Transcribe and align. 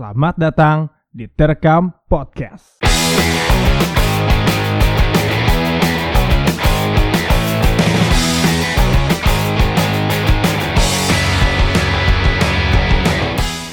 Selamat 0.00 0.32
datang 0.40 0.88
di 1.12 1.28
Terekam 1.28 1.92
Podcast. 2.08 2.80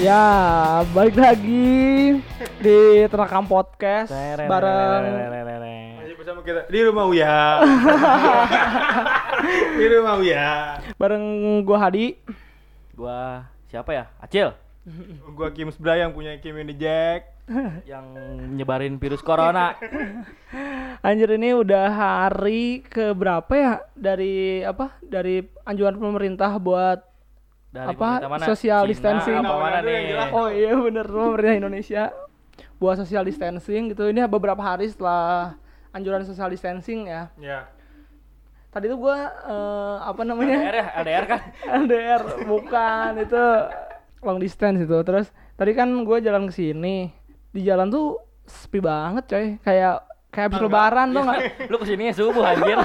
Ya, 0.03 0.83
balik 0.91 1.15
lagi 1.15 2.19
di 2.59 2.79
Terekam 3.07 3.47
Podcast 3.47 4.11
bareng 4.51 4.51
bersama 6.11 6.43
kita 6.43 6.67
di 6.67 6.79
rumah 6.83 7.07
Uya. 7.07 7.63
di 9.79 9.85
rumah 9.95 10.19
Uya. 10.19 10.47
bareng 10.99 11.23
gua 11.63 11.87
Hadi. 11.87 12.19
Gua 12.99 13.47
siapa 13.71 13.95
ya? 13.95 14.11
Acil 14.19 14.66
Gua 15.37 15.49
Kim 15.51 15.69
Sbra 15.71 15.99
yang 15.99 16.15
punya 16.15 16.35
Kim 16.39 16.55
in 16.59 16.71
the 16.71 16.75
Jack. 16.77 17.35
yang 17.91 18.11
nyebarin 18.55 18.99
virus 18.99 19.23
corona. 19.23 19.75
Anjir 21.07 21.31
ini 21.39 21.55
udah 21.55 21.87
hari 21.87 22.83
ke 22.83 23.15
berapa 23.15 23.51
ya 23.55 23.73
dari 23.95 24.63
apa? 24.63 24.99
Dari 24.99 25.43
anjuran 25.63 25.95
pemerintah 25.95 26.51
buat 26.59 26.99
Dari 27.71 27.93
Apa? 27.93 28.19
pemerintah 28.19 28.31
mana? 28.31 28.45
Social 28.47 28.81
Cina 28.83 28.91
distancing. 28.91 29.39
Apa 29.43 29.55
mana 29.59 29.79
nih? 29.83 30.31
Oh 30.31 30.47
iya 30.51 30.71
bener 30.75 31.05
pemerintah 31.07 31.55
Indonesia 31.55 32.03
buat 32.79 32.95
social 32.99 33.23
distancing 33.27 33.95
gitu. 33.95 34.07
Ini 34.11 34.27
beberapa 34.27 34.59
hari 34.59 34.87
setelah 34.91 35.55
anjuran 35.95 36.23
social 36.27 36.51
distancing 36.51 37.07
ya. 37.11 37.31
Ya. 37.39 37.59
Tadi 38.71 38.91
tuh 38.91 38.99
gua 38.99 39.17
eh, 39.45 39.97
apa 40.03 40.21
namanya? 40.27 40.57
LDR 40.67 40.75
ya? 40.75 40.87
LDR 40.99 41.25
kan? 41.27 41.41
LDR 41.85 42.21
bukan 42.43 43.09
itu 43.23 43.43
long 44.25 44.41
distance 44.41 44.81
itu 44.81 44.97
terus 45.05 45.29
tadi 45.53 45.71
kan 45.77 45.89
gue 46.05 46.17
jalan 46.21 46.49
ke 46.49 46.53
sini 46.53 47.09
di 47.53 47.61
jalan 47.65 47.89
tuh 47.89 48.21
sepi 48.47 48.79
banget 48.79 49.23
coy. 49.27 49.47
Kayak 49.61 50.07
kayak 50.31 50.45
habis 50.51 50.61
lebaran 50.63 51.07
tuh 51.13 51.21
nggak? 51.23 51.39
Lu 51.71 51.77
ke 51.81 51.85
sini 51.87 52.13
subuh 52.13 52.43
anjir. 52.45 52.77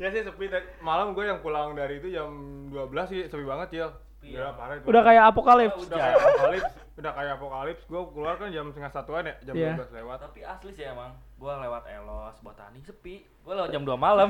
Ya 0.00 0.08
sih 0.12 0.22
sepi. 0.24 0.48
Malam 0.80 1.12
gue 1.12 1.24
yang 1.28 1.44
pulang 1.44 1.76
dari 1.76 2.00
itu 2.00 2.08
jam 2.12 2.30
12 2.72 3.10
sih 3.10 3.20
sepi 3.28 3.44
banget 3.44 3.68
ya. 3.74 3.88
Udah 4.20 4.52
parah 4.52 4.74
itu. 4.76 4.84
udah 4.84 5.02
kayak 5.02 5.22
apokalips 5.32 5.80
udah 5.88 5.96
kayak 5.96 6.16
apokalips, 6.20 6.72
udah 7.00 7.12
kayak 7.12 7.32
apokalips. 7.34 7.82
Gue 7.84 8.02
keluar 8.10 8.34
kan 8.36 8.48
jam 8.48 8.68
setengah 8.68 8.90
satuan 8.90 9.24
ya, 9.24 9.34
jam 9.42 9.54
Iya. 9.54 9.72
12 9.74 9.96
lewat. 9.96 10.18
Tapi 10.20 10.38
asli 10.42 10.70
sih 10.70 10.84
emang. 10.84 11.10
Gua 11.34 11.56
lewat 11.58 11.88
Elos, 11.88 12.36
Botani 12.38 12.80
sepi. 12.80 13.24
Gua 13.40 13.56
lewat 13.56 13.70
jam 13.70 13.82
2 13.82 13.96
malam. 13.96 14.28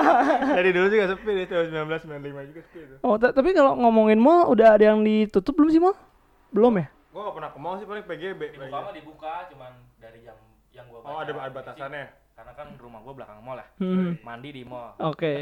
Dari 0.58 0.70
dulu 0.70 0.86
juga 0.88 1.06
sepi 1.08 1.30
deh, 1.32 1.46
tahun 1.46 1.70
1995 1.86 2.50
juga 2.50 2.60
sepi 2.62 2.78
itu. 2.82 2.96
oh 3.00 3.14
ta- 3.14 3.30
tapi 3.30 3.50
kalau 3.52 3.72
ngomongin 3.76 4.16
mall 4.16 4.46
udah 4.48 4.74
ada 4.74 4.84
yang 4.88 5.00
ditutup 5.00 5.54
belum 5.54 5.70
sih 5.70 5.78
mall 5.78 5.94
belum 6.48 6.74
ya 6.76 6.86
Gue 7.08 7.20
gak 7.20 7.34
pernah 7.34 7.50
ke 7.50 7.58
mall 7.58 7.76
sih 7.76 7.84
paling 7.84 8.04
PGB. 8.04 8.40
dibuka 8.52 8.78
mah 8.80 8.92
dibuka 8.92 9.32
cuman 9.48 9.70
dari 9.96 10.18
jam 10.20 10.34
yang 10.70 10.86
gua 10.86 11.00
Oh 11.04 11.18
ada 11.18 11.30
ada 11.32 11.48
batasannya. 11.48 12.06
Karena 12.34 12.52
kan 12.52 12.70
rumah 12.74 13.00
gua 13.00 13.14
belakang 13.14 13.38
mall 13.40 13.56
ya. 13.56 13.66
hmm. 13.78 14.22
Mandi 14.22 14.50
di 14.50 14.62
mall. 14.62 14.94
oke 14.96 15.32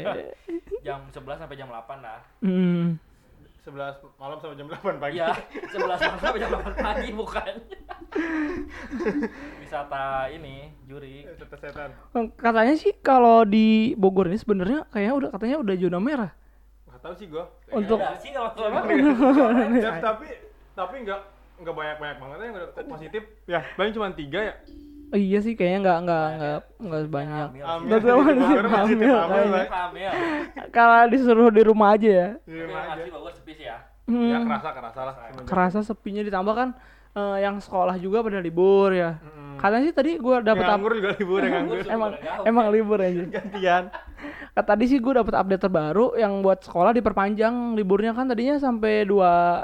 Jam 0.79 1.01
11 1.07 1.17
sampai 1.35 1.55
jam 1.55 1.67
8 1.67 1.73
lah. 1.97 2.21
hmm. 2.39 2.97
11 3.67 3.99
malam 4.15 4.37
sampai 4.39 4.55
jam 4.55 4.67
8 4.71 4.95
pagi. 4.95 5.19
Iya, 5.19 5.35
11 5.75 5.99
malam 5.99 6.19
sampai 6.23 6.39
jam 6.39 6.51
8 6.55 6.71
pagi 6.79 7.09
bukan. 7.11 7.53
Wisata 9.59 10.31
ini, 10.31 10.71
juri. 10.87 11.27
Setan 11.35 11.59
setan. 11.59 11.89
katanya 12.39 12.75
sih 12.79 12.95
kalau 13.03 13.43
di 13.43 13.91
Bogor 13.99 14.31
ini 14.31 14.39
sebenarnya 14.39 14.87
kayaknya 14.87 15.13
udah 15.19 15.29
katanya 15.35 15.57
udah 15.59 15.75
zona 15.75 15.99
merah 15.99 16.31
Gak 16.87 16.99
tau 17.03 17.13
sih 17.13 17.27
gue. 17.27 17.43
Untuk- 17.75 17.99
sih 18.23 18.31
kalau 18.31 18.55
Ya, 19.75 19.99
tapi 20.07 20.27
tapi 20.71 20.95
nggak 21.03 21.21
nggak 21.57 21.75
banyak 21.75 21.97
banyak 21.99 22.17
banget 22.23 22.37
yang 22.39 22.55
udah 22.55 22.67
positif. 22.87 23.21
Ya 23.51 23.59
paling 23.75 23.91
cuma 23.91 24.07
tiga 24.15 24.39
ya. 24.39 24.55
Oh, 25.07 25.15
iya 25.15 25.39
sih 25.39 25.55
kayaknya 25.55 25.79
nggak 25.87 25.97
nggak 26.03 26.25
nggak 26.35 26.59
nggak 26.83 27.01
banyak 27.07 27.47
Baru 27.55 28.19
masih 28.19 28.59
positif, 28.59 28.67
hamil, 28.75 30.11
kalau 30.67 30.99
disuruh 31.07 31.47
di 31.47 31.63
rumah 31.63 31.95
aja 31.95 32.09
ya 32.11 32.29
Di 32.43 32.59
rumah 32.67 32.91
aja. 32.91 33.03
Hmm. 34.07 34.23
Ya 34.25 34.39
kerasa 34.41 34.69
kerasa 34.71 34.99
lah. 35.03 35.13
semenjak- 35.19 35.47
kerasa 35.47 35.79
sepinya 35.83 36.21
ditambah 36.21 36.53
kan 36.53 36.69
eh, 37.13 37.37
yang 37.41 37.57
sekolah 37.57 37.95
juga 37.97 38.21
pada 38.21 38.39
libur 38.39 38.89
ya. 38.89 39.19
Mm-mm. 39.19 39.57
Katanya 39.57 39.83
sih 39.83 39.91
tadi 39.91 40.11
gua 40.15 40.37
Yang 40.37 40.47
dapet 40.47 40.63
up- 40.63 40.69
nganggur 40.71 40.93
juga 40.95 41.09
libur 41.13 41.39
yang 41.39 41.53
nganggur. 41.57 41.77
emang 41.91 42.11
emang 42.45 42.65
libur 42.69 42.97
aja. 42.99 43.23
Gantian. 43.35 43.83
Kata 44.53 44.63
tadi 44.65 44.85
sih 44.85 44.97
gua 44.97 45.19
dapet 45.19 45.33
update 45.33 45.61
terbaru 45.61 46.15
yang 46.15 46.39
buat 46.39 46.61
sekolah 46.61 46.89
diperpanjang 46.91 47.51
liburnya 47.73 48.13
kan 48.13 48.25
tadinya 48.25 48.55
sampai 48.55 49.03
2 49.03 49.17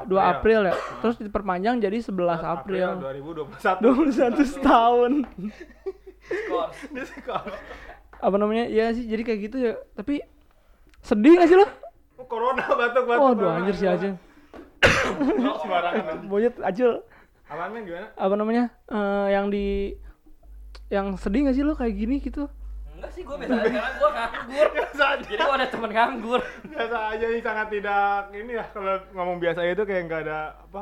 2 0.06 0.12
April 0.12 0.60
ya. 0.66 0.76
Terus 1.00 1.16
diperpanjang 1.20 1.80
jadi 1.80 1.98
11 1.98 2.12
April. 2.44 2.90
2021. 3.00 3.80
21 3.80 4.44
setahun. 4.54 5.12
Skor. 6.22 6.68
Sekolah. 6.92 7.54
Apa 8.20 8.36
namanya? 8.36 8.66
Ya 8.66 8.92
sih 8.92 9.04
jadi 9.04 9.22
kayak 9.22 9.40
gitu 9.42 9.58
ya. 9.62 9.74
Tapi 9.94 10.20
sedih 11.00 11.38
gak 11.38 11.48
sih 11.48 11.56
lo? 11.56 11.68
Oh, 12.16 12.26
Corona 12.26 12.64
batuk 12.66 13.04
batuk. 13.06 13.22
Waduh 13.22 13.50
anjir 13.54 13.76
sih 13.76 13.86
aja. 13.86 14.16
Monyet 16.24 16.56
acil 16.60 17.02
Apaan 17.44 17.70
men 17.70 17.84
gimana? 17.84 18.08
apa 18.14 18.34
namanya? 18.34 18.64
eh, 18.88 19.28
yang 19.30 19.48
di 19.48 19.94
yang 20.88 21.14
sedih 21.14 21.46
gak 21.46 21.54
sih 21.54 21.62
lo 21.62 21.74
kayak 21.74 21.94
gini 21.94 22.18
gitu? 22.20 22.50
Enggak 22.90 23.12
sih 23.12 23.22
gua 23.22 23.36
biasa 23.36 23.54
aja 23.60 23.82
gua 23.94 24.10
nganggur. 24.12 24.68
Biasa 24.74 25.04
aja. 25.08 25.24
Jadi 25.24 25.38
gua 25.40 25.56
ada 25.56 25.68
temen 25.68 25.92
nganggur. 25.92 26.42
Biasa 26.66 26.98
aja 27.10 27.26
ini 27.28 27.40
sangat 27.40 27.68
tidak 27.70 28.22
ini 28.32 28.52
ya 28.54 28.66
kalau 28.68 28.96
ngomong 29.12 29.38
biasa 29.38 29.60
itu 29.66 29.84
kayak 29.84 30.02
nggak 30.04 30.22
ada 30.24 30.40
apa 30.60 30.82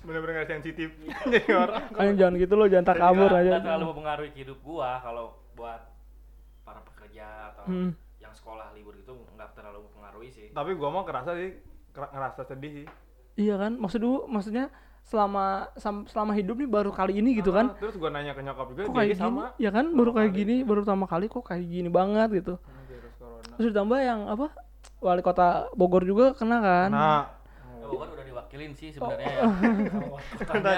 bener-bener 0.00 0.34
nggak 0.36 0.50
sensitif 0.52 0.88
jadi 1.26 1.50
orang 1.52 1.82
Kalian 1.90 2.14
jangan 2.16 2.34
gitu 2.36 2.54
lo, 2.54 2.64
jangan 2.66 2.86
tak 2.86 2.98
kabur 2.98 3.30
aja. 3.30 3.50
nggak 3.52 3.64
terlalu 3.64 3.84
mempengaruhi 3.88 4.30
hidup 4.32 4.58
gua 4.60 4.90
kalau 4.98 5.26
buat 5.52 5.80
para 6.62 6.80
pekerja 6.84 7.26
atau 7.50 7.64
Hmm. 7.64 7.90
yang 8.16 8.30
sekolah 8.32 8.70
libur 8.72 8.94
itu 8.94 9.10
nggak 9.28 9.50
terlalu 9.52 9.82
mempengaruhi 9.84 10.30
sih. 10.30 10.46
tapi 10.50 10.70
gua 10.72 10.88
mau 10.88 11.02
kerasa 11.02 11.34
sih 11.34 11.58
ngerasa 11.90 12.42
sedih 12.44 12.72
sih 12.74 12.86
Iya 13.38 13.54
kan? 13.56 13.72
Maksud 13.76 14.00
dulu, 14.00 14.26
maksudnya 14.26 14.66
selama 15.00 15.44
sam- 15.74 16.04
selama 16.04 16.34
hidup 16.34 16.58
nih 16.58 16.68
baru 16.68 16.90
kali 16.90 17.16
ini 17.16 17.32
gitu 17.32 17.48
kan? 17.48 17.70
Ah, 17.70 17.78
terus 17.78 17.94
gua 17.96 18.10
nanya 18.10 18.34
ke 18.34 18.42
nyokap 18.42 18.66
juga 18.68 18.82
Kok 18.82 18.92
kayak 18.92 19.08
gini? 19.08 19.16
sama 19.16 19.44
Ya 19.56 19.70
kan? 19.70 19.86
Baru 19.90 20.10
kayak 20.12 20.28
kali. 20.28 20.38
gini, 20.38 20.56
baru 20.60 20.82
pertama 20.82 21.06
kali 21.06 21.26
kok 21.26 21.42
kayak 21.42 21.64
gini 21.64 21.88
banget 21.88 22.28
gitu. 22.34 22.54
Hmm, 22.56 22.82
virus 22.84 23.14
corona 23.16 23.54
Terus 23.54 23.66
ditambah 23.68 23.98
yang 24.00 24.20
apa? 24.26 24.46
Wali 24.98 25.22
kota 25.22 25.46
Bogor 25.72 26.02
juga 26.02 26.34
kena 26.34 26.58
kan? 26.58 26.90
nah 26.90 27.22
Bogor 27.80 28.10
udah 28.10 28.20
diwakilin 28.22 28.74
sih 28.74 28.90
sebenarnya 28.90 29.32
Oh. 29.38 29.54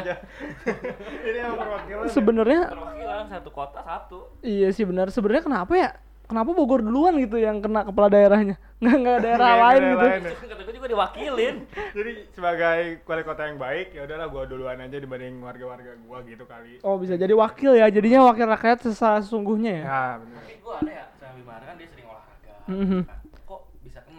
ya. 0.06 0.16
Ini 1.27 1.38
yang 1.41 1.56
perwakilan 1.56 2.03
ya? 2.03 2.10
Sebenarnya 2.12 2.60
Perwakilan 2.69 3.25
satu 3.27 3.50
kota 3.50 3.81
satu. 3.81 4.19
iya 4.41 4.69
sih 4.69 4.84
benar. 4.84 5.09
Sebenarnya 5.09 5.42
kenapa 5.42 5.72
ya? 5.75 5.91
Kenapa 6.30 6.54
Bogor 6.54 6.78
duluan 6.86 7.18
gitu 7.18 7.42
yang 7.42 7.58
kena 7.58 7.82
kepala 7.82 8.06
daerahnya? 8.06 8.54
Nggak 8.78 8.96
nggak 9.02 9.18
daerah 9.18 9.50
lain 9.58 9.82
daerah 9.82 9.91
gitu. 9.91 10.06
lain 10.06 10.20
ya. 10.22 10.32
Kata 10.38 10.62
gua 10.62 10.74
juga 10.78 10.88
diwakilin. 10.94 11.56
jadi 11.98 12.12
sebagai 12.30 12.78
wali 13.02 13.22
kota 13.26 13.42
yang 13.50 13.58
baik 13.58 13.86
ya 13.98 14.00
udahlah 14.06 14.26
gua 14.30 14.42
duluan 14.46 14.78
aja 14.78 14.96
dibanding 15.02 15.42
warga-warga 15.42 15.91
gua 16.06 16.22
gitu 16.22 16.46
kali 16.46 16.78
Oh 16.86 16.94
bisa 17.02 17.18
jadi 17.18 17.34
wakil 17.34 17.74
ya. 17.74 17.91
Jadinya 17.91 18.30
wakil 18.30 18.46
rakyat 18.46 18.78
sesungguhnya 18.86 19.72
ya. 19.74 19.84
ya 19.84 20.02
bener 20.22 20.38
Tapi 20.46 20.54
gua 20.62 20.74
ada 20.78 20.92
ya 20.94 21.04
sama 21.18 21.54
kan 21.66 21.74
dia 21.74 21.88
sering 21.91 22.06
olahraga. 22.06 22.52
Mhm. 22.70 23.00
Kan, 23.10 23.19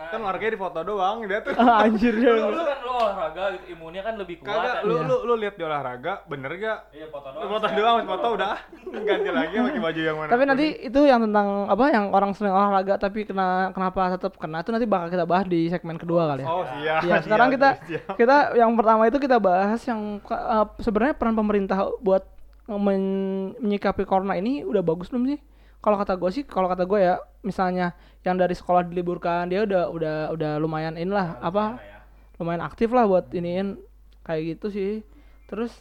Kena? 0.02 0.12
kan 0.12 0.22
warganya 0.24 0.52
di 0.52 0.60
foto 0.60 0.80
doang 0.82 1.16
dia 1.24 1.40
tuh 1.40 1.54
Ah, 1.54 1.82
anjir 1.84 2.12
lu, 2.12 2.24
ya. 2.24 2.34
lu 2.44 2.60
kan 2.60 2.80
lu 2.80 2.92
olahraga 2.92 3.44
gitu 3.52 3.66
imunnya 3.72 4.02
kan 4.02 4.14
lebih 4.16 4.36
kuat. 4.38 4.50
kagak 4.52 4.74
kan? 4.74 4.82
lu 4.82 4.94
Iya. 4.94 5.04
lu 5.04 5.16
lu 5.24 5.34
lihat 5.38 5.54
di 5.54 5.64
olahraga 5.64 6.14
bener 6.26 6.52
gak 6.54 6.78
Iya 6.92 7.06
foto 7.08 7.28
Lu 7.28 7.36
doang. 7.38 7.50
foto 7.52 7.66
doang, 7.72 7.98
foto 8.06 8.28
udah 8.34 8.54
ganti 9.08 9.30
lagi 9.30 9.56
pakai 9.58 9.82
baju 9.82 10.02
yang 10.02 10.18
mana. 10.18 10.30
Tapi 10.30 10.44
nanti 10.44 10.66
itu 10.82 11.00
yang 11.02 11.20
tentang 11.22 11.48
apa 11.68 11.86
yang 11.88 12.06
orang 12.10 12.32
sering 12.32 12.52
olahraga 12.52 12.94
tapi 12.98 13.20
kena 13.24 13.48
kenapa 13.72 14.02
tetap 14.12 14.34
kena 14.36 14.60
itu 14.60 14.70
nanti 14.70 14.86
bakal 14.86 15.08
kita 15.08 15.24
bahas 15.24 15.46
di 15.46 15.68
segmen 15.68 15.96
kedua 15.96 16.28
kali 16.28 16.42
ya. 16.42 16.48
Oh 16.48 16.64
siap. 16.64 17.02
Ya, 17.02 17.16
sekarang 17.20 17.48
kita 17.50 17.70
siap. 17.84 18.16
kita 18.16 18.38
yang 18.54 18.74
pertama 18.74 19.06
itu 19.06 19.18
kita 19.18 19.38
bahas 19.38 19.80
yang 19.84 20.20
uh, 20.24 20.66
sebenarnya 20.78 21.14
peran 21.14 21.34
pemerintah 21.34 21.78
buat 22.00 22.26
men- 22.68 23.54
menyikapi 23.58 24.04
corona 24.04 24.34
ini 24.34 24.62
udah 24.62 24.82
bagus 24.82 25.08
belum 25.08 25.28
sih? 25.28 25.40
Kalau 25.82 25.98
kata 25.98 26.14
gue 26.14 26.30
sih, 26.30 26.44
kalau 26.46 26.70
kata 26.70 26.86
gue 26.86 27.00
ya, 27.02 27.18
misalnya 27.42 27.98
yang 28.22 28.38
dari 28.38 28.54
sekolah 28.54 28.86
diliburkan 28.86 29.50
dia 29.50 29.66
udah 29.66 29.90
udah 29.90 30.18
udah 30.38 30.52
lumayan 30.62 30.94
inilah 30.94 31.42
apa 31.42 31.82
ya. 31.82 31.98
lumayan 32.38 32.62
aktif 32.62 32.94
lah 32.94 33.10
buat 33.10 33.34
iniin 33.34 33.82
kayak 34.22 34.42
gitu 34.58 34.68
sih. 34.70 34.92
Terus 35.50 35.74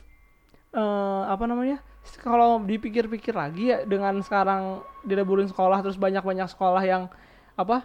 eh 0.73 1.23
apa 1.29 1.45
namanya? 1.45 1.85
Kalau 2.25 2.65
dipikir-pikir 2.65 3.37
lagi 3.37 3.77
ya 3.77 3.85
dengan 3.85 4.25
sekarang 4.25 4.81
diliburin 5.05 5.53
sekolah 5.53 5.85
terus 5.85 6.01
banyak-banyak 6.01 6.49
sekolah 6.49 6.81
yang 6.81 7.13
apa 7.61 7.85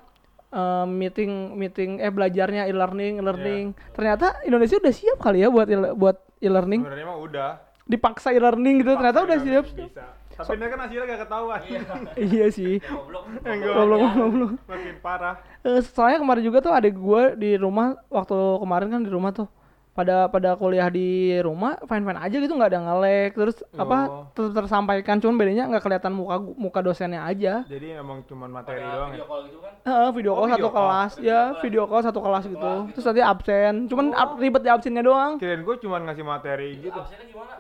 eh, 0.56 0.86
meeting 0.88 1.52
meeting 1.60 2.00
eh 2.00 2.08
belajarnya 2.08 2.72
e-learning 2.72 3.20
e-learning. 3.20 3.76
Ternyata 3.92 4.40
Indonesia 4.48 4.80
udah 4.80 4.94
siap 4.96 5.20
kali 5.20 5.44
ya 5.44 5.52
buat 5.52 5.68
e- 5.68 5.96
buat 6.00 6.18
e-learning. 6.40 6.80
Sebenarnya 6.88 7.08
mah 7.12 7.20
udah. 7.20 7.50
Dipaksa 7.86 8.32
e-learning 8.32 8.82
gitu 8.82 8.96
ternyata 8.96 9.20
udah 9.28 9.38
siap. 9.44 9.66
Bisa. 9.68 10.06
Tapi 10.38 10.52
ini 10.54 10.66
kan 10.66 10.80
hasilnya 10.82 11.06
gak 11.08 11.22
ketahuan. 11.24 11.60
iya 12.18 12.48
sih. 12.58 12.74
Goblok. 12.80 13.24
Yang 13.42 13.60
Goblok 13.66 14.02
makin 14.66 14.96
parah. 15.00 15.36
Eh, 15.62 15.80
soalnya 15.82 16.20
kemarin 16.20 16.44
juga 16.44 16.60
tuh 16.60 16.72
ada 16.72 16.86
gue 16.86 17.22
di 17.36 17.52
rumah 17.56 17.96
waktu 18.08 18.36
kemarin 18.60 18.88
kan 18.90 19.02
di 19.02 19.10
rumah 19.10 19.32
tuh 19.32 19.48
pada 19.92 20.28
pada 20.28 20.54
kuliah 20.54 20.92
di 20.92 21.08
rumah 21.40 21.80
fine 21.82 22.04
fine 22.04 22.20
aja 22.20 22.36
gitu 22.36 22.52
nggak 22.52 22.68
ada 22.68 22.84
ngelek 22.84 23.32
terus 23.34 23.56
apa 23.72 23.98
Oh. 24.06 24.28
tetap 24.30 24.52
tersampaikan 24.60 25.18
cuman 25.18 25.40
bedanya 25.40 25.72
nggak 25.72 25.80
kelihatan 25.82 26.12
muka 26.12 26.36
muka 26.36 26.80
dosennya 26.82 27.24
aja 27.24 27.64
Jadi 27.64 27.96
emang 27.96 28.20
cuman 28.22 28.52
materi 28.52 28.84
Pada 28.84 28.92
doang 28.94 29.10
ya. 29.10 29.16
video 29.16 29.24
call 29.26 29.42
gitu 29.48 29.58
kan 29.58 29.74
Heeh, 29.82 30.10
video 30.12 30.32
Oh, 30.32 30.36
call 30.36 30.44
video 30.44 30.52
satu 30.58 30.68
call. 30.68 30.84
kelas 30.84 31.12
Video 31.16 31.24
ya 31.26 31.40
call. 31.40 31.62
video 31.64 31.84
call 31.88 32.02
satu 32.04 32.20
kelas 32.20 32.44
gitu 32.44 32.60
kelas 32.60 32.76
gitu. 32.76 32.92
terus 32.92 33.06
nanti 33.08 33.22
absen 33.24 33.74
cuman 33.88 34.06
Oh. 34.06 34.20
ab- 34.20 34.36
ribet 34.36 34.62
di 34.62 34.70
absennya 34.70 35.00
doang 35.02 35.32
Kirain 35.40 35.62
gue 35.64 35.76
cuman 35.80 36.00
ngasih 36.04 36.26
materi 36.28 36.70
Itu 36.74 36.84
gitu. 36.84 37.00
absennya 37.00 37.26
gimana 37.26 37.54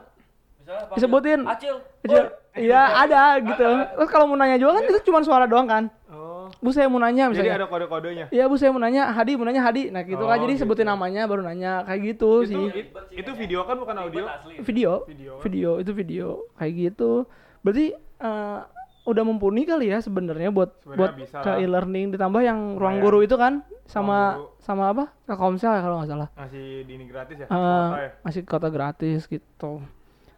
misalnya 0.66 0.92
Disebutin. 0.92 1.40
acil 1.46 1.76
Kecil. 2.02 2.26
iya 2.58 2.82
ada 3.00 3.22
gitu 3.40 3.66
terus 3.94 4.10
kalau 4.10 4.26
mau 4.26 4.36
nanya 4.36 4.58
juga 4.58 4.76
kan 4.76 4.84
itu 4.86 5.00
cuma 5.04 5.22
suara 5.22 5.46
doang 5.46 5.66
kan 5.66 5.86
Oh. 6.08 6.48
bu 6.56 6.70
saya 6.70 6.86
mau 6.86 6.98
nanya 6.98 7.26
Jadi 7.26 7.42
misalnya 7.42 7.58
ada 7.58 7.68
kode-kodenya. 7.68 8.26
Iya 8.30 8.46
bu 8.46 8.56
saya 8.56 8.70
mau 8.70 8.78
nanya 8.78 9.10
Hadi 9.10 9.34
mau 9.34 9.44
nanya 9.44 9.62
Hadi 9.62 9.90
nah 9.90 10.02
gitu 10.02 10.20
Oh, 10.20 10.28
kan 10.28 10.38
jadi 10.38 10.54
gitu. 10.54 10.62
sebutin 10.62 10.86
namanya 10.86 11.26
baru 11.26 11.42
nanya 11.42 11.82
kayak 11.84 12.02
gitu 12.08 12.32
Itu 12.40 12.48
sih 12.48 12.64
it- 12.72 12.94
itu 13.12 13.32
video 13.36 13.60
kan 13.62 13.76
bukan 13.76 13.96
audio. 14.00 14.24
Video 14.62 14.92
Video. 15.04 15.32
kan? 15.32 15.42
video 15.44 15.70
itu 15.78 15.92
video 15.92 16.28
kayak 16.56 16.74
gitu 16.76 17.26
berarti 17.60 17.86
eh, 17.98 18.60
udah 19.04 19.24
mumpuni 19.24 19.62
kali 19.64 19.86
ya 19.88 20.00
sebenarnya 20.00 20.50
buat 20.50 20.70
Sebenarnya 20.80 20.98
buat 20.98 21.12
bisa 21.16 21.38
ke 21.40 21.52
e-learning 21.60 22.06
ditambah 22.12 22.42
yang 22.42 22.60
ruang 22.76 22.98
guru 23.00 23.22
itu 23.22 23.36
kan 23.36 23.62
sama 23.84 24.38
guru. 24.40 24.50
sama 24.60 24.84
apa 24.88 25.04
Telkomsel 25.24 25.72
ya 25.72 25.82
kalau 25.82 25.96
nggak 26.00 26.10
salah 26.10 26.30
Ngasih 26.36 26.66
di 26.80 26.92
ini 26.92 27.06
gratis 27.06 27.36
ya. 27.36 27.46
Eh, 27.46 27.52
Kuota 27.52 28.00
ya. 28.00 28.10
masih 28.22 28.42
kota 28.44 28.68
gratis 28.68 29.22
gitu 29.26 29.82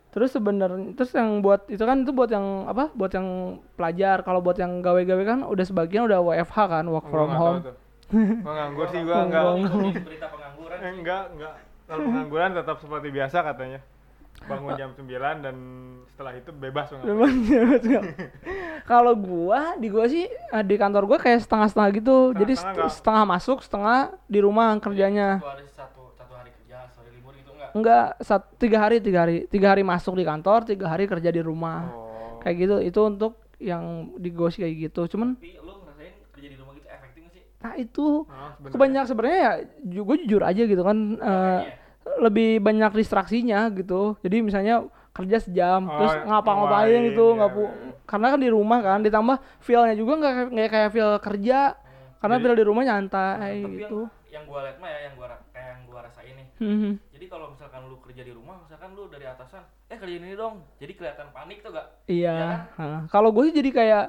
terus 0.07 0.31
sebenarnya 0.31 0.93
terus 0.93 1.11
yang 1.11 1.39
buat 1.39 1.67
itu 1.67 1.79
kan 1.79 2.01
itu 2.01 2.09
buat 2.09 2.27
yang 2.27 2.65
apa 2.65 2.89
buat 2.91 3.11
yang 3.11 3.27
pelajar 3.73 4.21
kalau 4.21 4.39
buat 4.39 4.55
yang 4.55 4.79
gawe-gawe 4.79 5.23
kan 5.23 5.39
udah 5.43 5.61
sebagian 5.61 6.05
udah 6.05 6.19
WFH 6.21 6.57
kan 6.57 6.85
work 6.87 7.05
Gua 7.05 7.11
from 7.11 7.29
tahu 7.29 7.37
home 7.37 7.59
tuh. 7.61 7.75
Gua 8.39 8.53
nganggur 8.55 8.87
sih 8.87 9.01
gua 9.01 9.17
enggak. 9.21 9.43
Berita 9.99 10.27
pengangguran 10.27 10.79
enggak, 10.95 11.23
enggak. 11.29 11.53
Kalau 11.83 12.01
pengangguran 12.03 12.49
tetap 12.53 12.77
seperti 12.77 13.07
biasa 13.09 13.37
katanya. 13.43 13.79
Bangun 14.37 14.73
jam 14.75 14.93
9 14.93 15.09
dan 15.41 15.55
setelah 16.07 16.31
itu 16.31 16.51
bebas 16.51 16.87
betul. 16.93 18.03
Kalau 18.85 19.13
gua 19.13 19.75
di 19.75 19.87
gua 19.87 20.05
sih 20.05 20.23
eh, 20.29 20.63
di 20.63 20.75
kantor 20.75 21.03
gua 21.05 21.17
kayak 21.17 21.41
setengah-setengah 21.41 21.89
gitu. 21.93 22.17
Jadi 22.31 22.53
Setengah-setengah 22.53 22.63
set- 22.63 22.77
nggak? 22.79 22.95
setengah 22.95 23.23
masuk, 23.25 23.57
setengah 23.59 23.97
di 24.25 24.39
rumah 24.39 24.77
kerjanya. 24.77 25.27
satu 25.37 25.49
hari 25.49 25.65
satu 25.67 26.03
satu 26.13 26.33
hari 26.33 26.49
kerja 26.53 26.85
satu 26.87 27.01
hari 27.01 27.11
libur 27.13 27.33
gitu 27.33 27.51
enggak 27.77 28.17
sat, 28.19 28.43
tiga 28.55 28.77
hari, 28.79 28.97
tiga 28.97 29.23
hari, 29.23 29.45
tiga 29.45 29.71
hari 29.71 29.81
masuk 29.81 30.13
di 30.13 30.23
kantor, 30.23 30.65
tiga 30.65 30.87
hari 30.87 31.05
kerja 31.05 31.29
di 31.29 31.39
rumah. 31.39 31.87
Oh. 31.87 32.37
Kayak 32.39 32.55
gitu. 32.57 32.75
Itu 32.81 32.99
untuk 33.05 33.33
yang 33.57 33.83
di 34.15 34.29
gua 34.29 34.47
sih 34.47 34.61
kayak 34.61 34.75
gitu. 34.87 35.01
Cuman, 35.07 35.33
tapi 35.33 35.57
lu 35.57 35.73
ngerasain 35.75 36.13
kerja 36.29 36.47
di 36.47 36.57
rumah 36.57 36.73
gitu 36.73 36.87
efektif 36.87 37.21
nggak 37.23 37.33
sih 37.33 37.43
nah 37.57 37.73
itu 37.73 38.05
Ah, 38.23 38.53
sebenarnya. 38.53 38.71
kebanyak 38.71 39.03
sebenarnya 39.05 39.39
ya, 39.39 39.53
ju- 39.83 40.05
gua 40.05 40.15
jujur 40.15 40.41
aja 40.41 40.61
gitu 40.63 40.81
kan. 40.81 40.97
eh, 41.13 41.17
Kayaknya. 41.19 41.85
lebih 42.17 42.49
banyak 42.59 42.91
distraksinya 42.95 43.59
gitu. 43.71 44.01
Jadi 44.21 44.37
misalnya 44.39 44.75
kerja 45.11 45.37
sejam, 45.39 45.81
Oh, 45.83 45.97
terus 45.97 46.13
ngapa-ngapain 46.23 46.87
ngapain, 46.87 47.09
gitu, 47.09 47.25
nggak 47.33 47.49
ya, 47.49 47.55
pu- 47.57 47.73
ya. 47.73 47.91
karena 48.05 48.27
kan 48.29 48.39
di 48.39 48.49
rumah 48.49 48.79
kan, 48.79 48.99
ditambah 49.01 49.37
feelnya 49.59 49.93
juga 49.93 50.13
nggak 50.15 50.33
kayak- 50.33 50.51
nggak 50.53 50.69
kayak 50.69 50.89
feel 50.91 51.11
kerja, 51.17 51.59
karena 52.17 52.35
Jadi- 52.37 52.43
feel 52.43 52.55
di 52.55 52.65
rumah 52.65 52.83
nyantai 52.85 53.53
gitu. 53.75 53.99
Yang 54.37 54.45
gua 54.45 54.59
liat 54.63 54.77
mah 54.77 54.87
ya 54.87 54.99
yang 55.05 55.13
gua 55.13 55.27
kayak 55.49 55.67
yang 55.67 55.81
gua 55.85 55.99
rasain 56.03 56.33
nih 56.33 56.47
Hmm. 56.57 56.93
jadi 57.09 57.25
kalau 57.27 57.49
misalkan 57.49 57.81
lu 57.83 57.97
kerja 57.97 58.21
di 58.21 58.31
rumah 58.31 58.61
misalkan 58.61 58.93
lu 58.93 59.05
dari 59.07 59.25
atasan 59.25 59.61
eh 59.87 59.97
kerjain 59.97 60.21
ini 60.21 60.33
dong 60.33 60.61
jadi 60.77 60.93
kelihatan 60.93 61.27
panik 61.29 61.59
tuh 61.59 61.71
gak 61.71 61.87
Iya. 62.05 62.33
Ya 62.33 62.51
Hah. 62.75 62.99
Kalau 63.07 63.29
gue 63.29 63.43
sih 63.45 63.55
jadi 63.55 63.69
kayak 63.69 64.05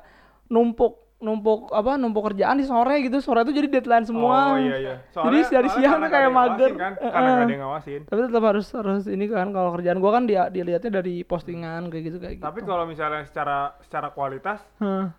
numpuk 0.47 0.95
numpuk 1.19 1.75
apa 1.75 1.99
numpuk 1.99 2.31
kerjaan 2.31 2.57
di 2.57 2.65
sore 2.65 3.03
gitu, 3.03 3.19
sore 3.19 3.43
itu 3.43 3.51
jadi 3.51 3.67
deadline 3.69 4.07
semua. 4.07 4.55
Oh 4.55 4.57
iya 4.57 4.77
iya. 4.79 4.95
Jadi 5.11 5.51
dari 5.51 5.67
soalnya 5.67 5.91
siang 5.91 5.99
tuh 5.99 6.11
kayak 6.15 6.31
mager. 6.31 6.71
Kan? 6.79 6.93
Karena 6.95 7.11
nggak 7.27 7.43
ada 7.43 7.51
yang 7.51 7.63
ngawasin. 7.67 8.01
Tapi 8.07 8.21
tetap 8.23 8.45
harus 8.47 8.67
harus 8.71 9.03
ini 9.11 9.25
kan 9.27 9.51
kalau 9.51 9.71
kerjaan 9.75 9.99
gua 9.99 10.15
kan 10.15 10.31
dia 10.31 10.47
dilihatnya 10.47 11.03
dari 11.03 11.27
postingan 11.27 11.91
kayak 11.91 12.05
gitu 12.07 12.19
kayak 12.23 12.35
gitu. 12.39 12.47
Tapi 12.47 12.61
kalau 12.63 12.87
misalnya 12.87 13.27
secara 13.27 13.75
secara 13.83 14.15
kualitas 14.15 14.63
Hah. 14.79 15.11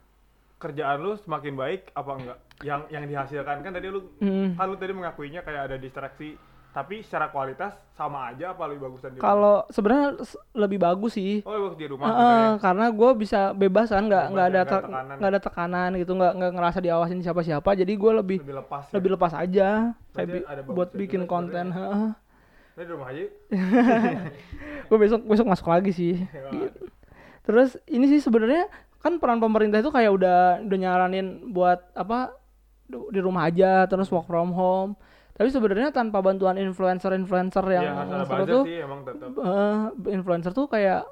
Kerjaan 0.59 0.99
lu 0.99 1.15
semakin 1.17 1.53
baik 1.55 1.81
apa 1.91 2.11
enggak? 2.13 2.37
Yang 2.59 2.81
yang 2.89 3.03
dihasilkan 3.05 3.57
kan 3.59 3.71
tadi 3.71 3.87
lu 3.87 4.11
Hmm. 4.19 4.53
kan 4.53 4.67
lu 4.67 4.75
tadi 4.75 4.91
mengakuinya 4.91 5.39
kayak 5.39 5.61
ada 5.65 5.75
distraksi, 5.75 6.35
tapi 6.69 6.99
secara 6.99 7.27
kualitas 7.27 7.73
sama 7.95 8.27
aja 8.27 8.51
apa 8.51 8.67
lebih 8.67 8.85
bagusan 8.85 9.09
di? 9.09 9.17
Kalau 9.17 9.63
sebenarnya 9.67 10.19
lebih 10.53 10.77
bagus 10.77 11.15
sih. 11.15 11.39
Oh, 11.41 11.49
lebih 11.49 11.65
bagus 11.65 11.79
di 11.79 11.87
rumah 11.87 12.05
sebenarnya. 12.05 12.51
karena 12.59 12.85
gue 12.89 13.09
bisa 13.15 13.41
bebas 13.53 13.87
kan, 13.87 14.03
nggak 14.05 14.25
nggak 14.29 14.45
ya, 14.45 14.51
ada 14.51 14.77
nggak 15.15 15.31
ada 15.31 15.41
tekanan 15.41 15.89
gitu, 15.95 16.11
nggak 16.13 16.33
nggak 16.35 16.51
ngerasa 16.53 16.79
diawasin 16.79 17.19
siapa-siapa. 17.19 17.69
Jadi 17.73 17.93
gue 17.95 18.11
lebih 18.13 18.37
lebih 18.41 18.57
lepas. 18.59 18.83
ya. 18.85 18.93
lebih 18.93 19.09
lepas 19.15 19.31
aja, 19.33 19.67
kayak 20.13 20.27
buat 20.67 20.91
bikin 20.91 21.23
juga 21.23 21.31
konten. 21.31 21.65
sebenarnya. 21.71 21.95
Heeh. 21.95 22.11
Di 22.75 22.87
rumah 22.87 23.07
aja. 23.07 23.23
gue 24.87 24.97
besok 24.97 25.21
besok 25.23 25.47
masuk 25.47 25.67
lagi 25.67 25.91
sih. 25.91 26.15
Ya, 26.29 26.51
Gitu. 26.51 26.83
Terus 27.41 27.69
ini 27.87 28.05
sih 28.07 28.21
sebenarnya 28.21 28.69
kan 28.99 29.15
peran 29.15 29.39
pemerintah 29.39 29.79
itu 29.79 29.89
kayak 29.89 30.11
udah 30.11 30.39
udah 30.61 30.77
nyaranin 30.77 31.49
buat 31.49 31.79
apa 31.93 32.35
di 32.89 33.19
rumah 33.19 33.47
aja 33.47 33.85
terus 33.85 34.09
work 34.09 34.25
from 34.25 34.51
home. 34.51 34.93
Tapi 35.33 35.47
sebenarnya 35.47 35.95
tanpa 35.95 36.19
bantuan 36.19 36.59
influencer-influencer 36.59 37.63
yang 37.71 37.85
Iya, 37.87 37.95
ada 37.95 38.25
seru 38.27 38.43
tuh, 38.43 38.63
sih 38.67 38.77
emang 38.83 39.07
tetap. 39.07 39.29
eh, 39.31 39.79
influencer 40.11 40.51
tuh 40.51 40.67
kayak 40.67 41.07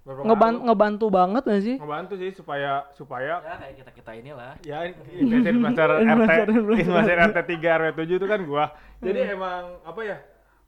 ngeban 0.00 0.64
ngebantu 0.64 1.06
banget 1.08 1.42
gak 1.44 1.62
sih? 1.62 1.76
ngebantu 1.76 2.14
sih 2.16 2.32
supaya 2.32 2.84
supaya 2.92 3.40
ya 3.40 3.54
kayak 3.56 3.74
kita 3.78 3.90
kita 3.94 4.12
inilah 4.16 4.52
ya 4.64 4.84
influencer 4.88 5.54
influencer 6.02 6.44
RT 6.44 6.60
Influencer, 6.82 7.16
RT 7.20 7.38
3 7.56 7.78
RW 7.78 7.88
7 7.94 8.18
itu 8.18 8.26
kan 8.26 8.40
gua 8.44 8.64
jadi 8.98 9.32
emang 9.32 9.80
apa 9.80 10.00
ya 10.02 10.16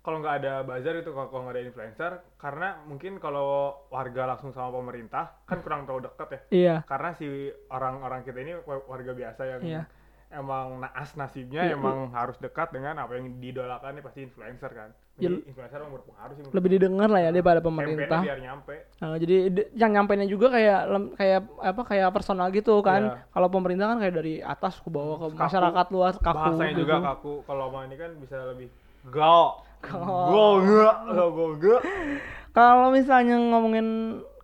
kalau 0.02 0.18
nggak 0.18 0.36
ada 0.36 0.52
bazar 0.62 0.94
itu 0.96 1.10
kalau 1.10 1.42
nggak 1.42 1.54
ada 1.54 1.62
influencer 1.62 2.12
karena 2.36 2.74
mungkin 2.84 3.16
kalau 3.16 3.46
warga 3.88 4.26
langsung 4.28 4.50
sama 4.50 4.70
pemerintah 4.72 5.38
kan 5.42 5.62
kurang 5.62 5.86
terlalu 5.86 6.06
dekat 6.06 6.28
ya 6.28 6.40
Iya. 6.50 6.76
karena 6.84 7.10
si 7.12 7.26
orang-orang 7.68 8.20
kita 8.22 8.38
ini 8.38 8.58
wa- 8.58 8.82
warga 8.84 9.12
biasa 9.12 9.42
yang 9.46 9.60
Iya. 9.62 9.82
emang 10.32 10.80
naas 10.80 11.12
nasibnya 11.12 11.62
Iya, 11.62 11.76
emang 11.76 12.10
harus 12.10 12.34
dekat 12.36 12.70
dengan 12.70 12.98
apa 12.98 13.14
yang 13.14 13.38
didolakan 13.38 13.94
nih 13.94 14.02
pasti 14.02 14.20
influencer 14.22 14.70
kan 14.70 14.90
jadi 15.12 15.38
influencer 15.44 15.76
emang 15.76 15.94
berpengaruh 15.94 16.34
sih 16.34 16.42
Lebih 16.50 16.70
didengar 16.72 17.06
lah 17.06 17.20
ya 17.20 17.30
daripada 17.30 17.60
gua. 17.60 17.68
pemerintah. 17.68 18.20
Biar 18.24 18.40
nyampe 18.40 18.74
Nah, 18.96 19.14
jadi 19.14 19.34
yang 19.72 19.92
nyampeinnya 19.92 20.24
juga 20.24 20.48
kayak 20.48 20.80
kayak 21.14 21.40
apa 21.60 21.82
kayak 21.84 22.08
personal 22.10 22.48
gitu 22.48 22.80
kan. 22.80 23.02
Iya. 23.12 23.28
Kalau 23.28 23.48
pemerintah 23.52 23.86
kan 23.86 23.98
kayak 24.00 24.14
dari 24.16 24.40
atas 24.40 24.80
ke 24.80 24.88
bawah 24.88 25.20
ke 25.20 25.26
Kaku. 25.28 25.38
masyarakat 25.38 25.86
luas 25.90 26.14
kaku 26.16 26.32
bahasanya 26.34 26.72
gitu. 26.72 26.80
juga 26.80 26.96
kaku 27.04 27.32
kalau 27.44 27.68
ini 27.84 27.94
kan 27.94 28.10
bisa 28.16 28.36
lebih 28.48 28.68
gal 29.04 29.60
Gal 29.82 30.54
enggak 30.62 31.82
Kalau 32.52 32.88
misalnya 32.92 33.36
ngomongin 33.40 33.86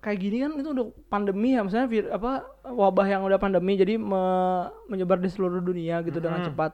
kayak 0.01 0.19
gini 0.19 0.37
kan 0.41 0.53
itu 0.57 0.69
udah 0.73 0.87
pandemi 1.07 1.53
ya, 1.53 1.61
misalnya 1.61 1.87
vir, 1.87 2.09
apa 2.09 2.47
wabah 2.65 3.07
yang 3.07 3.23
udah 3.23 3.37
pandemi 3.37 3.75
jadi 3.75 3.99
me- 3.99 4.71
menyebar 4.87 5.19
di 5.19 5.29
seluruh 5.29 5.61
dunia 5.61 6.01
gitu 6.03 6.19
dengan 6.19 6.41
Mhm. 6.43 6.47
cepat. 6.51 6.73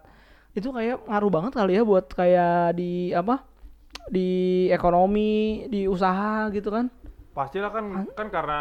Itu 0.54 0.70
kayak 0.70 1.02
ngaruh 1.04 1.30
banget 1.32 1.52
kali 1.52 1.72
ya 1.74 1.82
buat 1.82 2.06
kayak 2.08 2.78
di 2.78 3.10
apa? 3.10 3.44
di 4.04 4.68
ekonomi, 4.68 5.64
di 5.72 5.88
usaha 5.88 6.52
gitu 6.52 6.68
kan. 6.68 6.92
pastilah 7.32 7.72
kan 7.72 8.06
kan 8.12 8.28
karena 8.30 8.60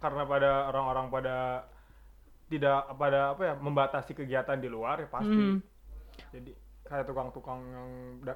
karena 0.00 0.22
pada 0.24 0.70
orang-orang 0.70 1.12
pada 1.12 1.36
tidak 2.48 2.88
pada 2.96 3.36
apa 3.36 3.42
ya 3.42 3.54
membatasi 3.58 4.16
kegiatan 4.16 4.56
di 4.56 4.64
luar 4.64 5.02
ya 5.02 5.08
pasti 5.10 5.34
Hmm. 5.34 5.60
jadi 6.30 6.56
kayak 6.84 7.04
tukang-tukang 7.04 7.60
yang 7.64 7.88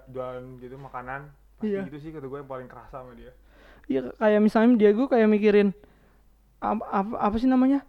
jualan 0.08 0.44
gitu 0.58 0.76
makanan 0.76 1.28
pasti 1.58 1.68
Iya. 1.70 1.86
gitu 1.86 1.98
sih 1.98 2.10
kata 2.10 2.24
gue 2.24 2.38
yang 2.38 2.46
paling 2.46 2.66
kerasa 2.66 3.02
sama 3.02 3.12
dia 3.12 3.32
Iya 3.84 4.12
kayak 4.14 4.40
misalnya 4.40 4.76
dia 4.76 4.90
gue 4.92 5.06
kayak 5.06 5.26
mikirin 5.26 5.68
apa, 6.58 6.82
apa, 6.84 7.12
apa 7.18 7.36
sih 7.36 7.46
namanya? 7.46 7.80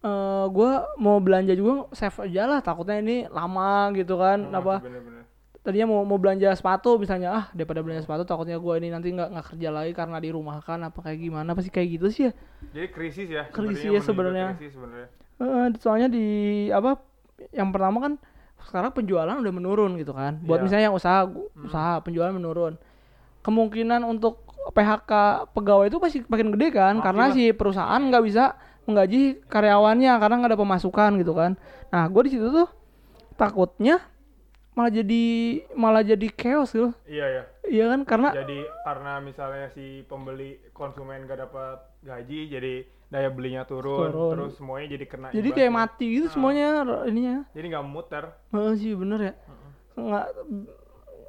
eh 0.00 0.44
gue 0.48 0.70
mau 0.96 1.20
belanja 1.20 1.52
juga 1.52 1.84
save 1.92 2.24
aja 2.24 2.48
lah 2.48 2.60
takutnya 2.60 2.96
ini 2.98 3.28
lama 3.28 3.92
gitu 3.92 4.16
kan 4.16 4.40
Emang 4.40 4.56
apa 4.56 4.74
sih 4.80 4.88
bener-bener 4.88 5.22
tadinya 5.60 5.86
mau 5.86 6.08
mau 6.08 6.16
belanja 6.16 6.48
sepatu 6.56 6.96
misalnya 6.96 7.28
ah 7.30 7.44
daripada 7.52 7.84
belanja 7.84 8.08
sepatu 8.08 8.24
takutnya 8.24 8.56
gue 8.56 8.74
ini 8.80 8.88
nanti 8.88 9.12
nggak 9.12 9.28
nggak 9.28 9.46
kerja 9.52 9.68
lagi 9.68 9.92
karena 9.92 10.16
di 10.16 10.32
rumah 10.32 10.64
kan 10.64 10.80
apa 10.80 10.96
kayak 10.98 11.20
gimana 11.20 11.52
pasti 11.52 11.68
kayak 11.68 12.00
gitu 12.00 12.06
sih 12.08 12.22
ya 12.26 12.32
jadi 12.72 12.86
krisis 12.88 13.28
ya 13.28 13.44
Krisis 13.52 13.92
ya 13.92 14.00
sebenarnya. 14.00 14.46
Eh, 15.36 15.66
soalnya 15.76 16.08
di 16.08 16.26
apa 16.72 16.96
yang 17.52 17.68
pertama 17.68 18.00
kan 18.00 18.12
sekarang 18.66 18.90
penjualan 18.90 19.32
udah 19.32 19.52
menurun 19.52 19.96
gitu 19.96 20.12
kan. 20.12 20.40
Buat 20.42 20.60
Iya. 20.60 20.64
misalnya 20.64 20.84
yang 20.90 20.96
usaha 20.96 21.28
usaha 21.56 22.00
penjualan 22.00 22.30
menurun. 22.30 22.74
Kemungkinan 23.40 24.04
untuk 24.04 24.44
PHK 24.70 25.12
pegawai 25.56 25.88
itu 25.88 25.96
pasti 25.96 26.18
makin 26.28 26.52
gede 26.52 26.68
kan 26.70 27.00
Makin 27.00 27.04
karena 27.04 27.24
lah. 27.28 27.34
si 27.34 27.42
perusahaan 27.50 28.00
nggak 28.00 28.24
bisa 28.24 28.44
menggaji 28.84 29.40
karyawannya 29.48 30.12
karena 30.20 30.34
nggak 30.36 30.50
ada 30.52 30.60
pemasukan 30.60 31.10
gitu 31.16 31.32
kan. 31.32 31.56
Nah 31.88 32.04
gue 32.06 32.22
di 32.28 32.32
situ 32.36 32.52
tuh 32.52 32.68
takutnya 33.34 34.04
malah 34.70 34.92
jadi 34.92 35.24
malah 35.72 36.04
jadi 36.04 36.26
chaos 36.30 36.70
gitu. 36.70 36.92
Iya 37.08 37.26
ya 37.26 37.42
iya 37.66 37.84
kan 37.88 38.00
karena 38.04 38.28
jadi 38.34 38.60
karena 38.84 39.12
misalnya 39.20 39.66
si 39.72 40.04
pembeli 40.04 40.60
konsumen 40.72 41.24
gak 41.24 41.40
dapat 41.40 41.80
gaji 42.02 42.50
jadi 42.50 42.74
daya 43.10 43.26
belinya 43.26 43.62
turun, 43.62 44.06
Turun. 44.06 44.30
terus 44.32 44.52
semuanya 44.54 44.86
jadi 44.88 45.04
kena 45.04 45.26
jadi 45.28 45.48
kayak 45.48 45.66
imbasnya. 45.66 45.90
mati 45.90 46.06
gitu 46.08 46.26
Ah. 46.26 46.32
semuanya 46.32 46.66
ininya. 47.04 47.36
Jadi 47.50 47.66
nggak 47.68 47.84
muter. 47.84 48.24
Heeh 48.48 48.72
sih 48.76 48.92
bener 48.94 49.18
ya. 49.20 49.32
Nggak 49.92 50.26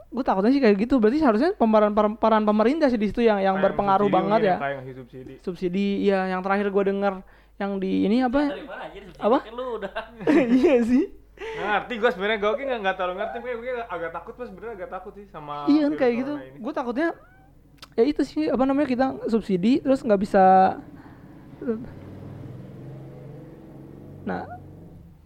gue 0.07 0.23
takutnya 0.23 0.51
sih 0.51 0.59
kayak 0.59 0.77
gitu. 0.77 0.95
Berarti 0.97 1.17
seharusnya 1.17 1.49
pemeran 1.53 1.91
peran 2.15 2.43
pemerintah 2.43 2.85
sih 2.85 2.95
di 2.95 3.07
situ 3.07 3.21
yang 3.21 3.39
yang 3.39 3.55
Kayak 3.55 3.65
berpengaruh 3.67 4.05
subsidi 4.05 4.17
banget 4.19 4.39
ya. 4.43 4.55
kayak 4.57 4.75
ngasih 4.77 4.95
subsidi. 4.95 5.33
Subsidi 5.41 5.85
ya 6.03 6.19
yang 6.27 6.41
terakhir 6.41 6.67
gue 6.67 6.83
denger 6.85 7.13
yang 7.57 7.71
di 7.77 7.91
ini 8.03 8.17
apa 8.19 8.39
Dari 8.47 8.61
mana 8.63 8.83
aja 8.83 8.99
subsidi 8.99 9.21
Apa? 9.21 9.37
kan 9.39 9.51
lu 9.51 9.65
udah. 9.75 9.91
iya 10.59 10.75
sih. 10.81 11.03
Nggak 11.41 11.65
ngerti 11.67 11.93
gue 11.95 12.09
sebenarnya 12.11 12.37
gue 12.39 12.51
nggak 12.61 12.79
nggak 12.79 12.95
terlalu 12.95 13.15
ngerti. 13.17 13.35
Gue 13.39 13.51
gue 13.57 13.71
agak 13.81 14.11
takut 14.11 14.33
gue 14.35 14.45
sebenarnya 14.45 14.73
agak 14.77 14.89
takut 14.91 15.13
sih 15.13 15.25
sama 15.27 15.65
iya 15.65 15.81
kan 15.83 15.93
kayak 15.95 16.13
gitu. 16.15 16.33
gue 16.37 16.73
takutnya 16.75 17.09
ya 17.91 18.03
itu 18.05 18.21
sih 18.21 18.45
apa 18.45 18.61
namanya 18.61 18.85
kita 18.85 19.05
subsidi 19.25 19.81
terus 19.81 19.99
nggak 19.99 20.21
bisa 20.21 20.77
nah 24.21 24.45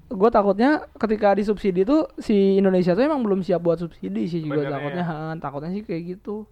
gue 0.06 0.30
takutnya 0.32 0.86
ketika 0.96 1.36
disubsidi 1.36 1.82
tuh 1.84 2.08
si 2.22 2.56
Indonesia 2.56 2.94
tuh 2.94 3.04
emang 3.04 3.26
belum 3.26 3.42
siap 3.42 3.60
buat 3.60 3.82
subsidi 3.82 4.30
sih 4.30 4.46
juga 4.46 4.70
takutnya. 4.70 5.04
ya. 5.04 5.34
ha, 5.34 5.34
takutnya 5.42 5.72
sih 5.74 5.84
kayak 5.84 6.04
gitu. 6.16 6.46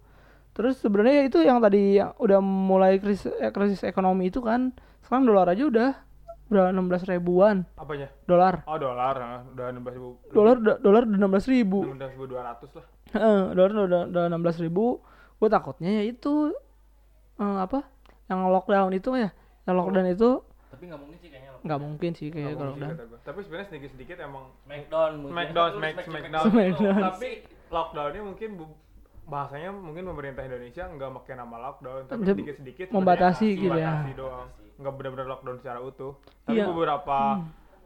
Terus 0.54 0.78
sebenarnya 0.78 1.22
ya 1.22 1.24
itu 1.26 1.38
yang 1.42 1.58
tadi 1.58 1.98
yang 1.98 2.14
udah 2.18 2.38
mulai 2.42 2.98
krisis, 3.02 3.30
eh, 3.42 3.50
krisis 3.50 3.82
ekonomi 3.82 4.30
itu 4.30 4.42
kan 4.42 4.70
sekarang 5.02 5.26
dolar 5.26 5.50
aja 5.50 5.66
udah 5.66 5.90
udah 6.52 6.62
16 6.70 7.10
ribuan. 7.10 7.56
Apanya? 7.74 8.08
Dolar. 8.28 8.62
Oh 8.68 8.76
dolar 8.76 9.14
nah, 9.16 9.40
udah 9.48 9.66
enam 9.72 9.82
belas 9.82 9.96
ribu. 9.96 10.10
Dolar 10.30 10.56
dolar 10.60 11.02
udah 11.08 11.18
16 11.18 11.54
ribu. 11.54 11.78
Enam 11.88 11.98
belas 11.98 12.12
ribu 12.12 12.24
dua 12.28 12.42
ratus 12.44 12.70
lah. 12.76 12.86
Heeh, 13.14 13.40
dolar 13.56 13.70
udah 13.72 14.02
udah 14.12 14.22
enam 14.28 14.40
belas 14.44 14.56
ribu. 14.60 15.00
Gue 15.40 15.48
takutnya 15.50 15.90
ya 15.90 16.02
itu 16.04 16.52
eh, 17.40 17.58
apa? 17.58 17.86
Yang 18.30 18.40
lockdown 18.50 18.92
itu 18.96 19.10
ya, 19.20 19.30
yang 19.64 19.74
lockdown 19.74 20.08
itu 20.08 20.30
Tapi 20.68 20.82
nggak 20.86 21.00
mungkin 21.00 21.18
sih 21.18 21.28
kayaknya. 21.28 21.50
nggak 21.60 21.80
mungkin 21.80 22.10
sih 22.12 22.26
kayak 22.28 22.52
kalau 22.52 22.70
lockdown. 22.70 22.94
tapi 23.20 23.38
sebenarnya 23.40 23.66
sedikit 23.66 23.90
sedikit 23.90 24.16
emang 24.20 24.44
Smackdown 24.60 25.10
mungkin. 25.16 25.32
Smackdown, 25.32 25.68
Lu 25.68 25.76
Smack- 25.76 25.94
Smack- 25.94 26.06
Smackdown. 26.06 26.44
Smackdown. 26.46 26.96
tapi 27.02 27.28
lockdownnya 27.66 28.22
mungkin 28.22 28.48
bahasanya 29.24 29.70
mungkin 29.72 30.02
pemerintah 30.06 30.42
Indonesia 30.42 30.84
nggak 30.86 31.10
pakai 31.16 31.34
nama 31.34 31.56
lockdown 31.62 32.00
tapi 32.04 32.20
Dia 32.20 32.34
sedikit 32.34 32.54
sedikit 32.56 32.86
membatasi 32.90 33.46
gitu 33.56 33.72
ya. 33.72 34.04
doang 34.12 34.48
nggak 34.74 34.92
benar-benar 34.92 35.26
lockdown 35.28 35.56
secara 35.58 35.78
utuh 35.80 36.12
Iya. 36.44 36.44
tapi 36.44 36.60
beberapa 36.66 37.18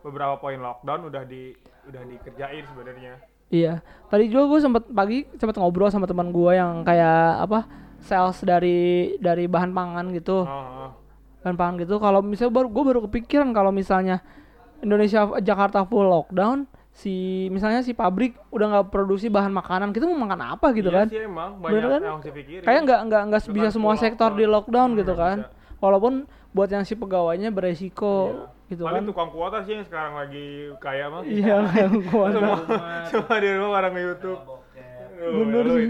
beberapa 0.00 0.34
poin 0.36 0.58
lockdown 0.58 1.00
udah 1.04 1.22
di 1.22 1.54
udah 1.84 2.02
dikerjain 2.04 2.64
sebenarnya 2.66 3.14
Iya. 3.48 3.80
Tadi 4.12 4.28
juga 4.28 4.44
gue 4.46 4.60
sempet 4.60 4.84
pagi 4.90 5.24
sempet 5.34 5.56
ngobrol 5.56 5.88
sama 5.88 6.04
teman 6.04 6.28
gue 6.28 6.52
yang 6.52 6.82
kayak 6.82 7.40
apa? 7.40 7.64
sales 7.98 8.38
dari 8.40 8.78
dari 9.16 9.44
bahan 9.44 9.72
pangan 9.72 10.12
gitu. 10.12 10.42
oh, 10.42 10.52
oh. 10.84 10.90
Bahan 11.48 11.56
pangan 11.56 11.74
gitu. 11.78 11.96
Kalau 11.96 12.20
misalnya 12.20 12.52
baru 12.54 12.68
gue 12.68 12.84
baru 12.84 13.00
kepikiran 13.04 13.48
kalau 13.50 13.70
misalnya 13.70 14.20
Indonesia 14.78 15.26
Jakarta 15.38 15.82
full 15.82 16.04
lockdown 16.04 16.68
si 16.90 17.14
misalnya 17.48 17.80
si 17.80 17.92
pabrik 17.92 18.34
udah 18.48 18.66
nggak 18.68 18.86
produksi 18.88 19.26
bahan 19.28 19.50
makanan 19.50 19.90
kita 19.90 20.04
mau 20.04 20.18
makan 20.20 20.40
apa 20.52 20.70
gitu 20.72 20.88
Iya 20.88 20.96
kan 20.96 21.06
sih 21.08 21.20
emang 21.20 21.50
Bener 21.56 21.70
banyak 21.78 21.82
kan? 21.88 22.00
yang 22.00 22.12
harus 22.12 22.26
dipikirin 22.26 22.62
kayak 22.62 22.80
nggak 22.82 23.00
nggak 23.04 23.22
nggak 23.24 23.42
bisa 23.48 23.68
semua 23.70 23.94
sektor 23.94 24.30
di 24.32 24.44
lockdown 24.44 24.88
Hmm, 24.88 24.98
gitu 24.98 25.14
kan 25.14 25.36
bisa. 25.40 25.78
walaupun 25.78 26.12
buat 26.48 26.68
yang 26.68 26.82
si 26.82 26.92
pegawainya 26.92 27.48
beresiko 27.48 28.14
Iya. 28.28 28.46
gitu 28.68 28.82
paling 28.82 28.96
kan 28.96 29.04
tukang 29.06 29.30
kuota 29.30 29.58
sih 29.62 29.72
yang 29.72 29.84
sekarang 29.84 30.14
lagi 30.16 30.46
kaya 30.76 31.04
mah 31.06 31.22
iya 31.22 31.56
kayak 31.68 31.88
gua 32.04 32.26
semua 32.28 32.56
semua 33.06 33.36
di 33.36 33.48
rumah 33.48 33.70
orang 33.76 33.94
YouTube. 33.94 34.40
Bener 35.18 35.64
sih. 35.68 35.86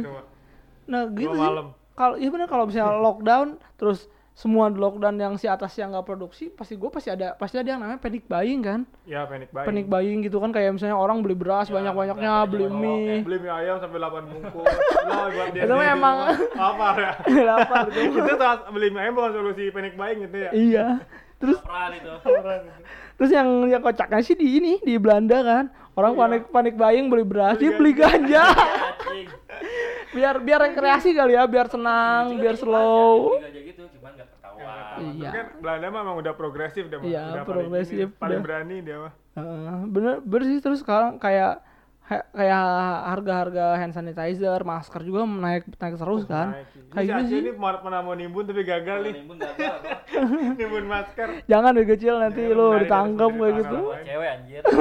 nah 0.84 1.02
gitu 1.06 1.34
sih 1.34 1.50
kalau 1.94 2.14
iya 2.16 2.28
benar 2.28 2.46
kalau 2.46 2.64
misalnya 2.64 2.94
lockdown 2.96 3.46
terus 3.74 4.08
semua 4.38 4.70
lockdown 4.70 5.18
yang 5.18 5.34
si 5.34 5.50
atas 5.50 5.74
yang 5.74 5.90
nggak 5.90 6.06
produksi 6.06 6.46
pasti 6.46 6.78
gue 6.78 6.86
pasti 6.86 7.10
ada 7.10 7.34
pasti 7.34 7.58
ada 7.58 7.66
yang 7.68 7.82
namanya 7.82 7.98
panic 7.98 8.22
buying 8.24 8.62
kan? 8.62 8.80
Ya 9.02 9.26
panic 9.26 9.50
buying. 9.50 9.66
Panic 9.66 9.86
buying 9.88 10.18
gitu 10.22 10.38
kan 10.38 10.54
kayak 10.54 10.70
misalnya 10.70 10.94
orang 10.94 11.18
beli 11.18 11.34
beras 11.34 11.66
Ya, 11.66 11.74
banyak 11.74 11.90
banyaknya 11.90 12.32
beras 12.38 12.46
beli 12.48 12.66
mie. 12.70 13.16
Beli 13.20 13.38
mie 13.40 13.50
ayam 13.50 13.82
sampai 13.82 13.98
8 13.98 14.30
bungkus. 14.30 14.62
Buat 15.34 15.48
dia 15.50 15.62
Itu 15.66 15.74
emang- 15.74 16.38
apa 16.54 16.86
ya. 16.94 17.12
Lapar 17.50 17.90
itu 17.90 18.32
saat 18.32 18.70
beli 18.70 18.88
mie 18.88 19.02
ayam 19.02 19.12
bukan 19.12 19.32
solusi 19.34 19.64
panic 19.68 19.98
buying 19.98 20.18
gitu 20.22 20.36
ya? 20.38 20.50
Iya. 20.54 20.86
Terus 21.38 21.58
Peran 21.58 21.90
itu. 21.92 22.12
terus 23.14 23.30
yang 23.30 23.48
yang 23.66 23.82
kocaknya 23.82 24.22
sih 24.22 24.34
di 24.34 24.46
ini 24.56 24.78
di 24.78 24.94
Belanda 24.96 25.42
kan? 25.42 25.64
Orang 25.92 26.14
Iya. 26.14 26.20
panik 26.20 26.42
panik 26.48 26.74
buying 26.74 27.06
beli 27.06 27.26
beras 27.26 27.58
dia 27.58 27.74
Beli 27.74 27.90
ganja. 27.90 28.54
Anjing. 28.54 29.26
biar 30.08 30.40
biar 30.40 30.60
rekreasi 30.64 31.12
kali 31.12 31.34
ya 31.34 31.44
biar 31.44 31.66
senang 31.66 32.32
Juga 32.32 32.40
biar 32.40 32.54
slow 32.56 33.34
Belanda 33.34 33.50
juga 33.50 33.60
gitu, 33.66 33.82
cuman 33.92 34.10
nggak 34.14 34.28
ketahuan. 34.30 34.56
Iya. 34.98 35.30
kan 35.30 35.46
Belanda 35.58 35.86
mah 35.88 36.00
emang 36.02 36.16
udah 36.18 36.32
progresif 36.32 36.84
dia 36.84 36.96
mah 36.96 37.04
Iya, 37.04 37.22
udah 37.22 37.42
paling 37.42 37.46
progresif, 37.64 38.06
ini, 38.06 38.14
paling 38.14 38.40
berani 38.40 38.76
dia 38.80 38.96
mah. 38.98 39.12
Heeh, 39.34 39.76
bener 39.86 40.14
bener 40.20 40.42
sih. 40.46 40.58
Terus 40.58 40.78
sekarang 40.78 41.16
kayak 41.16 41.62
he- 42.04 42.26
kayak 42.32 42.64
harga-harga 43.06 43.66
hand 43.76 43.92
sanitizer 43.92 44.60
masker 44.62 45.00
juga 45.00 45.22
naik 45.22 45.70
naik 45.72 45.94
terus 45.96 46.22
kan. 46.24 46.52
Naik. 46.52 46.66
kayak 46.88 47.04
Ini 47.04 47.12
gitu 47.12 47.22
si 47.22 47.30
sih. 47.30 47.40
ini 47.40 47.52
mau- 47.52 47.78
pernah 47.78 48.00
mau 48.00 48.12
nimbun 48.12 48.44
tapi 48.44 48.62
gagal 48.62 48.98
nih. 49.02 49.12
Nimbun 49.14 49.36
gagal 49.38 49.74
nimbun 50.58 50.84
masker. 50.86 51.28
Jangan 51.44 51.70
dari 51.70 51.86
kecil 51.86 52.14
nanti 52.16 52.42
lu 52.44 52.66
ditangkap 52.76 53.30
kayak 53.30 53.54
gitu. 53.58 53.78
Cewek 54.02 54.28
anjir. 54.30 54.62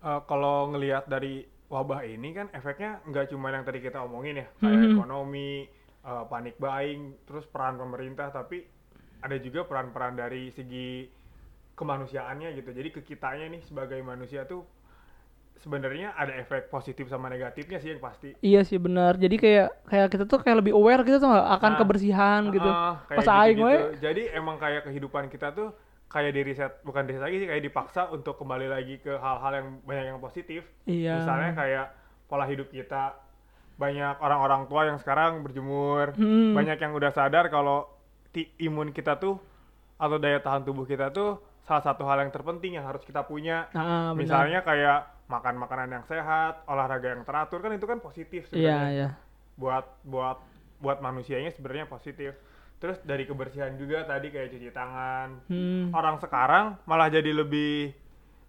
Eh, 0.00 0.20
kalau 0.24 0.70
ngelihat 0.70 1.04
dari 1.04 1.42
wabah 1.66 2.00
ini 2.00 2.30
kan 2.30 2.46
efeknya 2.48 3.02
nggak 3.02 3.28
cuma 3.28 3.50
yang 3.50 3.60
tadi 3.60 3.78
kita 3.78 3.98
omongin 3.98 4.40
ya 4.40 4.46
kayak 4.56 4.78
Mhm. 4.78 4.94
ekonomi 4.94 5.66
eh, 6.04 6.24
panik 6.28 6.56
buying 6.58 7.16
terus 7.26 7.44
peran 7.46 7.76
pemerintah 7.76 8.30
tapi 8.30 8.64
ada 9.18 9.34
juga 9.38 9.66
peran-peran 9.66 10.14
dari 10.14 10.50
segi 10.54 11.10
kemanusiaannya 11.74 12.54
gitu. 12.58 12.70
Jadi 12.74 12.88
ke 12.90 13.00
kitanya 13.06 13.46
nih 13.50 13.62
sebagai 13.66 13.98
manusia 14.02 14.46
tuh 14.46 14.66
sebenarnya 15.58 16.14
ada 16.14 16.38
efek 16.38 16.70
positif 16.70 17.10
sama 17.10 17.26
negatifnya 17.26 17.82
sih 17.82 17.90
yang 17.90 18.02
pasti. 18.02 18.30
Iya 18.38 18.62
sih 18.62 18.78
benar. 18.78 19.18
Jadi 19.18 19.36
kayak 19.42 19.66
kayak 19.90 20.06
kita 20.14 20.24
tuh 20.26 20.38
kayak 20.38 20.62
lebih 20.62 20.74
aware 20.74 21.02
gitu 21.02 21.18
tuh 21.18 21.30
akan 21.34 21.70
Nah, 21.74 21.78
kebersihan 21.82 22.40
gitu. 22.54 22.70
Ah, 22.70 23.02
pas 23.10 23.26
aing 23.26 23.58
gitu-gitu. 23.58 23.66
we. 23.90 23.98
Jadi 23.98 24.22
emang 24.30 24.56
kayak 24.58 24.86
kehidupan 24.86 25.26
kita 25.26 25.50
tuh 25.50 25.74
kayak 26.08 26.30
di 26.32 26.40
riset 26.46 26.72
bukan 26.86 27.04
riset 27.10 27.20
lagi 27.20 27.36
sih 27.42 27.48
kayak 27.50 27.62
dipaksa 27.66 28.06
untuk 28.08 28.38
kembali 28.38 28.70
lagi 28.70 29.02
ke 29.02 29.18
hal-hal 29.18 29.52
yang 29.58 29.68
banyak 29.82 30.04
yang 30.14 30.18
positif. 30.22 30.62
iya. 30.86 31.18
Misalnya 31.18 31.50
kayak 31.58 31.86
pola 32.30 32.46
hidup 32.46 32.70
kita 32.70 33.18
banyak 33.78 34.18
orang-orang 34.18 34.66
tua 34.66 34.82
yang 34.84 34.98
sekarang 34.98 35.40
berjemur, 35.40 36.10
Hmm. 36.12 36.52
banyak 36.52 36.76
yang 36.76 36.92
udah 36.92 37.10
sadar 37.10 37.46
kalau 37.46 37.86
imun 38.58 38.90
kita 38.90 39.16
tuh 39.16 39.38
atau 39.94 40.16
daya 40.16 40.38
tahan 40.38 40.62
tubuh 40.62 40.82
kita 40.82 41.10
tuh 41.10 41.38
salah 41.62 41.82
satu 41.82 42.02
hal 42.04 42.20
yang 42.20 42.30
terpenting 42.30 42.74
yang 42.74 42.84
harus 42.84 43.02
kita 43.02 43.22
punya. 43.22 43.70
benar. 43.70 44.14
Misalnya 44.14 44.60
kayak 44.62 45.00
makan 45.26 45.54
makanan 45.56 45.88
yang 45.92 46.04
sehat, 46.04 46.62
olahraga 46.64 47.12
yang 47.12 47.22
teratur 47.22 47.60
kan 47.60 47.70
itu 47.70 47.84
kan 47.84 47.98
positif 47.98 48.46
sebenarnya 48.48 48.90
iya 48.90 49.08
buat 49.54 49.84
buat 50.02 50.38
buat 50.78 50.98
manusianya 50.98 51.50
sebenarnya 51.50 51.86
positif. 51.86 52.34
Terus 52.78 53.02
dari 53.02 53.26
kebersihan 53.26 53.74
juga 53.74 54.06
tadi 54.06 54.30
kayak 54.30 54.48
cuci 54.48 54.70
tangan. 54.70 55.28
hmm. 55.46 55.90
Orang 55.90 56.18
sekarang 56.18 56.78
malah 56.84 57.10
jadi 57.10 57.30
lebih 57.32 57.90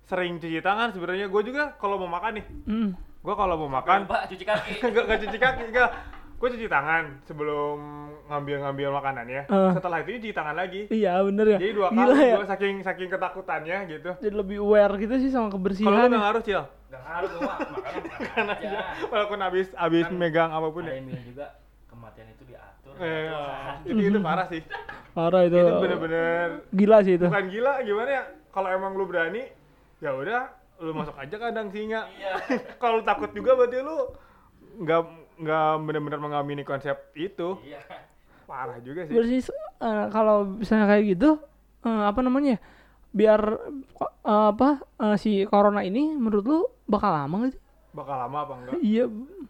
sering 0.05 0.37
cuci 0.37 0.61
tangan 0.61 0.89
sebenarnya. 0.89 1.25
Gue 1.27 1.41
juga 1.43 1.73
kalau 1.75 1.97
mau 1.97 2.07
makan 2.07 2.37
nih, 2.37 2.45
Hmm. 2.63 2.89
Gue 3.19 3.33
kalau 3.33 3.55
mau 3.57 3.69
makan 3.73 4.05
Pak 4.05 4.21
cuci 4.27 4.43
kaki. 4.43 4.71
gak, 4.95 5.03
gak 5.05 5.19
cuci 5.19 5.37
kaki, 5.37 5.63
gak. 5.69 5.91
Gue 6.35 6.47
cuci 6.49 6.67
tangan 6.67 7.19
sebelum 7.21 7.77
ngambil-ngambil 8.25 8.89
makanan 8.93 9.25
ya. 9.27 9.43
Eh. 9.43 9.71
Setelah 9.71 9.99
itu 9.99 10.09
cuci 10.17 10.31
tangan 10.31 10.55
lagi. 10.55 10.87
iya 10.87 11.19
bener 11.19 11.45
ya 11.49 11.57
Jadi 11.57 11.73
dua 11.73 11.87
Gila 11.89 12.05
kali 12.07 12.23
ya 12.23 12.35
gue 12.37 12.47
saking 12.47 12.75
saking 12.79 13.09
ketakutannya 13.09 13.77
gitu. 13.89 14.11
jadi 14.17 14.35
lebih 14.37 14.57
aware 14.59 14.93
gitu 14.97 15.15
sih 15.17 15.27
sama 15.27 15.45
Kalau 15.45 15.51
lu 15.51 15.55
kebersihan 15.57 16.07
nggak 16.07 16.15
ya. 16.15 16.29
harus 16.29 16.43
cil, 16.43 16.63
Enggak 16.87 17.01
ngaruh 17.03 17.29
gua 17.29 17.41
mah 17.41 17.57
makan 17.59 17.93
makan 18.13 18.45
aja. 18.49 18.79
walaupun 19.05 19.39
abis 19.43 19.67
abis 19.75 20.05
Kan 20.05 20.15
megang 20.15 20.49
apa 20.49 20.67
pun 20.69 20.81
ya. 20.81 20.95
bilang 20.95 21.23
juga 21.23 21.45
kematian 21.85 22.27
itu 22.29 22.43
diatur. 22.45 22.93
Eh, 22.95 23.27
Wah. 23.27 23.75
itu 23.83 23.99
itu 24.01 24.19
parah 24.21 24.47
sih. 24.47 24.61
parah 25.11 25.41
itu 25.43 25.57
Itu 25.57 25.73
bener-bener 25.77 26.47
gila 26.71 26.97
sih 27.01 27.13
itu 27.13 27.27
bukan 27.27 27.45
gila 27.49 27.73
gimana 27.81 28.09
ya 28.09 28.23
kalau 28.49 28.69
emang 28.69 28.91
lu 28.93 29.03
berani 29.03 29.43
ya 29.99 30.15
udah 30.15 30.55
lu 30.79 30.91
masuk 30.93 31.13
aja 31.13 31.35
kandang 31.37 31.69
singa 31.69 32.07
Iya. 32.09 32.33
kalau 32.81 32.99
takut 33.01 33.29
juga 33.29 33.53
berarti 33.53 33.79
lu 33.79 33.97
nggak 34.79 35.01
nggak 35.37 35.67
benar-benar 35.81 36.19
mengamini 36.19 36.63
konsep 36.63 36.95
itu 37.13 37.59
Iya. 37.61 37.79
parah 38.45 38.79
juga 38.79 39.03
sih 39.03 39.11
Berarti 39.11 39.37
eh, 39.77 40.05
kalau 40.09 40.37
misalnya 40.55 40.87
kayak 40.87 41.05
gitu 41.09 41.29
eh, 41.81 42.03
apa 42.05 42.19
namanya 42.19 42.55
ya, 42.55 42.59
biar 43.09 43.41
eh, 43.97 44.11
apa 44.47 44.69
eh, 44.97 45.15
si 45.15 45.31
corona 45.43 45.81
ini 45.81 46.13
menurut 46.13 46.43
lu 46.43 46.59
bakal 46.85 47.11
lama 47.11 47.35
nggak 47.39 47.51
sih? 47.51 47.61
bakal 47.89 48.15
lama 48.17 48.37
apa 48.39 48.53
enggak 48.55 48.73
Iya, 48.85 49.03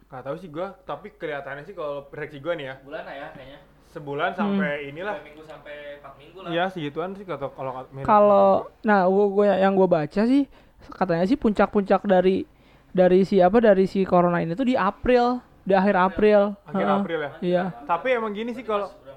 nggak 0.05 0.21
tahu 0.23 0.35
sih 0.35 0.49
gua 0.49 0.73
tapi 0.81 1.11
kelihatannya 1.11 1.63
sih 1.63 1.73
kalau 1.73 2.05
prediksi 2.05 2.39
gua 2.39 2.53
nih 2.53 2.65
ya 2.65 2.75
Bulan 2.81 3.03
ya 3.03 3.27
kayaknya. 3.31 3.59
sebulan 3.87 4.31
sampai 4.31 4.71
inilah 4.87 5.13
Dua 5.13 5.25
minggu 5.25 5.43
sampai 5.43 5.75
4 5.97 6.13
minggu 6.15 6.37
lah. 6.39 6.49
ya 6.49 6.63
segituan 6.67 7.09
sih 7.11 7.23
kalau 7.23 7.49
kalau 7.49 7.71
kalau 8.01 8.47
nah 8.81 9.05
gua, 9.05 9.25
gua 9.27 9.45
yang 9.55 9.73
gua 9.73 9.85
baca 9.87 10.21
sih 10.23 10.45
katanya 10.89 11.25
sih 11.25 11.35
puncak-puncak 11.35 12.03
dari 12.03 12.43
dari 12.89 13.21
si 13.21 13.37
apa 13.37 13.59
dari 13.59 13.85
si 13.85 14.01
corona 14.01 14.41
ini 14.41 14.53
tuh 14.53 14.65
di 14.65 14.73
April, 14.73 15.37
di 15.61 15.73
akhir 15.73 15.95
April. 15.95 16.57
akhir 16.65 16.85
Heeh. 16.85 16.99
April 16.99 17.19
ya 17.19 17.31
Iya, 17.39 17.63
tapi 17.85 18.07
emang 18.11 18.33
gini 18.33 18.51
sih 18.51 18.63
kalau 18.63 18.89
ya. 18.89 19.15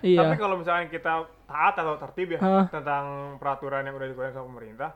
iya. 0.00 0.20
Tapi 0.24 0.36
kalau 0.36 0.56
misalnya 0.56 0.88
kita 0.88 1.12
taat 1.46 1.74
atau 1.76 1.94
tertib 1.96 2.34
ya 2.34 2.40
Hah. 2.40 2.64
tentang 2.68 3.04
peraturan 3.36 3.84
yang 3.84 3.94
udah 3.94 4.08
dikeluarkan 4.08 4.34
sama 4.34 4.46
pemerintah, 4.48 4.90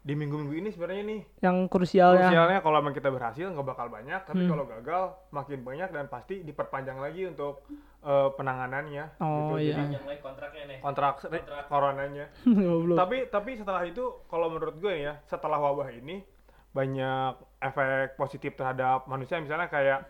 di 0.00 0.14
minggu-minggu 0.14 0.54
ini 0.54 0.68
sebenarnya 0.70 1.04
nih 1.04 1.20
yang 1.40 1.68
krusialnya 1.68 2.24
Krusialnya 2.26 2.58
kalau 2.60 2.76
emang 2.78 2.92
kita 2.92 3.08
berhasil 3.08 3.44
nggak 3.46 3.66
bakal 3.66 3.86
banyak, 3.86 4.20
tapi 4.22 4.40
Hmm. 4.40 4.50
kalau 4.50 4.64
gagal 4.66 5.02
makin 5.28 5.60
banyak 5.60 5.88
dan 5.88 6.06
pasti 6.06 6.40
diperpanjang 6.40 6.96
lagi 6.96 7.26
untuk 7.26 7.68
eh, 8.00 8.28
penanganannya. 8.32 9.20
Oh, 9.20 9.52
gitu. 9.52 9.60
iya. 9.62 9.76
Jadi 9.76 9.92
yang 9.92 10.06
lain 10.06 10.20
kontraknya 10.20 10.62
nih 10.66 10.78
kontrak, 10.80 11.20
Kontrak. 11.20 11.64
coronanya. 11.68 12.26
Goblok. 12.64 12.96
tapi 12.96 13.16
tapi 13.28 13.50
setelah 13.54 13.84
itu 13.84 14.00
kalau 14.24 14.48
menurut 14.48 14.72
gue 14.74 14.94
ya, 14.98 15.20
setelah 15.22 15.60
wabah 15.60 15.92
ini 15.92 16.24
banyak 16.70 17.32
efek 17.60 18.16
positif 18.16 18.54
terhadap 18.54 19.04
manusia 19.04 19.36
misalnya 19.36 19.66
kayak 19.66 20.08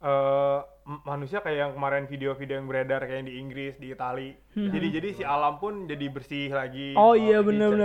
eh, 0.00 0.58
m- 0.82 1.02
manusia 1.04 1.38
kayak 1.38 1.58
yang 1.58 1.72
kemarin 1.72 2.04
video-video 2.04 2.56
yang 2.56 2.64
beredar 2.64 3.00
kayak 3.00 3.18
yang 3.18 3.28
di 3.28 3.36
Inggris, 3.36 3.74
di 3.76 3.90
Itali. 3.90 4.32
Jadi 4.50 4.86
jadi 4.90 5.08
si 5.12 5.22
alam 5.22 5.56
pun 5.56 5.84
jadi 5.84 6.06
bersih 6.08 6.48
lagi. 6.50 6.92
Hmm. 6.92 7.02
Oh 7.02 7.14
iya, 7.14 7.44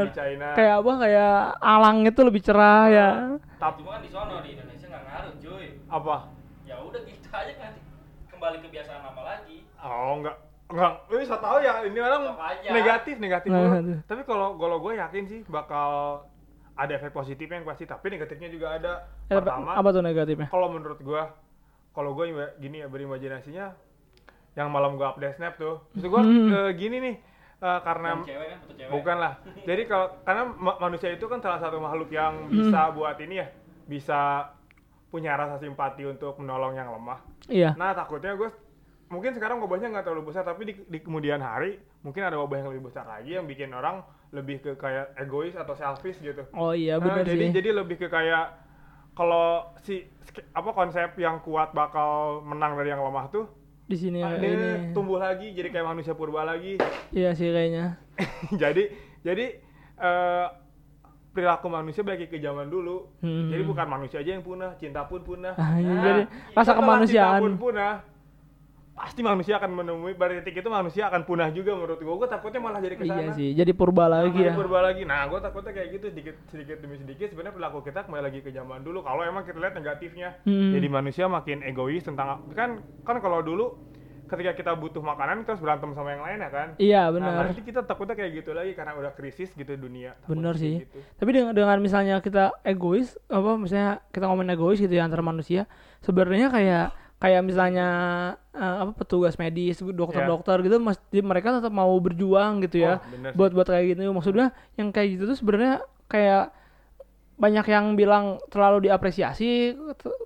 China. 0.09 0.47
kayak 0.53 0.75
apa 0.79 0.91
kayak 0.97 1.33
alang 1.59 1.97
itu 2.01 2.21
lebih 2.21 2.41
cerah 2.41 2.83
ya 2.87 3.09
Tap- 3.55 3.75
cuma 3.75 3.89
kan 3.93 4.01
di 4.01 4.09
sono 4.09 4.39
di 4.39 4.49
Indonesia 4.51 4.87
nggak 4.87 5.03
ngaruh 5.05 5.33
cuy 5.37 5.65
apa? 5.85 6.15
ya 6.63 6.75
udah 6.77 7.01
gitu 7.01 7.27
aja 7.29 7.51
nanti 7.61 7.79
kembali 8.27 8.57
kebiasaan 8.59 9.01
lama 9.03 9.21
lagi 9.23 9.57
Oh 9.77 10.17
enggak 10.17 10.35
enggak, 10.65 10.93
ini 11.07 11.23
saya 11.23 11.39
tahu 11.39 11.57
ya 11.61 11.73
ini 11.83 11.99
orang 11.99 12.21
negatif 12.65 13.15
negatif 13.17 13.49
Nah. 13.49 14.01
Tapi 14.01 14.21
kalau 14.23 14.55
kalau 14.55 14.77
gue 14.79 14.93
yakin 14.95 15.23
sih 15.25 15.39
bakal 15.45 16.23
ada 16.73 16.91
efek 16.91 17.11
positifnya 17.11 17.55
yang 17.55 17.65
pasti, 17.65 17.85
tapi 17.85 18.09
negatifnya 18.09 18.49
juga 18.49 18.67
ada. 18.73 18.93
Eh, 19.25 19.37
Pertama, 19.37 19.71
apa 19.71 19.89
tuh 19.89 20.01
negatifnya 20.01 20.49
kalau 20.49 20.67
menurut 20.67 20.97
gue, 20.97 21.21
kalau 21.95 22.11
gue 22.11 22.25
gini 22.59 22.83
ya 22.83 22.87
berimajinasinya, 22.91 23.71
yang 24.53 24.67
malam 24.69 24.95
gue 24.95 25.07
update 25.07 25.39
snap 25.39 25.55
tuh, 25.55 25.79
itu 25.95 26.05
gue 26.05 26.21
Hmm. 26.21 26.75
gini 26.75 26.97
nih, 26.99 27.15
eh, 27.59 27.79
karena 27.81 28.19
cewek 28.21 28.47
kan 28.51 28.59
foto 28.59 28.73
cewek 28.75 28.91
bukan 28.91 29.17
lah. 29.17 29.33
Jadi 29.63 29.81
kalau 29.87 30.07
karena 30.21 30.43
ma- 30.51 30.79
manusia 30.79 31.09
itu 31.09 31.25
kan 31.25 31.39
salah 31.39 31.59
satu 31.59 31.79
makhluk 31.79 32.11
yang 32.11 32.51
bisa 32.51 32.91
buat 32.91 33.15
ini 33.17 33.35
ya, 33.39 33.47
bisa 33.87 34.19
punya 35.07 35.39
rasa 35.39 35.55
simpati 35.57 36.03
untuk 36.03 36.35
menolong 36.37 36.75
yang 36.75 36.91
lemah. 36.91 37.23
iya 37.47 37.71
Nah 37.79 37.95
takutnya 37.95 38.35
gue 38.35 38.51
mungkin 39.07 39.31
sekarang 39.37 39.61
wabahnya 39.61 39.93
nggak 39.93 40.03
terlalu 40.03 40.33
besar 40.33 40.41
tapi 40.41 40.65
di, 40.65 40.73
di 40.89 40.97
kemudian 40.97 41.37
hari 41.37 41.77
mungkin 42.01 42.25
ada 42.25 42.41
wabah 42.41 42.57
yang 42.57 42.69
lebih 42.73 42.89
besar 42.89 43.05
lagi 43.05 43.37
yang 43.37 43.45
bikin 43.45 43.69
orang 43.69 44.01
lebih 44.33 44.59
ke 44.65 44.71
kayak 44.75 45.13
egois 45.15 45.53
atau 45.53 45.77
selfish 45.77 46.17
gitu. 46.19 46.41
oh 46.51 46.73
iya 46.73 46.97
Nah, 46.97 47.13
bener 47.13 47.23
jadi 47.23 47.45
sih 47.47 47.53
jadi 47.53 47.69
lebih 47.71 48.01
ke 48.01 48.07
kayak 48.09 48.64
kalau 49.15 49.71
si 49.81 50.03
apa 50.51 50.69
konsep 50.75 51.15
yang 51.15 51.39
kuat 51.41 51.71
bakal 51.71 52.43
menang 52.43 52.75
dari 52.75 52.91
yang 52.91 52.99
lemah 53.01 53.31
tuh 53.31 53.47
di 53.87 53.95
sini 53.95 54.19
ini 54.19 54.47
ini 54.49 54.69
tumbuh 54.91 55.21
lagi 55.21 55.55
jadi 55.55 55.71
kayak 55.71 55.87
manusia 55.87 56.11
purba 56.17 56.43
lagi. 56.43 56.75
iya 57.15 57.31
sih 57.31 57.47
kayaknya 57.53 57.95
jadi 58.61 58.83
jadi 59.23 59.45
eh, 60.01 60.47
perilaku 61.35 61.67
manusia 61.67 61.99
balik 61.99 62.31
ke 62.31 62.39
zaman 62.39 62.71
dulu. 62.71 63.11
Hmm. 63.19 63.51
Jadi 63.51 63.63
bukan 63.67 63.87
manusia 63.91 64.23
aja 64.23 64.39
yang 64.39 64.45
punah, 64.47 64.79
cinta 64.79 65.03
pun 65.03 65.19
punah. 65.19 65.51
Ah, 65.59 65.75
iya, 65.75 65.91
Nah, 65.91 66.03
jadi 66.07 66.21
rasa 66.55 66.71
kemanusiaan. 66.79 67.27
cinta 67.35 67.43
pun 67.43 67.53
punah, 67.59 67.93
pasti 68.95 69.19
manusia 69.19 69.59
akan 69.59 69.75
menemui 69.75 70.15
pada 70.15 70.39
titik 70.39 70.63
itu 70.63 70.71
manusia 70.71 71.11
akan 71.11 71.27
punah 71.27 71.51
juga 71.51 71.75
menurut 71.75 71.99
gua. 71.99 72.15
Gua 72.15 72.29
takutnya 72.31 72.63
malah 72.63 72.79
jadi 72.79 72.95
ke 72.95 73.03
sana. 73.03 73.19
iya 73.19 73.29
sih 73.35 73.51
jadi 73.51 73.71
purba 73.75 74.07
lagi 74.07 74.39
Malah 74.39 74.47
ya 74.47 74.53
berubah 74.55 74.81
lagi. 74.87 75.03
Nah, 75.03 75.27
gua 75.27 75.43
takutnya 75.43 75.75
kayak 75.75 75.99
gitu 75.99 76.05
sedikit 76.15 76.35
sedikit 76.47 76.79
demi 76.79 76.95
sedikit 76.95 77.27
sebenarnya 77.27 77.59
perilaku 77.59 77.83
kita 77.83 78.07
kembali 78.07 78.23
lagi 78.23 78.39
ke 78.39 78.49
zaman 78.49 78.81
dulu. 78.81 79.03
Kalau 79.03 79.21
emang 79.21 79.43
kita 79.43 79.59
lihat 79.59 79.75
negatifnya, 79.75 80.39
Hmm. 80.47 80.71
jadi 80.71 80.87
manusia 80.87 81.27
makin 81.27 81.59
egois 81.61 82.01
tentang 82.01 82.47
kan 82.55 82.79
kan 83.03 83.15
kalau 83.19 83.43
dulu 83.43 83.75
ketika 84.25 84.57
kita 84.57 84.71
butuh 84.73 85.05
makanan 85.05 85.45
kita 85.45 85.53
harus 85.53 85.61
berantem 85.61 85.93
sama 85.93 86.09
yang 86.15 86.23
lain 86.25 86.39
ya 86.41 86.49
kan. 86.49 86.67
iya 86.79 87.01
Nah, 87.05 87.13
benar 87.13 87.45
nanti 87.45 87.61
kita 87.61 87.85
takutnya 87.85 88.17
kayak 88.17 88.41
gitu 88.41 88.57
lagi 88.57 88.73
karena 88.73 88.97
udah 88.97 89.13
krisis 89.13 89.53
gitu 89.53 89.77
dunia. 89.77 90.17
Kayak 90.25 90.55
sih. 90.57 90.75
gitu. 90.81 90.97
Tapi 91.19 91.29
dengan, 91.29 91.53
dengan 91.53 91.77
misalnya 91.77 92.17
kita 92.23 92.57
egois, 92.65 93.13
apa 93.29 93.53
misalnya 93.53 94.01
kita 94.09 94.25
ngomongin 94.25 94.57
egois 94.57 94.81
gitu 94.81 94.89
ya 94.89 95.05
antar 95.05 95.21
manusia, 95.21 95.69
sebenarnya 96.01 96.49
kayak 96.49 96.87
kayak 97.25 97.41
misalnya 97.41 97.87
eh, 98.53 98.75
apa 98.85 98.93
petugas 98.93 99.33
medis, 99.35 99.81
dokter-dokter 99.81 100.61
gitu, 100.61 100.77
mesti 100.77 101.19
mereka 101.19 101.57
tetap 101.57 101.73
mau 101.73 101.89
berjuang 101.97 102.61
gitu 102.61 102.77
ya, 102.79 103.01
Oh, 103.01 103.33
buat 103.33 103.49
buat 103.49 103.65
kayak 103.65 103.85
gitu. 103.91 104.05
Maksudnya 104.07 104.47
yang 104.75 104.93
kayak 104.93 105.17
gitu 105.17 105.23
tuh 105.25 105.33
sebenarnya 105.35 105.81
kayak 106.05 106.53
banyak 107.35 107.65
yang 107.65 107.85
bilang 107.93 108.25
terlalu 108.47 108.85
diapresiasi, 108.85 109.73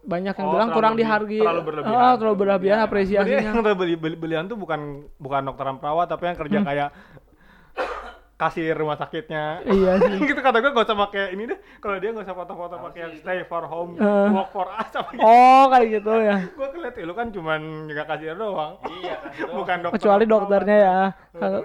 banyak 0.03 0.35
yang 0.35 0.45
Oh, 0.45 0.53
bilang 0.53 0.69
kurang 0.69 0.93
di- 0.93 1.01
dihargai, 1.01 1.39
terlalu 1.39 1.63
berlebihan. 1.63 1.95
Ah, 1.95 2.13
terlalu 2.13 2.37
berlebihan 2.37 2.77
Sebenarnya 2.77 2.85
apresiasinya. 2.85 3.41
yang 3.47 3.63
beli 3.95 4.15
belian 4.19 4.43
tuh 4.45 4.53
bukan 4.53 4.79
bukan 5.15 5.41
dokteran 5.41 5.79
perawat 5.79 6.05
tapi 6.05 6.27
yang 6.27 6.37
kerja 6.37 6.57
Hmm. 6.57 6.67
kayak 6.67 6.89
kasir 8.39 8.71
rumah 8.71 8.95
sakitnya. 8.95 9.59
iya 9.63 9.99
sih. 9.99 10.15
gitu 10.25 10.39
kata 10.39 10.57
gue 10.57 10.71
gak 10.71 10.87
usah 10.87 10.95
pakai 10.97 11.35
ini 11.35 11.43
deh. 11.45 11.59
Kalau 11.77 11.99
dia 11.99 12.09
gak 12.09 12.23
usah 12.23 12.33
foto-foto 12.33 12.79
pakai 12.81 12.99
yang 13.03 13.13
stay 13.13 13.43
for 13.43 13.63
home, 13.63 13.99
Eh. 13.99 14.29
work 14.31 14.49
for 14.49 14.63
us 14.65 14.87
apa 14.89 15.11
gitu. 15.11 15.19
Oh 15.21 15.67
kayak 15.67 15.87
gitu 15.93 16.13
ya. 16.15 16.37
gue 16.55 16.67
keliat 16.71 16.95
"Eh, 16.95 17.03
lu 17.03 17.13
kan 17.13 17.27
cuman 17.29 17.59
juga 17.85 18.03
kasir 18.05 18.33
doang. 18.33 18.79
iya 18.95 19.15
kan 19.35 19.51
bukan 19.51 19.77
dokter. 19.81 19.95
kecuali 19.99 20.23
dokternya 20.25 20.77
ya 20.79 20.97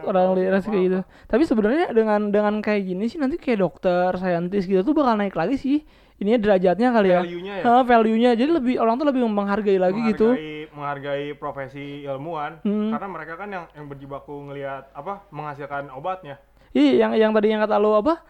orang 0.03 0.35
liras 0.35 0.65
kayak 0.65 0.83
gitu 0.83 1.01
tapi 1.27 1.43
sebenarnya 1.45 1.87
dengan 1.91 2.21
dengan 2.29 2.55
kayak 2.59 2.83
gini 2.85 3.07
sih 3.07 3.17
nanti 3.17 3.37
kayak 3.37 3.61
dokter 3.61 4.11
saintis 4.17 4.65
gitu 4.65 4.83
tuh 4.83 4.95
bakal 4.95 5.15
naik 5.15 5.33
lagi 5.33 5.55
sih 5.55 5.79
ini 6.17 6.37
derajatnya 6.37 6.89
kali 6.91 7.09
ya 7.09 7.21
Value-nya 7.21 7.55
ya. 7.59 7.65
Ah, 7.65 7.83
value-nya 7.83 8.31
jadi 8.33 8.51
lebih 8.53 8.75
orang 8.77 8.95
tuh 8.97 9.07
lebih 9.09 9.23
menghargai 9.25 9.79
lagi 9.79 10.01
gitu 10.07 10.31
menghargai, 10.31 10.71
menghargai 10.71 11.27
profesi 11.35 11.87
ilmuwan 12.03 12.63
Hmm. 12.63 12.91
karena 12.91 13.09
mereka 13.09 13.35
kan 13.35 13.49
yang 13.49 13.65
yang 13.73 13.87
berjibaku 13.87 14.35
ngelihat 14.45 14.91
apa 14.93 15.27
menghasilkan 15.29 15.91
obatnya. 15.91 16.39
Iya, 16.75 16.93
yang 17.01 17.13
yang 17.15 17.33
tadi 17.33 17.47
yang 17.49 17.63
kata 17.63 17.79
lu 17.79 17.95
apa? 17.95 18.21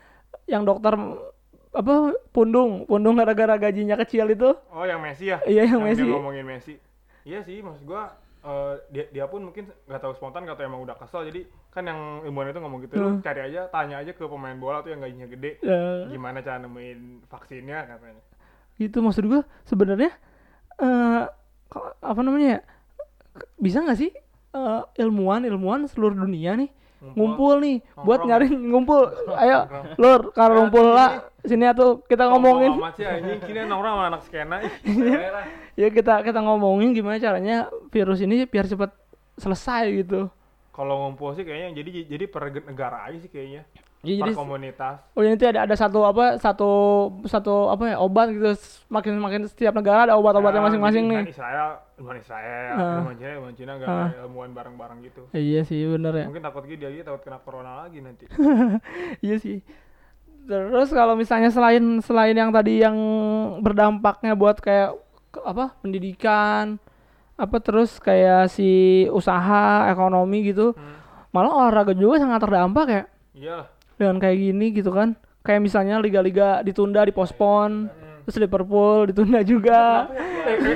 Yang 0.45 0.63
dokter 0.69 0.95
apa 1.75 1.95
pundung, 2.31 2.87
pundung 2.87 3.19
gara-gara 3.19 3.59
gajinya 3.59 3.99
kecil 3.99 4.31
itu. 4.31 4.55
Oh, 4.71 4.85
yang 4.85 5.01
Messi 5.01 5.33
ya? 5.33 5.41
Iya, 5.43 5.75
yang 5.75 5.81
dia 5.83 5.87
Messi. 5.91 6.05
ngomongin 6.07 6.47
Messi. 6.47 6.75
Iya 7.25 7.41
sih, 7.41 7.65
maksud 7.65 7.83
gua 7.83 8.15
eh, 8.45 8.75
dia 8.93 9.05
dia 9.11 9.25
pun 9.25 9.49
mungkin 9.49 9.73
nggak 9.89 9.99
tahu 9.99 10.13
spontan 10.15 10.45
tahu 10.45 10.61
emang 10.61 10.85
udah 10.85 10.95
kesel 10.95 11.25
jadi 11.25 11.49
kan 11.73 11.83
yang 11.83 12.21
ilmuwan 12.23 12.53
itu 12.53 12.61
ngomong 12.61 12.81
gitu 12.85 12.95
Hmm. 12.95 13.19
cari 13.19 13.41
aja 13.43 13.67
tanya 13.67 13.99
aja 13.99 14.13
ke 14.13 14.21
pemain 14.21 14.55
bola 14.55 14.85
tuh 14.85 14.93
yang 14.93 15.01
gajinya 15.01 15.27
gede 15.27 15.57
Ya, 15.59 16.07
gimana 16.07 16.39
cara 16.39 16.61
nemuin 16.61 17.25
vaksinnya 17.27 17.89
katanya 17.89 18.21
gitu 18.77 19.01
maksud 19.01 19.25
gua 19.25 19.43
sebenarnya 19.65 20.13
eh 20.77 21.23
ko- 21.67 21.97
apa 21.99 22.21
namanya 22.21 22.61
ya? 22.61 22.61
Bisa 23.57 23.81
nggak 23.81 23.99
sih 23.99 24.13
eh, 24.53 24.83
ilmuwan 25.01 25.49
ilmuwan 25.49 25.89
seluruh 25.89 26.15
dunia 26.15 26.55
nih 26.55 26.69
ngumpul. 27.13 27.61
Nih 27.61 27.77
buat 28.01 28.25
Nongkrong. 28.25 28.29
nyari 28.29 28.47
ngumpul. 28.49 29.03
Ayo 29.43 29.59
lur 30.01 30.33
kalau 30.33 30.65
ngumpul 30.65 30.87
lah. 30.97 31.29
Sini 31.45 31.69
atuh 31.69 32.01
kita 32.09 32.25
ngomongin. 32.33 32.73
nongkrong 33.69 33.95
sama 34.01 34.05
anak 34.09 34.23
skena. 34.25 34.57
Ya 35.75 35.91
kita 35.91 36.23
kita 36.23 36.39
ngomongin 36.39 36.95
gimana 36.95 37.19
caranya 37.19 37.67
virus 37.91 38.23
ini 38.23 38.47
biar 38.47 38.65
cepet 38.71 38.95
selesai 39.35 39.91
gitu. 39.91 40.31
Kalau 40.71 40.95
ngumpul 41.03 41.35
sih 41.35 41.43
kayaknya 41.43 41.83
jadi 41.83 41.91
jadi 42.07 42.25
per 42.31 42.49
negara 42.63 43.11
aja 43.11 43.19
sih 43.19 43.27
kayaknya 43.27 43.67
Ya, 44.05 44.15
per 44.15 44.27
jadi 44.27 44.33
komunitas 44.35 44.97
Oh 45.11 45.21
ini 45.21 45.35
tuh 45.35 45.49
ada 45.49 45.65
ada 45.65 45.75
satu 45.75 46.01
apa 46.03 46.37
satu 46.37 46.71
satu 47.25 47.69
apa 47.69 47.85
ya 47.87 47.97
obat 47.97 48.29
gitu 48.29 48.53
makin 48.87 49.17
makin 49.17 49.43
setiap 49.45 49.73
negara 49.73 50.05
ada 50.05 50.15
obat-obatnya 50.15 50.59
Nah, 50.59 50.67
masing-masing 50.69 51.05
nih. 51.07 51.23
Israel 51.27 51.81
ilmuwan 51.95 52.19
Israel 52.19 52.73
Ah. 52.73 52.95
ilmuwan 52.99 53.17
Cina 53.17 53.31
ilmuwan 53.33 53.55
Cina 53.55 53.73
nggak 53.75 53.89
Ah. 53.89 54.09
ilmuwan 54.21 54.51
bareng-bareng 54.51 54.99
gitu 55.03 55.23
Iya 55.31 55.61
sih 55.63 55.81
bener 55.87 56.13
ya. 56.15 56.27
mungkin 56.27 56.43
takut 56.43 56.63
gitu 56.65 56.85
dia 56.85 57.03
takut 57.03 57.21
kena 57.21 57.39
corona 57.39 57.83
lagi 57.83 57.99
nanti 57.99 58.29
iya 59.25 59.37
sih. 59.37 59.65
Terus 60.45 60.89
kalau 60.91 61.15
misalnya 61.15 61.49
selain 61.49 61.81
selain 61.99 62.37
yang 62.37 62.51
tadi 62.51 62.79
yang 62.79 62.97
berdampaknya 63.59 64.35
buat 64.35 64.59
kayak 64.59 64.93
apa 65.37 65.73
pendidikan 65.81 66.77
apa 67.35 67.57
terus 67.59 67.99
kayak 67.99 68.47
si 68.47 68.71
usaha 69.09 69.89
ekonomi 69.89 70.45
gitu 70.45 70.71
Hmm. 70.71 70.95
malah 71.31 71.51
olahraga 71.51 71.91
juga 71.91 72.21
sangat 72.21 72.39
terdampak 72.39 72.87
ya 72.87 73.03
iyalah 73.35 73.67
dengan 73.97 74.17
kayak 74.19 74.37
gini 74.37 74.67
gitu 74.75 74.91
kan. 74.91 75.15
Kayak 75.45 75.61
misalnya 75.61 76.01
liga-liga 76.01 76.65
ditunda 76.65 77.05
dipospon. 77.05 77.93
Terus 78.25 78.41
Liverpool 78.41 79.13
ditunda 79.13 79.45
juga. 79.45 80.09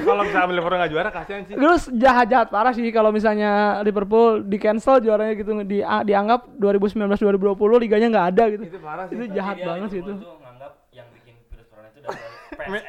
Kalau 0.04 0.20
misalnya 0.20 0.52
Liverpool 0.52 0.76
nggak 0.76 0.92
juara 0.92 1.08
kasihan 1.08 1.42
sih. 1.48 1.56
Terus 1.56 1.82
jahat-jahat 1.88 2.48
parah 2.52 2.72
sih 2.76 2.84
kalau 2.92 3.08
misalnya 3.08 3.80
Liverpool 3.80 4.44
di 4.44 4.60
cancel 4.60 5.00
juaranya 5.00 5.32
gitu 5.32 5.56
di 5.64 5.80
dianggap 5.80 6.44
2019-2020 6.60 7.16
liganya 7.80 8.06
nggak 8.12 8.26
ada 8.36 8.44
gitu. 8.52 8.62
itu 8.68 8.78
parah 8.84 9.08
sih. 9.08 9.16
Itu 9.16 9.24
jahat 9.32 9.56
banget 9.64 9.88
sih 9.88 10.00
itu. 10.04 10.12
Nganggap 10.12 10.72
yang 10.92 11.08
bikin 11.16 11.34
virus 11.48 11.66
corona 11.72 11.88
itu 11.88 12.00
dari 12.04 12.20
M- 12.68 12.88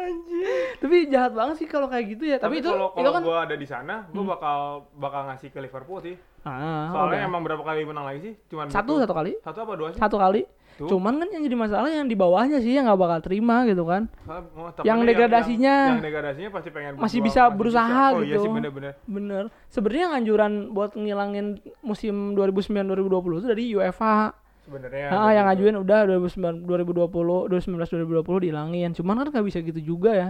PSMU. 0.00 0.40
Tapi 0.80 0.96
jahat 1.12 1.32
banget 1.36 1.54
sih 1.60 1.66
kalau 1.68 1.86
kayak 1.92 2.04
gitu 2.16 2.24
ya. 2.24 2.36
Tapi, 2.40 2.64
itu 2.64 2.70
kalau 2.72 2.88
itu 2.96 2.98
kalau 2.98 3.10
kan 3.12 3.22
gua 3.22 3.38
ada 3.44 3.56
di 3.56 3.66
sana 3.68 4.08
gua 4.08 4.24
bakal 4.36 4.58
bakal 4.96 5.20
ngasih 5.28 5.48
ke 5.52 5.58
Liverpool 5.60 6.00
sih 6.00 6.16
ah, 6.48 6.88
soalnya 6.88 7.20
udah. 7.20 7.28
emang 7.28 7.42
berapa 7.44 7.60
kali 7.60 7.84
menang 7.84 8.06
lagi 8.08 8.20
sih 8.24 8.34
cuman 8.48 8.72
satu 8.72 8.96
satu 8.96 9.12
kali. 9.12 9.36
satu 9.44 9.58
apa 9.60 9.72
dua 9.76 9.88
sih 9.92 10.00
Satu 10.00 10.16
kali. 10.16 10.42
Tuh. 10.80 10.88
Cuman 10.96 11.20
kan 11.20 11.28
yang 11.28 11.44
jadi 11.44 11.56
masalah 11.60 11.92
yang 11.92 12.08
di 12.08 12.16
bawahnya 12.16 12.56
sih 12.64 12.72
yang 12.72 12.88
nggak 12.88 12.96
bakal 12.96 13.18
terima 13.20 13.68
gitu 13.68 13.84
kan. 13.84 14.08
Soalnya, 14.24 14.48
oh, 14.56 14.70
Yang 14.80 14.98
degradasinya 15.12 15.74
yang, 15.76 15.92
yang 15.92 16.04
degradasinya 16.08 16.50
pasti 16.56 16.68
pengen 16.72 16.92
masih 16.96 17.20
bisa 17.20 17.42
berusaha 17.52 18.16
oh, 18.16 18.24
iya 18.24 18.40
gitu. 18.40 18.48
sih 18.48 18.48
bener-bener 18.48 18.92
Bener. 19.04 19.44
Sebenarnya 19.68 20.06
anjuran 20.16 20.72
buat 20.72 20.96
ngilangin 20.96 21.60
musim 21.84 22.32
2009-2020 22.32 23.40
itu 23.44 23.48
dari 23.52 23.64
UEFA. 23.76 24.32
Sebenarnya. 24.70 25.06
Ah, 25.10 25.34
yang 25.34 25.50
ngajuin 25.50 25.76
udah 25.82 25.98
2009 26.06 26.62
2020 26.70 27.50
2019 27.50 28.22
2020 28.22 28.44
dihilangin. 28.46 28.90
Cuman 28.94 29.18
kan 29.18 29.26
nggak 29.34 29.46
bisa 29.50 29.58
gitu 29.58 29.82
juga 29.82 30.14
ya. 30.14 30.28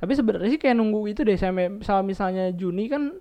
Tapi 0.00 0.12
sebenarnya 0.16 0.50
sih 0.50 0.58
kayak 0.58 0.76
nunggu 0.80 1.12
itu 1.12 1.20
deh 1.22 1.36
sampai 1.36 1.68
misal 1.68 2.00
misalnya 2.02 2.50
Juni 2.50 2.90
kan 2.90 3.14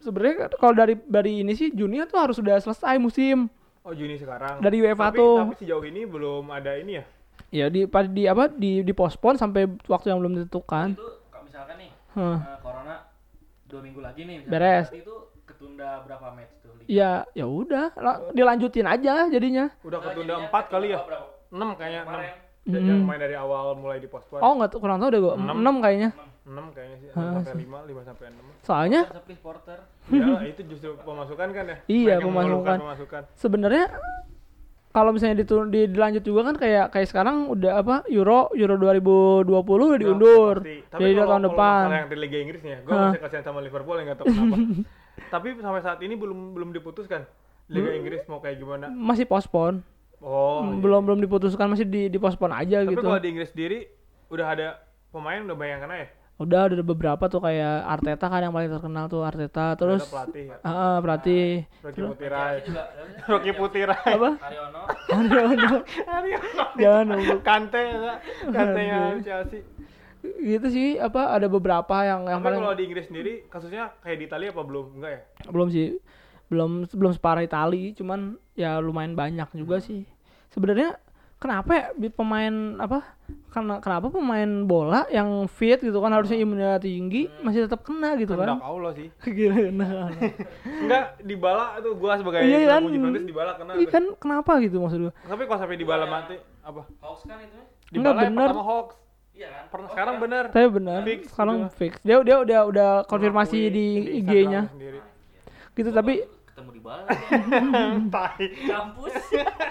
sebenarnya 0.00 0.48
kan 0.48 0.50
kalau 0.56 0.74
dari 0.78 0.94
dari 1.04 1.44
ini 1.44 1.52
sih 1.52 1.74
Juni 1.74 2.00
tuh 2.06 2.22
harus 2.22 2.38
sudah 2.38 2.56
selesai 2.62 2.96
musim. 3.02 3.50
Oh 3.84 3.92
Juni 3.92 4.16
sekarang. 4.16 4.64
Dari 4.64 4.80
UEFA 4.80 5.12
tapi, 5.12 5.18
tuh. 5.20 5.36
Tapi 5.44 5.56
sejauh 5.60 5.84
ini 5.84 6.08
belum 6.08 6.48
ada 6.48 6.72
ini 6.80 7.02
ya. 7.02 7.04
Ya 7.52 7.66
di 7.68 7.84
di 8.14 8.22
apa 8.24 8.48
di 8.48 8.80
dipospon 8.80 9.36
sampai 9.36 9.68
waktu 9.84 10.08
yang 10.08 10.24
belum 10.24 10.40
ditentukan. 10.40 10.96
Itu 10.96 11.08
kalau 11.28 11.44
misalkan 11.44 11.76
nih 11.76 11.90
Hah. 12.16 12.38
eh, 12.40 12.58
corona 12.64 12.94
dua 13.68 13.80
minggu 13.84 14.00
lagi 14.00 14.22
nih 14.24 14.36
Beres. 14.48 14.88
itu 14.94 15.14
ketunda 15.44 16.00
berapa 16.08 16.32
match? 16.32 16.63
Ya 16.86 17.24
ya 17.30 17.44
udah 17.44 17.92
la- 17.94 18.20
dilanjutin 18.30 18.84
aja 18.84 19.26
jadinya. 19.26 19.72
Udah 19.80 19.98
Nah, 19.98 20.06
ketunda 20.06 20.34
4 20.42 20.64
kali 20.68 20.86
ya. 20.88 21.00
6 21.48 21.68
kayaknya 21.74 22.02
6. 22.02 22.10
Kemarin 22.10 22.32
Yang 22.64 22.96
Hmm. 22.96 23.04
main 23.04 23.20
dari 23.20 23.36
awal 23.36 23.64
mulai 23.74 23.98
dipospon. 23.98 24.40
Oh 24.40 24.52
nggak 24.54 24.70
tuh 24.70 24.80
kurang 24.80 24.96
tahu 24.96 25.10
deh 25.10 25.20
gua. 25.20 25.34
Enam. 25.34 25.54
6 25.54 25.76
kayaknya. 25.78 26.10
6 26.42 26.66
kayaknya 26.70 26.96
sih. 26.96 27.08
Hah, 27.10 27.20
6 27.22 27.36
sampai 27.38 27.54
5, 27.58 27.78
5 27.84 28.02
sampai 28.02 28.24
6. 28.26 28.44
Soalnya 28.60 29.00
sepi 29.06 29.34
porter. 29.36 29.78
Ya, 30.06 30.24
itu 30.42 30.60
justru 30.66 30.96
pemasukan 30.98 31.48
kan 31.50 31.64
ya? 31.66 31.76
Iya, 31.86 32.14
pemasukan. 32.18 32.78
pemasukan. 32.78 33.22
sebenarnya 33.34 33.84
kalau 34.90 35.10
misalnya 35.10 35.36
ditu- 35.36 35.66
di, 35.66 35.90
dilanjut 35.90 36.22
juga 36.22 36.40
kan 36.46 36.54
kayak 36.54 36.88
kayak 36.88 37.04
sekarang 37.06 37.50
udah 37.50 37.72
apa 37.76 37.94
Euro 38.08 38.48
Euro 38.54 38.76
2020 38.76 39.44
udah 39.86 39.98
diundur. 39.98 40.56
Pasti. 40.60 40.76
Tapi 40.86 41.00
Jadi 41.02 41.12
kalau, 41.12 41.20
tahun 41.22 41.28
kalau 41.34 41.48
depan. 41.50 41.82
masalah 41.82 41.98
yang 41.98 42.08
di 42.08 42.18
Liga 42.18 42.38
Inggris 42.38 42.60
nih 42.62 42.70
ya, 42.70 42.78
gue 42.80 42.92
Hah. 42.92 43.02
masih 43.06 43.20
kasihan 43.20 43.44
sama 43.44 43.58
Liverpool 43.60 43.96
yang 43.98 44.06
nggak 44.06 44.18
tahu 44.18 44.26
kenapa. 44.26 44.56
Tapi 45.26 45.56
sampai 45.56 45.80
saat 45.80 45.98
ini 45.98 46.14
belum 46.14 46.52
belum 46.52 46.70
diputuskan 46.70 47.26
Liga 47.66 47.90
Inggris 47.90 48.22
mau 48.26 48.38
kayak 48.38 48.58
gimana. 48.58 48.86
Masih 48.88 49.24
pospon. 49.24 49.80
Oh, 50.18 50.64
iya. 50.64 50.80
belum 50.80 51.04
belum 51.04 51.20
diputuskan 51.20 51.68
masih 51.68 51.84
di 51.84 52.08
dipospon 52.08 52.48
aja 52.48 52.80
Tapi 52.80 52.92
gitu. 52.92 53.02
kalau 53.02 53.18
di 53.18 53.28
Inggris 53.28 53.50
sendiri 53.50 53.88
udah 54.28 54.46
ada 54.48 54.68
pemain 55.08 55.40
udah 55.40 55.52
banyak 55.52 55.72
yang 55.72 55.82
kena 55.82 55.96
ya. 55.96 56.08
Udah 56.34 56.60
udah 56.64 56.74
ada 56.74 56.84
beberapa 56.84 57.24
tuh 57.28 57.38
kayak 57.38 57.74
Arteta 57.86 58.26
kan 58.26 58.40
yang 58.40 58.50
paling 58.50 58.66
terkenal 58.66 59.06
tuh 59.06 59.22
Arteta 59.22 59.76
terus 59.76 60.02
Ada 60.02 60.10
pelatih 60.10 60.44
ya. 60.48 60.56
ah 60.60 60.68
ah, 60.68 60.96
pelatih 60.98 61.44
Rocky 61.78 61.94
Terus- 61.94 62.10
Putirai. 62.10 62.54
Rocky 63.30 63.50
Putirai. 63.52 64.10
apa? 64.10 64.30
Haryono. 64.40 64.82
Jangan 66.74 67.04
nunggu. 67.06 67.36
Kante 67.40 67.80
ya. 67.80 68.14
Kante-nya 68.48 68.98
Chelsea. 69.20 69.60
Gitu 70.24 70.66
sih 70.72 70.96
apa 70.96 71.36
ada 71.36 71.46
beberapa 71.46 72.00
yang 72.00 72.24
yang 72.24 72.40
paling 72.40 72.64
kalau 72.64 72.76
di 72.76 72.84
Inggris 72.88 73.06
sendiri 73.12 73.32
kasusnya 73.52 73.92
kayak 74.00 74.16
di 74.20 74.24
Italia 74.24 74.48
apa 74.56 74.62
belum? 74.64 74.86
Enggak 74.96 75.10
ya? 75.12 75.20
belum 75.52 75.68
sih 75.68 75.86
belum 76.48 76.70
belum 76.92 77.12
separah 77.12 77.44
Itali 77.44 77.92
cuman 77.96 78.36
ya 78.52 78.80
lumayan 78.80 79.16
banyak 79.16 79.48
juga 79.56 79.80
sih 79.80 80.04
sebenarnya 80.52 80.96
kenapa 81.40 81.72
ya 81.76 81.84
pemain 82.12 82.80
apa 82.80 83.04
karena 83.52 83.76
kenapa 83.80 84.08
pemain 84.08 84.64
bola 84.64 85.04
yang 85.12 85.44
fit 85.44 85.76
gitu 85.80 86.00
kan 86.00 86.12
harusnya 86.12 86.40
imunnya 86.40 86.80
tinggi 86.80 87.28
masih 87.44 87.68
tetap 87.68 87.84
kena 87.84 88.16
gitu 88.16 88.32
Kehendak 88.32 88.60
kan 88.60 88.64
Allah 88.64 88.92
sih. 88.96 89.08
gila 89.36 89.56
nah. 89.72 90.08
Enggak, 90.64 91.04
dibala 91.20 91.76
tuh 91.84 91.92
gua 92.00 92.16
sebagai 92.16 92.44
Iya 92.44 92.76
kan? 92.76 92.82
Juventus 92.88 93.24
dibala 93.28 93.52
kena. 93.60 93.72
Iya 93.76 93.86
kan 93.92 94.04
kenapa 94.16 94.52
gitu 94.64 94.80
maksud 94.80 94.98
gua 95.08 95.12
Tapi 95.24 95.42
kalau 95.44 95.58
sampai 95.60 95.76
dibala 95.76 96.04
mati 96.08 96.36
apa? 96.64 96.82
Hawks 97.04 97.22
kan 97.28 97.38
itu. 97.40 97.60
Dibala 97.92 98.00
Enggak, 98.16 98.24
yang 98.24 98.34
bener. 98.34 98.48
pertama 98.48 98.64
Hawks. 98.64 98.96
Iya 99.34 99.48
kan? 99.50 99.64
Pernah 99.66 99.82
Hawks 99.82 99.92
sekarang 99.92 100.14
kan? 100.14 100.22
bener. 100.22 100.44
tapi 100.48 100.68
benar 100.70 101.00
Fix 101.02 101.20
sekarang 101.28 101.56
gitu. 101.58 101.74
fix 101.74 101.92
dia 102.00 102.16
dia 102.22 102.36
udah 102.38 102.60
udah 102.64 102.90
konfirmasi 103.04 103.58
Mengakui 103.60 103.74
di 103.74 103.86
IG-nya 104.20 104.62
sendiri. 104.68 104.98
gitu 105.74 105.90
tapi 105.90 106.14
ketemu 106.22 106.70
di 106.70 106.80
bala 106.80 107.02
Tai. 108.08 108.46
kampus 108.70 109.14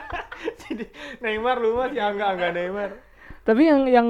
Jadi 0.61 0.85
Neymar 1.19 1.57
lu 1.57 1.69
mah 1.73 1.87
si 1.87 1.97
Angga 1.97 2.25
Angga 2.29 2.51
Neymar. 2.51 2.91
Tapi 3.41 3.61
yang 3.61 3.81
yang 3.87 4.07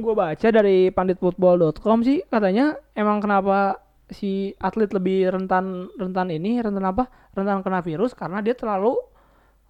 gue 0.00 0.14
baca 0.14 0.48
dari 0.50 0.88
panditfootball.com 0.88 2.00
sih 2.00 2.20
katanya 2.26 2.76
emang 2.92 3.20
kenapa 3.20 3.80
si 4.08 4.52
atlet 4.56 4.88
lebih 4.90 5.28
rentan 5.30 5.88
rentan 5.94 6.28
ini 6.28 6.58
rentan 6.58 6.82
apa 6.82 7.04
rentan 7.32 7.60
kena 7.60 7.80
virus 7.80 8.12
karena 8.12 8.40
dia 8.40 8.52
terlalu 8.52 8.96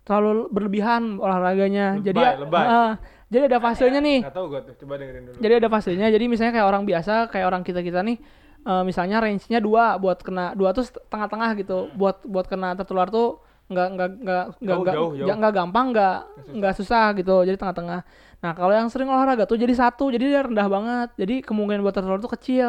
terlalu 0.01 0.49
berlebihan 0.49 1.19
olahraganya 1.19 1.99
Lebay, 1.99 2.07
jadi 2.07 2.23
lebay. 2.41 2.67
ah, 2.67 2.93
jadi 3.31 3.47
ada 3.47 3.59
fasenya 3.59 4.01
nih. 4.03 4.19
Enggak 4.21 4.35
tahu 4.35 4.47
gua 4.51 4.61
tuh, 4.61 4.75
coba 4.75 4.95
dengerin 4.99 5.23
dulu. 5.25 5.37
jadi 5.39 5.55
ada 5.57 5.69
fasenya. 5.71 6.07
Jadi 6.11 6.25
misalnya 6.27 6.53
kayak 6.53 6.67
orang 6.67 6.83
biasa 6.83 7.13
kayak 7.31 7.47
orang 7.47 7.63
kita 7.63 7.81
kita 7.81 8.03
nih 8.03 8.19
eh, 8.61 8.83
misalnya 8.83 9.23
range-nya 9.23 9.59
dua 9.59 9.97
buat 9.97 10.19
kena 10.21 10.53
dua 10.53 10.75
tuh 10.75 10.85
tengah-tengah 11.09 11.51
gitu. 11.57 11.89
Buat 11.95 12.27
buat 12.27 12.45
kena 12.45 12.75
tertular 12.75 13.07
tuh 13.07 13.39
nggak 13.71 13.89
nggak 13.95 14.09
nggak 14.21 14.45
nggak 14.59 14.77
Jauh, 14.99 15.11
nggak 15.15 15.27
ja- 15.31 15.37
nggak 15.39 15.53
gampang 15.55 15.87
nggak 15.95 16.17
nggak 16.59 16.75
susah. 16.75 17.07
gitu. 17.15 17.37
Jadi 17.47 17.57
tengah-tengah. 17.57 18.01
Nah 18.41 18.53
kalau 18.53 18.73
yang 18.75 18.89
sering 18.91 19.07
olahraga 19.07 19.47
tuh 19.47 19.55
jadi 19.55 19.71
satu 19.73 20.11
jadi 20.11 20.25
dia 20.27 20.41
rendah 20.43 20.67
banget. 20.67 21.09
Jadi 21.15 21.35
kemungkinan 21.47 21.81
buat 21.81 21.95
tertular 21.95 22.19
tuh 22.19 22.35
kecil 22.35 22.69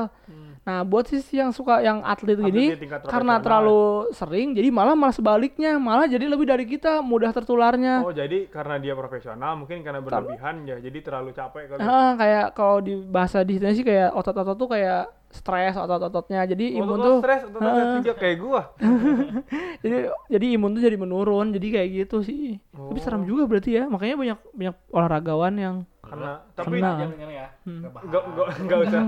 nah 0.72 0.82
buat 0.82 1.04
sisi 1.04 1.36
yang 1.36 1.52
suka 1.52 1.80
yang 1.80 2.00
atlet. 2.02 2.40
Atlet 2.40 2.48
gini 2.48 2.66
karena 3.04 3.38
terlalu 3.38 3.82
sering 4.12 4.56
jadi 4.56 4.72
malah 4.72 4.96
malah 4.96 5.12
sebaliknya 5.12 5.76
malah 5.76 6.08
jadi 6.08 6.24
lebih 6.26 6.48
dari 6.48 6.64
kita 6.64 7.04
mudah 7.04 7.28
tertularnya 7.30 8.00
Oh, 8.02 8.10
jadi 8.10 8.48
karena 8.48 8.80
dia 8.80 8.96
profesional, 8.96 9.54
mungkin 9.54 9.84
karena 9.84 10.00
berlebihan 10.00 10.64
ya, 10.64 10.80
jadi 10.80 10.98
terlalu 11.02 11.30
capek 11.32 11.64
kali. 11.68 11.80
Ah, 11.82 12.16
kayak 12.16 12.46
kalau 12.54 12.80
di 12.80 12.96
bahasa 12.98 13.44
di 13.44 13.60
sini 13.60 13.74
sih 13.74 13.84
kayak 13.84 14.14
otot-otot 14.14 14.56
tuh 14.56 14.70
kayak 14.70 15.12
stres 15.28 15.76
otot-ototnya. 15.76 16.44
Jadi 16.46 16.76
imun 16.76 16.88
Otot 16.94 17.04
tuh 17.04 17.16
stres, 17.20 17.42
otot 17.46 17.60
lo 17.60 17.68
Ah. 17.70 18.00
juga 18.00 18.14
kayak 18.16 18.38
gua. 18.38 18.62
jadi 19.84 19.98
jadi 20.28 20.46
imun 20.56 20.72
tuh 20.72 20.82
jadi 20.82 20.96
menurun. 20.96 21.52
Jadi 21.52 21.68
kayak 21.70 21.90
gitu 22.00 22.18
sih. 22.22 22.60
Tapi 22.72 22.96
Oh. 22.96 23.04
serem 23.04 23.24
juga 23.24 23.44
berarti 23.46 23.72
ya. 23.74 23.84
Makanya 23.86 24.16
banyak 24.16 24.40
banyak 24.52 24.76
olahragawan 24.90 25.54
yang 25.56 25.76
Karena 26.02 26.44
tapi 26.52 26.78
Kena. 26.78 26.92
Jangan 27.00 27.30
ya. 27.32 27.48
Hmm. 27.64 27.82
Rebahan. 27.82 28.04
enggak 28.04 28.24
enggak 28.26 28.48
enggak 28.60 28.80
usah. 28.82 29.02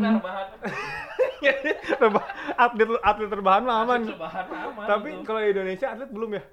Atlet 2.55 2.89
atlet 2.99 3.29
terbahan 3.29 3.63
mah 3.63 3.75
aman. 3.83 4.01
Rebahan 4.05 4.45
aman. 4.47 4.85
Tapi 4.85 5.09
kalau 5.23 5.39
di 5.39 5.49
Indonesia 5.51 5.87
atlet 5.89 6.09
belum 6.09 6.31
ya? 6.33 6.43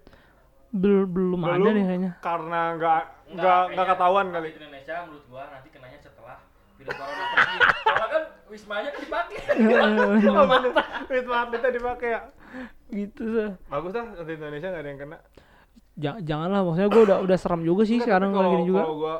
bel- 0.70 1.10
belum, 1.10 1.38
ada 1.42 1.58
Belum 1.58 1.74
nih 1.74 1.84
kayaknya. 1.84 2.10
Karena 2.22 2.60
enggak 2.72 3.02
enggak 3.26 3.34
enggak 3.34 3.58
kayaknya 3.66 3.84
ketahuan 3.90 4.26
kali. 4.30 4.48
Indonesia 4.54 4.94
menurut 5.02 5.24
gua 5.26 5.42
nanti 5.50 5.68
kenanya 5.68 5.98
setelah 5.98 6.36
virus 6.78 6.94
corona 6.94 7.24
pergi. 7.26 7.56
Soalnya 7.58 8.06
kan 8.06 8.22
wismanya 8.46 8.88
kan 8.88 9.00
dipakai. 9.02 9.36
Oh, 10.30 10.46
bener. 10.46 10.70
Wisma 11.10 11.36
atletnya 11.42 11.70
dipakai 11.74 12.08
ya. 12.10 12.20
gitu 12.90 13.22
sih. 13.28 13.50
Bagus 13.66 13.92
lah 13.92 14.04
atlet 14.14 14.38
Indonesia 14.38 14.68
enggak 14.70 14.82
ada 14.82 14.88
yang 14.88 15.00
kena. 15.00 15.18
Ja- 16.00 16.22
janganlah 16.22 16.60
maksudnya 16.62 16.88
gue 16.88 17.02
udah 17.02 17.18
udah 17.20 17.36
serem 17.36 17.60
juga 17.60 17.82
sih 17.82 17.98
Enggak, 17.98 18.06
sekarang 18.08 18.30
kalau 18.30 18.50
gini 18.54 18.64
juga. 18.64 18.80
kalau 18.80 18.96
gua 18.96 19.16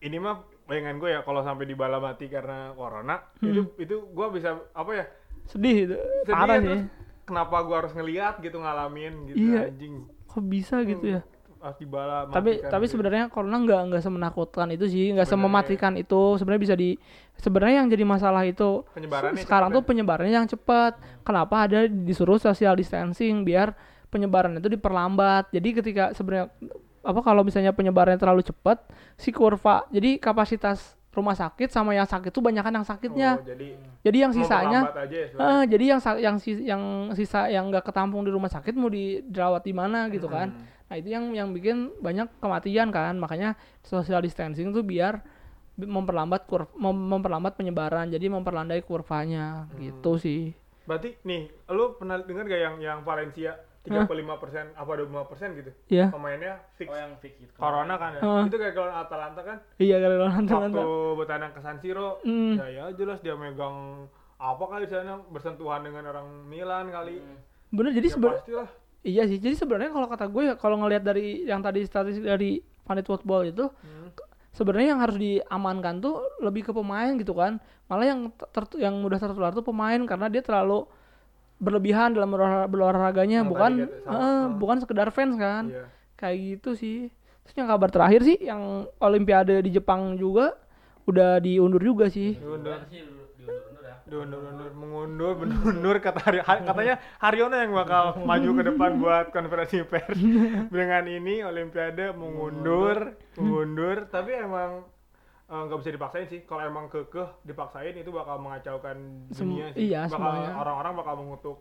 ini 0.00 0.16
mah 0.18 0.36
bayangan 0.68 0.96
gue 0.96 1.10
ya 1.10 1.20
kalau 1.22 1.40
sampai 1.40 1.64
dibala 1.64 1.96
mati 1.96 2.28
karena 2.28 2.70
corona 2.72 3.24
Hmm. 3.40 3.48
itu 3.48 3.62
itu 3.78 3.96
gua 4.10 4.28
bisa 4.28 4.52
apa 4.70 4.90
ya? 4.92 5.04
Sedih 5.44 5.76
itu. 5.82 5.96
sedih 6.22 6.34
Parah 6.36 6.56
ya, 6.56 6.62
sih. 6.62 6.80
kenapa 7.24 7.56
gua 7.62 7.76
harus 7.80 7.92
ngelihat 7.92 8.36
gitu 8.38 8.56
ngalamin 8.56 9.12
gitu 9.26 9.36
Iya. 9.38 9.60
anjing 9.66 10.04
Kok 10.26 10.44
bisa 10.44 10.76
gitu 10.82 11.06
ya? 11.10 11.22
harus 11.58 11.74
dibala 11.76 12.22
tapi 12.28 12.54
matikan 12.54 12.70
tapi 12.70 12.84
gitu. 12.84 12.92
sebenarnya 12.94 13.24
corona 13.26 13.58
nggak 13.58 13.80
nggak 13.90 13.98
semenakutkan 14.00 14.68
itu 14.70 14.86
sih 14.86 15.10
nggak 15.10 15.26
Sebenarnya. 15.26 15.66
semematikan 15.66 15.92
itu 15.96 16.20
sebenarnya 16.36 16.62
bisa 16.62 16.74
di 16.76 16.90
sebenarnya 17.34 17.76
yang 17.76 17.88
jadi 17.88 18.04
masalah 18.06 18.42
itu 18.44 18.86
Penyebarannya 18.88 19.42
sekarang 19.42 19.68
tuh 19.72 19.82
penyebarannya 19.82 20.36
yang 20.36 20.46
cepat 20.46 20.94
kenapa 21.20 21.66
ada 21.66 21.82
disuruh 21.84 22.38
social 22.38 22.72
distancing 22.72 23.42
biar 23.42 23.74
penyebaran 24.06 24.54
itu 24.54 24.70
diperlambat 24.70 25.50
jadi 25.50 25.68
ketika 25.74 26.04
sebenarnya 26.12 26.46
apa 27.00 27.20
kalau 27.20 27.42
misalnya 27.42 27.70
penyebarannya 27.70 28.16
terlalu 28.16 28.42
cepat 28.42 28.82
si 29.14 29.30
kurva 29.30 29.86
jadi 29.88 30.16
kapasitas 30.16 30.94
rumah 31.08 31.34
sakit 31.34 31.66
sama 31.68 31.92
yang 31.92 32.06
sakit 32.06 32.30
tuh 32.30 32.38
banyakan 32.38 32.78
yang 32.78 32.86
sakitnya 32.86 33.30
oh, 33.34 33.42
jadi 33.42 33.68
jadi 34.00 34.18
yang 34.22 34.32
sisanya 34.32 34.80
aja 34.86 35.18
ya 35.18 35.26
jadi 35.66 35.84
yang 35.88 36.00
yang 36.16 36.36
yang 36.62 36.82
sisa 37.12 37.40
yang 37.48 37.64
nggak 37.68 37.82
ketampung 37.82 38.22
di 38.22 38.30
rumah 38.30 38.46
sakit 38.46 38.70
mau 38.72 38.86
di- 38.86 39.26
dirawat 39.26 39.62
di 39.62 39.74
mana 39.74 40.06
gitu 40.08 40.26
kan. 40.26 40.54
Hmm. 40.54 40.62
Nah, 40.88 40.96
itu 40.96 41.10
yang 41.10 41.34
yang 41.34 41.50
bikin 41.50 41.90
banyak 41.98 42.30
kematian 42.38 42.88
kan. 42.88 43.18
Makanya 43.18 43.52
social 43.82 44.22
distancing 44.22 44.70
tuh 44.70 44.80
biar 44.80 45.18
bi- 45.74 45.84
memperlambat 45.84 46.46
kur 46.46 46.70
mem- 46.72 47.06
memperlambat 47.10 47.58
penyebaran. 47.58 48.08
Jadi 48.08 48.30
memperlandai 48.30 48.80
kurvanya 48.80 49.66
Hmm. 49.68 49.78
gitu 49.80 50.16
sih. 50.16 50.54
berarti 50.86 51.20
nih 51.20 51.52
lu 51.68 51.98
pernah 51.98 52.16
dengar 52.16 52.46
gak 52.46 52.62
yang 52.62 52.76
yang 52.78 52.98
Valencia 53.02 53.60
35% 53.88 54.24
apa 54.74 54.90
25% 54.92 55.58
gitu 55.58 55.70
Iya. 55.88 56.06
pemainnya 56.08 56.60
fix 56.74 56.86
Oh 56.86 56.94
yang 56.94 57.12
fix 57.16 57.32
gitu. 57.36 57.52
corona 57.54 57.94
kan 57.94 58.10
ya 58.12 58.20
Heeh. 58.20 58.44
itu 58.46 58.56
kayak 58.56 58.74
kalau 58.74 58.92
Atalanta 58.92 59.40
kan 59.40 59.56
Iya 59.76 59.96
kalau 59.98 60.16
nonton 60.28 60.56
waktu 60.70 60.86
bertandang 61.16 61.52
ke 61.52 61.60
San 61.60 61.78
Siro 61.78 62.20
Hmm. 62.20 62.56
ya 62.56 62.66
ya 62.68 62.84
jelas 62.92 63.18
dia 63.18 63.32
megang 63.32 64.06
apa 64.36 64.64
kali 64.64 64.84
di 64.84 64.92
sana 64.92 65.18
bersentuhan 65.24 65.82
dengan 65.82 66.04
orang 66.06 66.26
Milan 66.44 66.88
kali 66.88 67.16
Hmm. 67.16 67.38
Bener 67.70 67.92
jadi 67.92 68.06
ya 68.06 68.14
sebenarnya 68.14 68.64
iya 69.00 69.22
sih. 69.24 69.36
Jadi 69.36 69.54
sebenarnya 69.54 69.90
kalau 69.90 70.06
kata 70.06 70.24
gue 70.26 70.56
kalau 70.56 70.76
ngelihat 70.78 71.02
dari 71.02 71.44
yang 71.44 71.58
tadi 71.58 71.82
statistik 71.82 72.24
dari 72.24 72.58
Planet 72.80 73.04
Football 73.04 73.46
itu 73.46 73.68
Hmm. 73.68 74.08
sebenarnya 74.50 74.88
yang 74.88 75.00
harus 75.00 75.16
diamankan 75.16 75.98
tuh 75.98 76.14
lebih 76.38 76.62
ke 76.62 76.72
pemain 76.72 77.12
gitu 77.14 77.30
kan 77.30 77.60
malah 77.86 78.04
yang 78.04 78.20
ter- 78.30 78.76
yang 78.76 78.96
mudah 78.96 79.16
tertular 79.16 79.50
tuh 79.50 79.62
pemain 79.62 79.96
karena 80.02 80.26
dia 80.26 80.40
terlalu 80.40 80.88
berlebihan 81.58 82.10
dalam 82.10 82.28
berolahra- 82.28 82.66
berolahraganya 82.66 83.42
Yang 83.42 83.48
bukan 83.48 83.72
kata- 83.76 83.92
sama, 84.00 84.14
eh, 84.14 84.22
sama. 84.40 84.56
bukan 84.56 84.76
sekedar 84.78 85.08
fans 85.08 85.34
kan 85.36 85.64
iya 85.66 85.84
kayak 86.14 86.36
gitu 86.56 86.70
sih 86.74 86.98
Terus 87.40 87.54
yang 87.56 87.68
kabar 87.68 87.88
terakhir 87.88 88.20
sih 88.22 88.36
yang 88.42 88.60
Olimpiade 88.98 89.58
di 89.58 89.70
Jepang 89.70 90.14
juga 90.14 90.52
udah 91.02 91.38
diundur 91.38 91.80
juga 91.80 92.06
sih. 92.06 92.36
Diundur. 92.36 92.76
Diundur-undur 92.84 93.80
ya. 93.82 93.96
Diundur-undur, 94.04 94.68
mengundur, 94.70 95.32
menundur 95.38 95.96
kata 95.98 96.20
Hari- 96.20 96.44
ha- 96.44 96.60
katanya 96.62 96.94
Haryono 97.16 97.56
yang 97.56 97.72
bakal 97.72 98.20
maju 98.20 98.50
ke 98.52 98.62
depan 98.66 98.90
buat 98.98 99.26
konferensi 99.30 99.80
pers 99.82 100.12
dengan 100.70 101.08
ini 101.08 101.40
Olimpiade 101.40 102.12
mengundur, 102.12 103.16
mengundur, 103.34 104.04
tapi 104.06 104.36
emang 104.36 104.84
eh, 105.48 105.62
nggak 105.64 105.78
bisa 105.78 105.90
dipaksain 105.90 106.26
sih. 106.26 106.40
Kalau 106.42 106.62
emang 106.62 106.86
kekeh 106.86 107.28
dipaksain 107.42 107.94
itu 107.94 108.08
bakal 108.08 108.36
mengacaukan 108.38 108.96
Sem- 109.30 109.48
dunia 109.48 109.72
sih. 109.72 109.88
iya, 109.88 110.04
bakal 110.06 110.32
orang-orang 110.54 110.92
bakal 110.94 111.14
mengutuk 111.16 111.58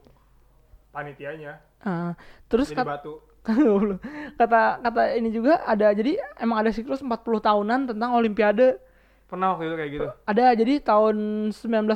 panitianya 0.89 1.61
Ah, 1.79 2.17
terus 2.45 2.67
jadi 2.67 2.77
kat- 2.77 2.89
batu. 2.89 3.13
kata 4.35 4.61
kata 4.81 5.01
ini 5.13 5.29
juga 5.29 5.63
ada 5.63 5.87
jadi 5.89 6.19
emang 6.37 6.59
ada 6.59 6.69
siklus 6.69 6.99
40 6.99 7.15
tahunan 7.39 7.79
tentang 7.87 8.11
Olimpiade 8.13 8.75
Pernah 9.23 9.51
waktu 9.51 9.67
itu 9.67 9.75
kayak 9.75 9.91
gitu. 9.93 10.07
ada 10.25 10.45
jadi 10.53 10.73
tahun 10.81 11.15
1940 11.51 11.95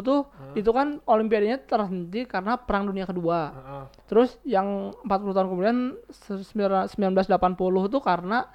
tuh 0.00 0.26
Hmm. 0.28 0.54
itu 0.54 0.70
kan 0.70 0.98
olimpiadanya 1.04 1.58
terhenti 1.60 2.22
karena 2.24 2.54
perang 2.56 2.84
dunia 2.84 3.04
kedua 3.04 3.40
Heeh. 3.48 3.84
terus 4.04 4.38
yang 4.44 4.66
40 5.00 5.30
tahun 5.32 5.48
kemudian 5.48 5.78
se- 6.10 6.42
1980 6.44 7.30
tuh 7.88 7.98
karena 8.00 8.50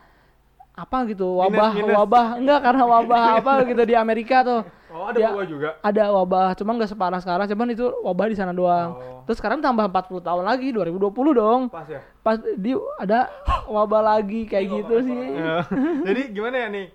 apa 0.79 0.97
gitu 1.05 1.27
wabah 1.35 1.71
minus. 1.73 1.93
wabah 1.93 2.25
enggak 2.35 2.59
karena 2.61 2.83
wabah 2.85 3.23
apa 3.39 3.53
gitu 3.65 3.81
di 3.83 3.95
Amerika 3.95 4.37
tuh 4.41 4.61
Oh, 4.89 5.05
ada 5.05 5.15
Ya. 5.15 5.29
bawa 5.29 5.45
juga. 5.45 5.69
ada 5.79 6.03
wabah 6.11 6.47
cuman 6.53 6.73
nggak 6.75 6.89
separah 6.89 7.19
sekarang 7.19 7.45
cuman 7.45 7.67
itu 7.69 7.85
wabah 8.01 8.25
di 8.25 8.33
sana 8.33 8.51
doang 8.51 8.89
Oh. 8.91 9.21
terus 9.23 9.37
sekarang 9.37 9.59
tambah 9.59 9.85
40 9.85 10.17
tahun 10.19 10.43
lagi 10.43 10.73
2020 10.73 11.13
dong 11.31 11.61
Pas 11.67 11.85
ya. 11.85 12.01
pas 12.19 12.35
di 12.35 12.73
ada 12.97 13.29
wabah 13.65 14.01
lagi 14.17 14.43
kayak 14.43 14.65
gitu 14.67 14.95
sih 14.99 15.19
Ya. 15.31 15.61
Jadi 16.03 16.21
gimana 16.31 16.55
ya 16.57 16.67
nih? 16.69 16.87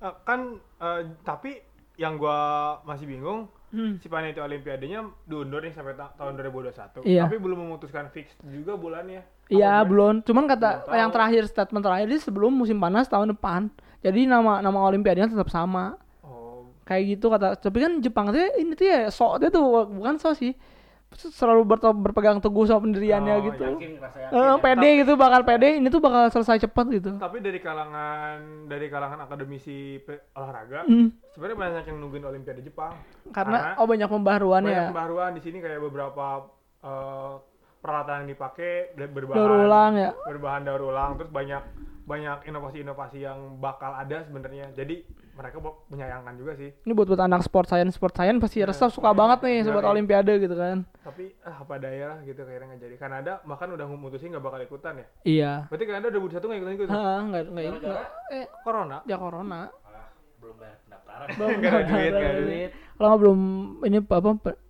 Eh, 0.00 0.14
kan 0.22 0.40
eh, 0.56 1.00
tapi 1.20 1.60
yang 1.94 2.16
gua 2.16 2.38
masih 2.82 3.06
bingung 3.06 3.46
Hmm. 3.74 3.98
si 3.98 4.06
panitia 4.06 4.40
olimpiadenya 4.40 5.02
diundur 5.24 5.58
nih 5.58 5.74
sampai 5.74 5.92
ta- 5.92 6.14
tahun 6.14 6.38
2021. 6.38 7.02
Iya. 7.02 7.26
Tapi 7.26 7.36
belum 7.36 7.58
memutuskan 7.60 8.06
fix 8.08 8.30
juga 8.40 8.74
bulannya. 8.74 9.26
Iya 9.46 9.82
belum, 9.82 10.22
cuman 10.22 10.46
kata 10.46 10.70
Belum 10.78 10.86
tahu. 10.86 10.94
yang 10.96 11.10
terakhir 11.10 11.42
statement 11.44 11.82
terakhir 11.82 12.06
ini 12.06 12.16
sebelum 12.16 12.54
musim 12.54 12.78
panas 12.78 13.04
tahun 13.04 13.34
depan. 13.34 13.66
Jadi 13.98 14.24
nama 14.24 14.60
nama 14.60 14.78
olimpiadanya 14.80 15.26
tetap 15.28 15.48
sama. 15.48 15.98
Oh, 16.20 16.70
Kayak 16.84 17.02
gitu 17.12 17.26
kata. 17.28 17.58
Tapi 17.58 17.78
kan 17.78 17.92
Jepang 17.98 18.30
tuh 18.30 18.38
ini 18.54 18.72
tuh 18.72 18.86
ya 18.86 19.10
sok 19.10 19.36
dia 19.38 19.50
tuh 19.50 19.60
bukan 19.84 20.16
sok 20.16 20.38
sih. 20.38 20.54
Selalu 21.14 21.62
ber- 21.64 21.94
berpegang 21.96 22.38
teguh 22.38 22.64
sama 22.64 22.84
pendiriannya 22.84 23.34
Oh, 23.34 23.44
gitu. 23.44 23.64
Yakin 23.64 23.90
yakin. 23.96 24.28
Eh, 24.28 24.38
ya. 24.44 24.54
pede 24.56 24.88
gitu 24.98 25.12
bakal 25.14 25.40
pede 25.42 25.78
ini 25.78 25.86
tuh 25.86 25.98
bakal 25.98 26.26
selesai 26.28 26.58
cepat 26.60 26.86
gitu. 26.90 27.10
tapi 27.16 27.38
dari 27.38 27.58
kalangan 27.58 28.36
dari 28.66 28.86
kalangan 28.86 29.20
akademisi 29.20 30.02
olahraga 30.32 30.82
Hmm. 30.82 31.14
sebenarnya 31.30 31.56
banyak 31.56 31.84
yang 31.86 31.98
nungguin 31.98 32.24
olimpiade 32.24 32.60
Jepang. 32.60 32.92
Karena 33.30 33.74
oh 33.76 33.86
banyak 33.86 34.06
pembaruan 34.06 34.62
banyak 34.62 34.74
ya. 34.76 34.86
pembaruan 34.88 35.30
di 35.32 35.40
sini 35.40 35.58
kayak 35.58 35.80
beberapa 35.80 36.50
eh, 36.80 37.34
peralatan 37.78 38.14
yang 38.20 38.30
dipakai 38.30 38.72
ber- 38.92 39.12
berbahan 39.14 39.38
Daur 39.38 39.52
ulang 39.62 39.92
ya. 39.94 40.10
berbahan 40.20 40.62
daur 40.62 40.82
ulang 40.84 41.10
terus 41.14 41.28
banyak 41.28 41.62
banyak 42.04 42.38
inovasi-inovasi 42.44 43.18
yang 43.18 43.38
bakal 43.56 43.92
ada 43.92 44.20
sebenarnya 44.22 44.72
jadi 44.72 45.04
mereka 45.34 45.56
menyayangkan 45.86 46.34
juga 46.34 46.52
sih 46.54 46.70
Ini 46.80 46.92
buat 46.92 47.06
buat 47.06 47.20
anak 47.20 47.42
sport 47.42 47.66
science 47.66 47.92
sport 47.92 48.14
science 48.14 48.38
pasti 48.38 48.62
resep 48.62 48.88
suka 48.88 49.10
banget 49.10 49.42
nih 49.42 49.66
buat 49.66 49.82
iya. 49.82 49.90
olimpiade 49.90 50.32
gitu 50.38 50.54
kan. 50.54 50.86
tapi 51.02 51.34
ah 51.42 51.56
apa 51.60 51.74
daya 51.76 52.04
lah 52.08 52.18
gitu 52.22 52.40
kayaknya 52.40 52.66
nggak 52.70 52.80
jadi 52.80 52.96
Kanada 52.96 53.32
bahkan 53.42 53.68
udah 53.68 53.86
memutusin 53.86 54.30
nggak 54.30 54.40
bakal 54.40 54.60
ikutan 54.60 54.94
ya 54.96 55.06
Iya. 55.22 55.52
berarti 55.66 55.84
Kanada 55.84 56.06
udah 56.08 56.20
satu 56.30 56.44
nggak 56.46 56.58
ikutan 56.58 56.74
ikutan 56.74 56.92
Heeh, 56.94 57.18
enggak 57.20 57.42
enggak 57.44 57.64
Gara-gara? 57.66 58.02
eh 58.30 58.44
corona 58.62 58.96
ya 59.04 59.16
corona. 59.18 59.60
Belum 60.38 60.56
bayar 60.56 60.76
pendaftaran. 60.80 61.26
Nggak 61.34 61.72
ada 61.74 61.84
duit, 61.84 62.10
nggak 62.12 62.30
ada 62.30 62.42
duit. 62.44 62.70
Kalau 62.94 63.06
nggak 63.08 63.20
belum 63.20 63.40
ini 63.82 63.98
apa 64.00 64.30
per- 64.38 64.60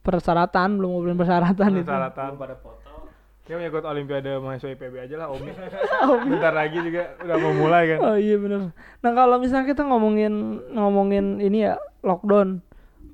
persyaratan 0.00 0.68
belum 0.78 0.90
ngumpulin 0.92 1.18
persyaratan 1.18 1.70
itu. 1.72 1.82
persyaratan 1.82 2.30
Belum 2.30 2.38
pada. 2.38 2.54
Dia 3.46 3.54
mau 3.54 3.62
ikut 3.62 3.84
olimpiade 3.86 4.30
mahasiswa 4.42 4.74
IPB 4.74 4.94
aja 5.06 5.16
lah 5.16 5.30
Omi 5.34 5.54
bentar 6.26 6.50
lagi 6.50 6.82
juga 6.82 7.14
udah 7.22 7.36
mau 7.38 7.54
mulai 7.54 7.82
kan 7.94 7.98
Oh 8.02 8.16
iya 8.18 8.34
bener. 8.36 8.74
Nah 8.74 9.10
kalau 9.12 9.38
misalnya 9.38 9.70
kita 9.70 9.86
ngomongin 9.86 10.32
ngomongin 10.74 11.38
ini 11.38 11.62
ya 11.62 11.78
lockdown, 12.02 12.58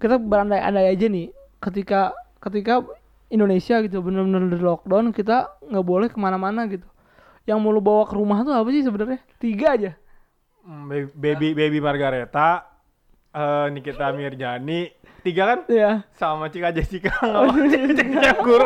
kita 0.00 0.16
berandai-andai 0.16 0.88
aja 0.88 1.06
nih, 1.06 1.28
ketika 1.60 2.16
ketika 2.40 2.80
Indonesia 3.28 3.80
gitu 3.80 4.00
bener-bener 4.00 4.48
di 4.48 4.58
lockdown, 4.58 5.12
kita 5.12 5.52
nggak 5.62 5.84
boleh 5.84 6.08
ke 6.08 6.16
mana-mana 6.16 6.64
gitu. 6.64 6.88
Yang 7.44 7.58
mau 7.60 7.70
lu 7.70 7.80
bawa 7.80 8.08
ke 8.08 8.14
rumah 8.16 8.40
tuh 8.40 8.52
apa 8.52 8.68
sih 8.68 8.82
sebenarnya? 8.82 9.20
Tiga 9.36 9.76
aja. 9.76 9.90
Hmm, 10.62 10.88
baby 10.88 11.12
baby, 11.12 11.48
baby 11.52 11.78
Margareta 11.78 12.64
eh, 13.32 13.66
Nikita 13.68 14.12
Mirjani 14.12 14.92
tiga 15.22 15.54
kan 15.54 15.58
Ya. 15.66 16.02
sama 16.14 16.50
Cika 16.50 16.70
Jessica 16.70 17.10
nggak 17.22 17.94
Cika 17.98 18.18
Cakur 18.20 18.62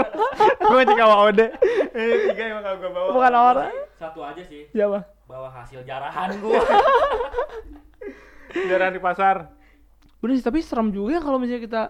gue 0.66 0.82
Cika 0.84 1.04
Ode 1.06 1.46
ini 1.92 2.14
tiga 2.28 2.42
yang 2.44 2.56
bakal 2.60 2.74
gue 2.76 2.90
bawa 2.90 3.08
Bukan 3.08 3.32
orang. 3.34 3.72
Satu 3.96 4.20
aja 4.20 4.42
sih. 4.42 4.68
Siapa? 4.68 4.98
Bawa 5.24 5.48
hasil 5.50 5.82
jarahan 5.82 6.30
gua. 6.38 6.60
jarang 8.56 8.90
di 8.90 9.00
pasar 9.00 9.52
Bener 10.16 10.34
sih, 10.34 10.44
tapi 10.44 10.58
serem 10.60 10.88
juga 10.88 11.12
ya 11.12 11.20
kalau 11.20 11.36
misalnya 11.36 11.62
kita 11.62 11.82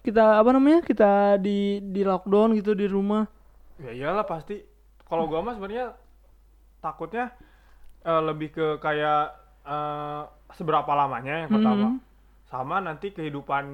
kita 0.00 0.24
apa 0.36 0.50
namanya 0.50 0.80
kita 0.80 1.10
di 1.36 1.58
di 1.80 2.02
lockdown 2.02 2.54
gitu 2.54 2.72
di 2.72 2.86
rumah. 2.86 3.26
ya 3.76 3.90
iyalah 3.90 4.22
pasti 4.22 4.62
kalau 5.04 5.26
gua 5.26 5.40
mah 5.40 5.54
sebenarnya 5.54 5.94
takutnya 6.78 7.34
eh, 8.00 8.22
lebih 8.22 8.50
ke 8.50 8.66
kayak 8.78 9.34
eh, 9.62 10.22
seberapa 10.52 10.86
lamanya 10.88 11.46
yang 11.46 11.50
pertama 11.50 11.86
Mhm. 11.88 11.98
sama 12.44 12.76
nanti 12.78 13.10
kehidupan 13.10 13.64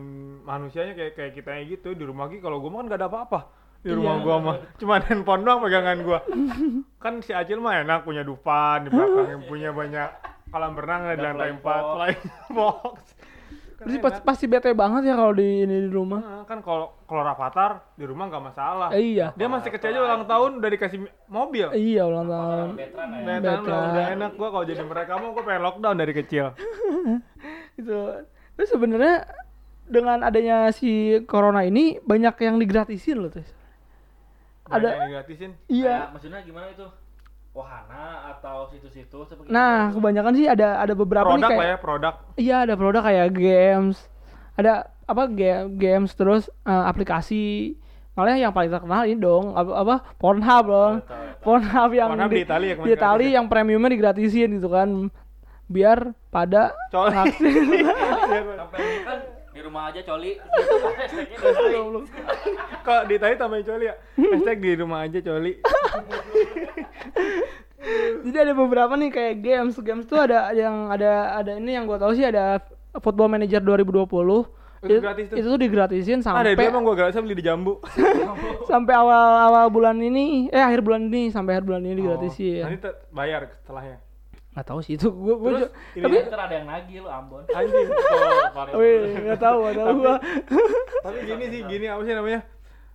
manusianya 0.43 0.95
kayak 0.95 1.13
kayak 1.13 1.33
kita 1.35 1.51
gitu 1.67 1.89
di 1.93 2.05
rumah 2.05 2.27
lagi 2.27 2.39
kalau 2.39 2.59
gua 2.59 2.71
mah 2.71 2.79
kan 2.81 2.89
gak 2.89 2.99
ada 2.99 3.09
apa-apa 3.09 3.41
di 3.79 3.89
Iya. 3.89 3.95
rumah 3.95 4.15
gua 4.19 4.37
mah 4.39 4.57
cuma 4.77 4.99
handphone 4.99 5.43
doang 5.43 5.61
pegangan 5.61 5.99
gua 6.03 6.19
kan 7.03 7.23
si 7.23 7.31
Acil 7.31 7.59
mah 7.59 7.79
enak 7.79 8.03
punya 8.03 8.23
dupan 8.23 8.85
di 8.85 8.89
belakang 8.91 9.47
punya 9.47 9.71
banyak 9.71 10.09
kolam 10.49 10.75
renang 10.75 11.03
di 11.09 11.21
lantai 11.21 11.51
empat 11.53 11.83
flying 11.95 12.23
box 12.57 12.97
Kan 13.79 13.95
Pasti, 14.03 14.27
pasti, 14.27 14.45
bete 14.51 14.75
banget 14.75 15.07
ya 15.07 15.15
kalau 15.15 15.31
di 15.31 15.63
ini 15.63 15.87
di 15.87 15.87
rumah. 15.87 16.19
Nah, 16.19 16.43
kan 16.43 16.59
kalau 16.59 16.99
kalau 17.07 17.23
Rafathar 17.23 17.95
di 17.95 18.11
rumah 18.11 18.27
nggak 18.27 18.43
masalah 18.43 18.91
Eh, 18.91 19.15
iya. 19.15 19.31
dia 19.39 19.47
masih 19.47 19.71
kecil 19.71 19.95
aja 19.95 20.03
ulang 20.03 20.27
tahun 20.27 20.59
udah 20.59 20.67
dikasih 20.67 20.99
mobil 21.31 21.71
Iya 21.71 22.03
ulang 22.03 22.27
tahun. 22.27 22.69
Veteran 22.75 23.09
ya. 23.15 23.23
Nah, 23.23 23.37
Betul. 23.39 23.71
udah, 23.71 24.07
enak 24.19 24.31
gua 24.35 24.49
kalau 24.51 24.65
jadi 24.67 24.83
mereka 24.83 25.13
mau 25.23 25.31
gua 25.31 25.47
pengen 25.47 25.63
lockdown 25.63 25.95
dari 25.95 26.11
kecil. 26.11 26.45
itu 27.79 27.99
terus 28.59 28.69
sebenarnya 28.69 29.15
dengan 29.87 30.27
adanya 30.27 30.75
si 30.75 30.91
corona 31.25 31.63
ini 31.63 32.03
banyak 32.03 32.35
yang 32.43 32.59
digratisin 32.59 33.23
loh 33.23 33.31
terus 33.31 33.47
Ada 34.71 34.89
gratisin. 35.09 35.51
iya 35.67 35.85
Kayak, 35.99 36.11
maksudnya 36.13 36.41
gimana 36.43 36.67
itu? 36.69 36.87
Wahana 37.51 38.05
atau 38.31 38.69
situs-situs 38.69 39.27
seperti 39.27 39.49
nah 39.49 39.89
itu? 39.89 39.99
kebanyakan 39.99 40.33
sih 40.33 40.47
ada 40.47 40.79
ada 40.79 40.95
beberapa 40.95 41.27
nih 41.27 41.35
Produk 41.35 41.49
kayak 41.49 41.59
lah 41.59 41.67
ya, 41.67 41.77
produk. 41.77 42.15
iya 42.37 42.57
ada 42.61 42.75
produk 42.75 43.03
kayak 43.03 43.29
games 43.31 43.97
ada 44.55 44.73
apa 45.03 45.23
ga- 45.27 45.67
games 45.69 46.13
terus 46.13 46.47
eh, 46.63 46.85
aplikasi 46.85 47.75
malah 48.13 48.35
yang 48.35 48.51
paling 48.51 48.69
terkenal 48.69 49.03
ini 49.03 49.17
dong 49.17 49.55
apa, 49.55 49.71
apa 49.77 49.95
Pornhub 50.15 50.65
dong 50.67 50.95
Tahu, 50.99 51.09
tahu. 51.09 51.27
Pornhub 51.41 51.91
yang 51.93 52.09
Pornhub 52.13 52.31
di 52.31 52.43
Italia 52.43 52.73
di 52.77 52.91
Italia 52.93 52.99
gratis 53.25 53.31
yang 53.33 53.47
premiumnya 53.47 53.91
digratisin 53.91 54.49
gitu 54.55 54.69
kan 54.69 54.89
biar 55.67 55.99
pada 56.29 56.75
Coli. 56.89 57.15
Sampai 58.55 58.79
ini 58.79 58.99
kan 59.03 59.19
di 59.59 59.67
rumah 59.67 59.91
aja 59.91 60.01
coli. 60.07 60.33
Coli. 61.35 61.75
Kok 62.87 63.03
di 63.11 63.15
Italia 63.19 63.35
tambahin 63.35 63.67
coli 63.67 63.85
ya? 63.91 63.95
Hashtag 64.15 64.59
di 64.63 64.71
rumah 64.79 64.99
aja 65.03 65.19
coli. 65.19 65.53
Jadi 68.23 68.37
ada 68.39 68.55
beberapa 68.55 68.95
nih 68.95 69.11
kayak 69.11 69.35
games, 69.43 69.75
games 69.83 70.07
tuh 70.07 70.19
ada 70.19 70.51
yang 70.55 70.91
ada 70.91 71.43
ada 71.43 71.53
ini 71.59 71.75
yang 71.75 71.87
gua 71.87 71.99
tahu 71.99 72.15
sih 72.15 72.23
ada 72.23 72.63
Football 73.03 73.35
Manager 73.35 73.59
2020. 73.59 74.07
Itu 74.79 75.03
gratis 75.03 75.27
tuh. 75.27 75.37
Itu 75.43 75.47
tuh 75.51 75.59
digratisin 75.59 76.23
Ada 76.23 76.27
sampai 76.47 76.55
dia 76.55 76.71
emang 76.71 76.87
gua 76.87 76.95
gratis 76.95 77.19
beli 77.19 77.35
di 77.35 77.43
jambu. 77.43 77.83
sampai 78.71 78.95
awal 78.95 79.43
awal 79.43 79.67
bulan 79.75 79.99
ini, 79.99 80.47
eh 80.55 80.63
akhir 80.63 80.87
bulan 80.87 81.11
ini 81.11 81.35
sampai 81.35 81.59
akhir 81.59 81.67
bulan 81.67 81.83
ini 81.83 81.95
Oh, 81.95 81.99
digratisin. 81.99 82.63
Nanti 82.63 82.79
te- 82.87 82.99
bayar 83.11 83.51
setelahnya. 83.59 83.99
Nggak 84.59 84.67
tahu 84.67 84.81
sih 84.83 84.93
itu 84.93 85.07
gua, 85.09 85.35
gua 85.37 85.51
Terus 85.53 85.63
ju- 85.63 85.73
ini 85.95 86.03
tapi 86.03 86.17
Ntar 86.27 86.41
ada 86.43 86.55
yang 86.57 86.67
nagih 86.67 86.99
lu 86.99 87.09
Ambon. 87.09 87.43
anjing. 87.47 87.87
Oh, 87.95 88.77
wih 88.83 88.99
nggak 89.23 89.39
tahu 89.39 89.57
nggak 89.63 89.77
tahu 89.77 89.87
Tapi- 89.87 90.01
gua. 90.03 90.17
Tapi 90.99 91.19
gini 91.23 91.45
sih, 91.47 91.61
gini 91.65 91.87
apa 91.87 92.03
sih 92.03 92.13
namanya? 92.13 92.41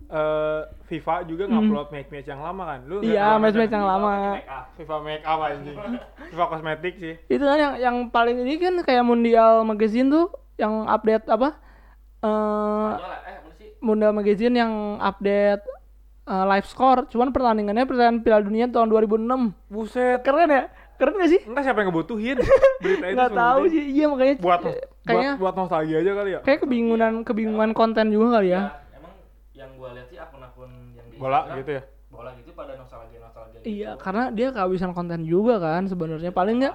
Eh 0.04 0.60
FIFA 0.84 1.14
juga 1.24 1.44
ngupload 1.46 1.88
match-match 1.88 2.28
yang 2.28 2.38
lama 2.38 2.62
kan? 2.66 2.80
Lu 2.84 3.00
Hmm. 3.00 3.08
Iya, 3.08 3.24
nggak- 3.26 3.40
match-match 3.40 3.72
yang 3.72 3.86
lama. 3.86 4.10
Make 4.34 4.44
up. 4.46 4.64
FIFA 4.76 4.96
make 5.00 5.24
up 5.24 5.40
anjing. 5.40 5.76
FIFA 6.28 6.44
kosmetik 6.46 6.94
sih. 6.94 7.14
Itu 7.26 7.40
kan 7.42 7.56
yang 7.56 7.72
yang 7.78 7.96
paling 8.10 8.36
ini 8.38 8.54
kan 8.58 8.76
kayak 8.78 9.00
Mundial 9.02 9.64
Magazine 9.64 10.12
tuh 10.12 10.28
yang 10.56 10.84
update 10.84 11.24
apa? 11.26 11.56
Sih? 13.54 13.70
Mundial 13.80 14.12
Magazine 14.12 14.54
yang 14.54 14.72
update 14.98 15.64
eh, 16.24 16.44
live 16.46 16.66
score. 16.66 17.04
Cuman 17.06 17.30
pertandingannya 17.30 17.84
pertandingan 17.84 18.20
Piala 18.20 18.42
Dunia 18.42 18.66
tahun 18.66 18.88
2006. 18.88 19.56
Buset. 19.66 20.20
Keren 20.20 20.48
ya? 20.50 20.64
Keren 20.94 21.14
gak 21.14 21.30
sih? 21.30 21.40
Entah 21.44 21.62
siapa 21.62 21.78
yang 21.80 21.88
ngebutuhin 21.90 22.36
berita 22.84 23.04
itu 23.08 23.16
nggak 23.16 23.30
semua 23.30 23.42
tahu 23.42 23.62
sih 23.68 23.82
iya 23.90 24.04
makanya 24.06 24.34
buat 24.38 24.60
eh, 24.60 24.64
buat 24.64 24.80
kayaknya 25.04 25.32
buat 25.36 25.54
nostalgia 25.54 25.96
aja 26.00 26.12
kali 26.14 26.30
ya. 26.30 26.40
kayak 26.40 26.58
kebingungan 26.62 27.12
kebingungan 27.22 27.70
konten 27.72 28.06
juga 28.08 28.38
kali 28.38 28.48
ya. 28.48 28.54
Ya, 28.54 28.62
emang 28.94 29.14
yang 29.52 29.70
gua 29.74 29.90
lihat 29.92 30.06
sih 30.08 30.18
akun-akun 30.18 30.70
yang 30.94 31.06
di 31.08 31.16
bola 31.16 31.38
Instagram, 31.42 31.58
gitu 31.60 31.70
ya? 31.70 31.82
bola 32.08 32.30
gitu 32.38 32.50
pada 32.54 32.72
nostalgia 32.78 33.18
nostalgia 33.18 33.58
iya 33.66 33.90
gitu. 33.92 34.00
karena 34.00 34.24
dia 34.30 34.48
kehabisan 34.54 34.90
konten 34.92 35.20
juga 35.22 35.54
kan 35.58 35.82
sebenarnya. 35.84 36.30
Paling 36.30 36.56
nggak 36.62 36.74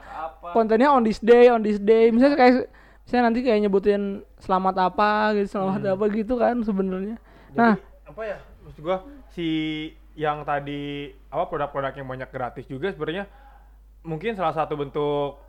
kontennya 0.52 0.90
on 0.92 1.04
this 1.04 1.20
day 1.20 1.48
on 1.48 1.64
this 1.64 1.80
day. 1.80 2.12
Misalnya 2.12 2.36
kayak 2.36 2.56
misalnya 3.08 3.24
nanti 3.32 3.40
kayak 3.42 3.60
nyebutin 3.64 4.04
selamat 4.38 4.76
apa 4.92 5.10
gitu 5.40 5.58
selamat 5.58 5.82
Hmm. 5.82 5.94
apa 5.96 6.04
gitu 6.12 6.34
kan 6.36 6.56
sebenarnya. 6.62 7.16
Nah 7.56 7.80
apa 8.04 8.22
ya 8.22 8.38
maksud 8.62 8.82
gua 8.84 9.02
si 9.32 9.48
yang 10.14 10.44
tadi 10.44 11.08
apa 11.32 11.48
produk-produk 11.48 11.96
yang 11.96 12.06
banyak 12.06 12.30
gratis 12.30 12.68
juga 12.68 12.92
sebenarnya 12.92 13.26
mungkin 14.04 14.36
salah 14.36 14.56
satu 14.56 14.80
bentuk 14.80 15.40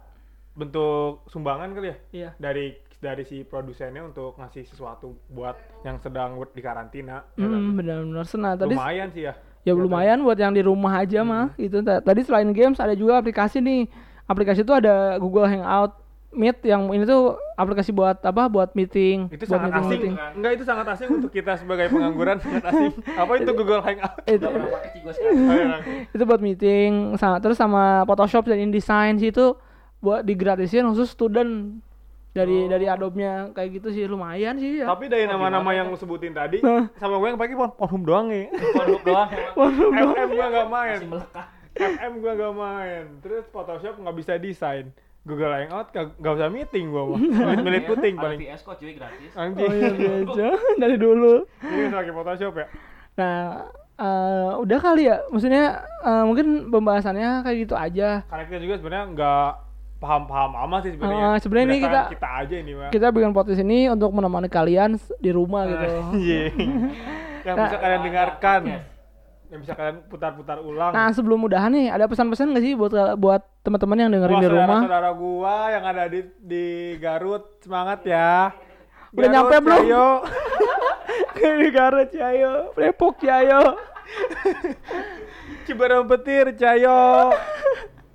bentuk 0.54 1.24
sumbangan 1.30 1.70
kali 1.72 1.88
ya? 1.92 1.96
Iya. 2.10 2.30
Dari 2.36 2.66
dari 3.00 3.24
si 3.24 3.42
produsennya 3.46 4.04
untuk 4.04 4.36
ngasih 4.36 4.68
sesuatu 4.68 5.16
buat 5.32 5.56
yang 5.88 5.96
sedang 6.02 6.36
di 6.52 6.60
karantina. 6.60 7.24
Ya 7.38 7.48
kan? 7.48 7.60
hmm, 7.60 7.72
benar-benar. 7.80 8.24
Senang. 8.28 8.54
Tadi 8.60 8.76
lumayan 8.76 9.08
sih 9.12 9.24
ya. 9.24 9.34
Ya 9.60 9.76
lumayan 9.76 10.24
buat 10.24 10.40
yang 10.40 10.56
di 10.56 10.64
rumah 10.64 11.04
aja 11.04 11.20
mah 11.20 11.52
itu 11.60 11.84
Ta- 11.84 12.00
tadi 12.00 12.24
selain 12.24 12.48
games 12.56 12.80
ada 12.80 12.96
juga 12.96 13.20
aplikasi 13.20 13.60
nih. 13.60 13.88
Aplikasi 14.24 14.64
itu 14.64 14.72
ada 14.72 15.20
Google 15.20 15.44
Hangout 15.48 15.99
Meet 16.30 16.62
yang 16.62 16.86
ini 16.88 17.02
tuh 17.02 17.34
aplikasi 17.54 17.90
buat 17.90 18.22
apa? 18.22 18.46
Buat 18.46 18.72
meeting. 18.72 19.26
Itu 19.28 19.44
buat 19.44 19.58
sangat 19.58 19.70
asing 19.76 19.90
meeting 19.90 20.14
enggak 20.14 20.52
itu 20.54 20.64
sangat 20.64 20.86
asing 20.88 21.08
untuk 21.10 21.28
kita 21.28 21.58
sebagai 21.58 21.90
pengangguran. 21.90 22.38
Sangat 22.44 22.64
asing. 22.66 22.92
Apa 23.12 23.32
itu 23.36 23.50
Google 23.50 23.80
Hangout 23.80 24.14
itu 24.24 24.46
Ayo, 24.46 25.42
Lang. 25.66 25.82
itu 26.14 26.22
buat 26.22 26.38
meeting 26.38 26.90
sama 27.16 27.38
terus 27.38 27.58
sama 27.58 28.06
Photoshop 28.06 28.46
dan 28.46 28.62
InDesign 28.62 29.18
sih 29.18 29.28
itu 29.28 29.58
buat 29.98 30.22
digratisin 30.22 30.86
khusus 30.86 31.10
student 31.10 31.82
dari 32.30 32.70
dari 32.70 32.86
Adobe-nya. 32.86 33.50
Kayak 33.50 33.82
gitu 33.82 33.88
sih 33.90 34.06
lumayan 34.06 34.54
sih 34.54 34.80
ya. 34.80 34.86
tapi 34.86 35.10
dari 35.10 35.26
Oh, 35.26 35.34
nama-nama 35.34 35.66
gimana 35.66 35.76
yang 35.76 35.86
lu 35.90 35.98
sebutin 35.98 36.30
tadi 36.30 36.62
Nah. 36.62 36.86
sama 36.94 37.18
gue 37.18 37.26
yang 37.26 37.36
pakai 37.36 37.54
pon 37.54 37.74
Pornhub 37.74 38.06
doang 38.06 38.30
ya 38.30 38.46
Pornhub 38.78 39.02
doang. 39.02 39.28
Emang 39.90 40.14
FM 40.14 40.30
gue 40.30 40.46
nggak 40.46 40.68
main. 40.68 40.94
Masih 40.94 41.08
melekat. 41.10 41.46
FM 41.74 42.12
gue 42.16 42.32
nggak 42.32 42.54
main. 42.54 43.04
Terus 43.18 43.44
Photoshop 43.50 43.98
nggak 43.98 44.14
bisa 44.14 44.32
desain 44.36 44.94
Google 45.22 45.52
Hangout 45.52 45.86
nggak 45.88 46.06
nggak 46.16 46.32
usah 46.34 46.48
meeting 46.48 46.84
gue 46.88 47.02
mah 47.04 47.20
milit 47.58 47.84
puting 47.84 48.14
Ada 48.14 48.22
paling 48.22 48.38
VS 48.40 48.60
kok 48.62 48.74
cuy 48.74 48.92
gratis 48.92 49.32
anjing 49.34 49.62
Oh 49.62 49.72
iya 49.72 49.88
biasa 50.24 50.46
dari 50.76 50.96
dulu. 50.96 51.32
ini 51.60 51.80
bisa 51.84 51.96
pakai 51.96 52.14
Photoshop 52.14 52.54
ya 52.54 52.66
Nah, 53.12 53.68
eh, 53.98 54.52
udah 54.56 54.78
kali 54.78 55.02
ya. 55.04 55.20
Maksudnya 55.26 55.64
eh, 56.00 56.24
mungkin 56.24 56.46
pembahasannya 56.66 57.42
kayak 57.42 57.58
gitu 57.60 57.74
aja. 57.74 58.24
karena 58.24 58.44
kita 58.44 58.58
juga 58.58 58.74
sebenarnya 58.76 59.06
nggak 59.12 59.48
paham-paham 59.98 60.52
amat 60.64 60.80
sih 60.80 60.92
sebenarnya 60.94 61.20
Ah, 61.22 61.36
sebenarnya 61.36 61.66
ini 61.68 61.78
kita- 61.82 62.08
kita 62.08 62.28
aja 62.34 62.54
ini 62.56 62.72
mah 62.72 62.88
Kita 62.88 63.06
bikin 63.10 63.30
podcast 63.30 63.60
ini 63.60 63.78
untuk 63.86 64.08
menemani 64.10 64.48
kalian 64.48 64.90
di 65.14 65.30
rumah 65.30 65.68
gitu. 65.68 65.84
Anjing. 65.84 66.54
yang 67.44 67.56
bisa 67.58 67.68
Nah. 67.68 67.78
kalian 67.78 68.00
dengarkan 68.02 68.60
yang 69.50 69.60
bisa 69.66 69.74
kalian 69.74 70.06
putar-putar 70.06 70.62
ulang 70.62 70.94
Nah, 70.94 71.10
sebelum 71.10 71.42
udahan 71.42 71.74
nih, 71.74 71.90
ada 71.90 72.06
pesan-pesan 72.06 72.54
gak 72.54 72.62
sih 72.62 72.78
buat 72.78 72.94
buat 73.18 73.42
teman-teman 73.66 73.98
yang 73.98 74.10
dengerin 74.14 74.36
Wah, 74.38 74.42
di 74.42 74.48
rumah? 74.48 74.80
saudara-saudara 74.86 75.10
gua 75.18 75.54
yang 75.74 75.84
ada 75.90 76.04
di 76.06 76.20
di 76.38 76.66
Garut 77.02 77.58
semangat 77.58 78.06
ya. 78.06 78.54
Udah 79.10 79.28
nyampe 79.28 79.54
belum? 79.58 79.80
Ayo. 79.90 80.06
Di 81.40 81.72
Garut 81.72 82.12
Cayo, 82.12 82.70
Depok 82.76 83.16
Cayo. 83.18 83.74
Ciberem 85.66 86.04
Petir, 86.06 86.52
Cayo. 86.54 87.32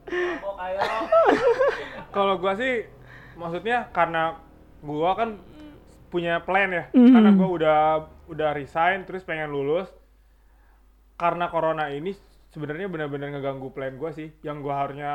Kalau 2.15 2.39
gua 2.39 2.53
sih 2.55 2.87
maksudnya 3.35 3.91
karena 3.91 4.39
gua 4.79 5.19
kan 5.19 5.35
punya 6.07 6.39
plan 6.45 6.71
ya. 6.71 6.83
Mhm. 6.95 7.11
Karena 7.11 7.29
gua 7.35 7.49
udah 7.49 7.79
udah 8.31 8.49
resign 8.55 9.03
terus 9.03 9.27
pengen 9.27 9.51
lulus. 9.51 9.91
Karena 11.15 11.47
corona 11.47 11.87
ini 11.91 12.11
sebenarnya 12.51 12.87
benar-benar 12.87 13.35
ngeganggu 13.35 13.71
plan 13.71 13.95
gua 13.95 14.11
sih. 14.11 14.31
Yang 14.43 14.57
gua 14.63 14.75
harusnya 14.83 15.11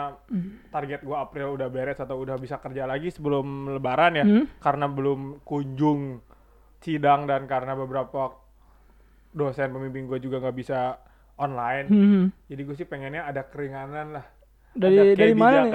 target 0.72 1.00
gua 1.04 1.28
April 1.28 1.56
udah 1.56 1.68
beres 1.68 2.00
atau 2.00 2.20
udah 2.20 2.36
bisa 2.40 2.56
kerja 2.60 2.88
lagi 2.88 3.12
sebelum 3.12 3.76
lebaran 3.76 4.18
ya. 4.20 4.24
Hmm. 4.24 4.44
Karena 4.60 4.86
belum 4.88 5.44
kunjung 5.44 6.20
sidang 6.80 7.28
dan 7.28 7.44
karena 7.44 7.76
beberapa 7.76 8.32
dosen 9.30 9.70
pembimbing 9.70 10.10
gue 10.10 10.18
juga 10.18 10.42
nggak 10.42 10.56
bisa 10.56 10.98
online. 11.38 11.86
Hmm. 11.88 12.24
Jadi 12.50 12.60
gue 12.66 12.76
sih 12.76 12.88
pengennya 12.88 13.28
ada 13.28 13.46
keringanan 13.46 14.18
lah. 14.18 14.26
Dari 14.74 14.96
ada 14.96 15.12
dari 15.14 15.34
mana 15.34 15.58
nih? 15.66 15.74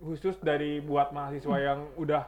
khusus 0.00 0.40
dari 0.40 0.80
buat 0.80 1.12
mahasiswa 1.12 1.56
yang 1.60 1.92
udah 2.00 2.24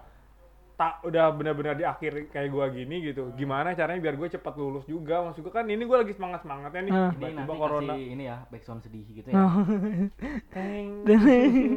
tak 0.82 0.98
udah 1.04 1.30
benar-benar 1.30 1.78
di 1.78 1.86
akhir 1.86 2.26
kayak 2.28 2.50
gua 2.50 2.66
gini 2.66 2.98
gitu. 3.04 3.30
Gimana 3.32 3.70
caranya 3.70 4.02
biar 4.02 4.18
gue 4.18 4.28
cepat 4.28 4.50
lulus 4.52 4.82
juga? 4.84 5.22
Maksud 5.22 5.38
gue 5.40 5.52
kan 5.52 5.62
ini 5.64 5.78
gue 5.78 5.94
lagi 5.94 6.10
semangat 6.10 6.42
semangatnya 6.42 6.80
nih. 6.82 6.90
Ah. 6.90 6.98
ini 6.98 7.14
Tiba-tiba 7.14 7.38
nanti 7.38 7.54
corona. 7.54 7.92
kasih 7.94 8.06
ini 8.08 8.24
ya 8.24 8.36
backsound 8.50 8.80
sedih 8.82 9.06
gitu 9.06 9.28
ya 9.30 9.34
Oh. 9.38 9.62
Teng, 10.54 10.86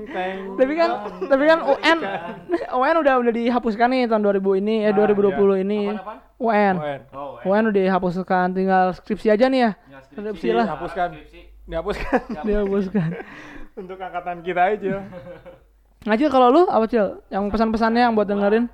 teng, 0.09 0.37
tapi 0.57 0.73
kan 0.73 0.89
tapi 1.21 1.43
kan 1.45 1.59
UN 1.61 1.99
UN 2.73 2.95
udah 3.05 3.13
udah 3.21 3.31
dihapuskan 3.31 3.87
nih 3.87 4.09
tahun 4.09 4.25
2000 4.25 4.59
ini 4.59 4.75
eh 4.81 4.89
Ah, 4.89 4.97
2020 4.97 5.61
ini 5.61 5.79
apaan 5.87 6.01
apaan 6.01 6.19
UN 6.35 6.75
UN. 6.75 7.01
oh. 7.13 7.37
UN 7.45 7.63
udah 7.69 7.81
dihapuskan 7.85 8.45
tinggal 8.51 8.85
skripsi 8.91 9.27
aja 9.29 9.45
nih 9.45 9.61
ya 9.61 9.71
Ya, 9.85 9.99
Skripsi 10.01 10.49
lah. 10.49 10.65
Hapuskan. 10.67 11.07
Skripsi. 11.13 11.39
Dihapuskan 11.65 12.19
dihapuskan 12.41 13.09
untuk 13.75 13.97
angkatan 13.97 14.41
kita 14.41 14.61
aja. 14.71 14.95
Ngajil 16.05 16.29
kalau 16.29 16.47
lu 16.49 16.61
apa 16.65 16.85
cil 16.85 17.17
yang 17.27 17.49
pesan-pesannya 17.49 18.01
yang 18.01 18.13
buat 18.13 18.25
dengerin 18.25 18.69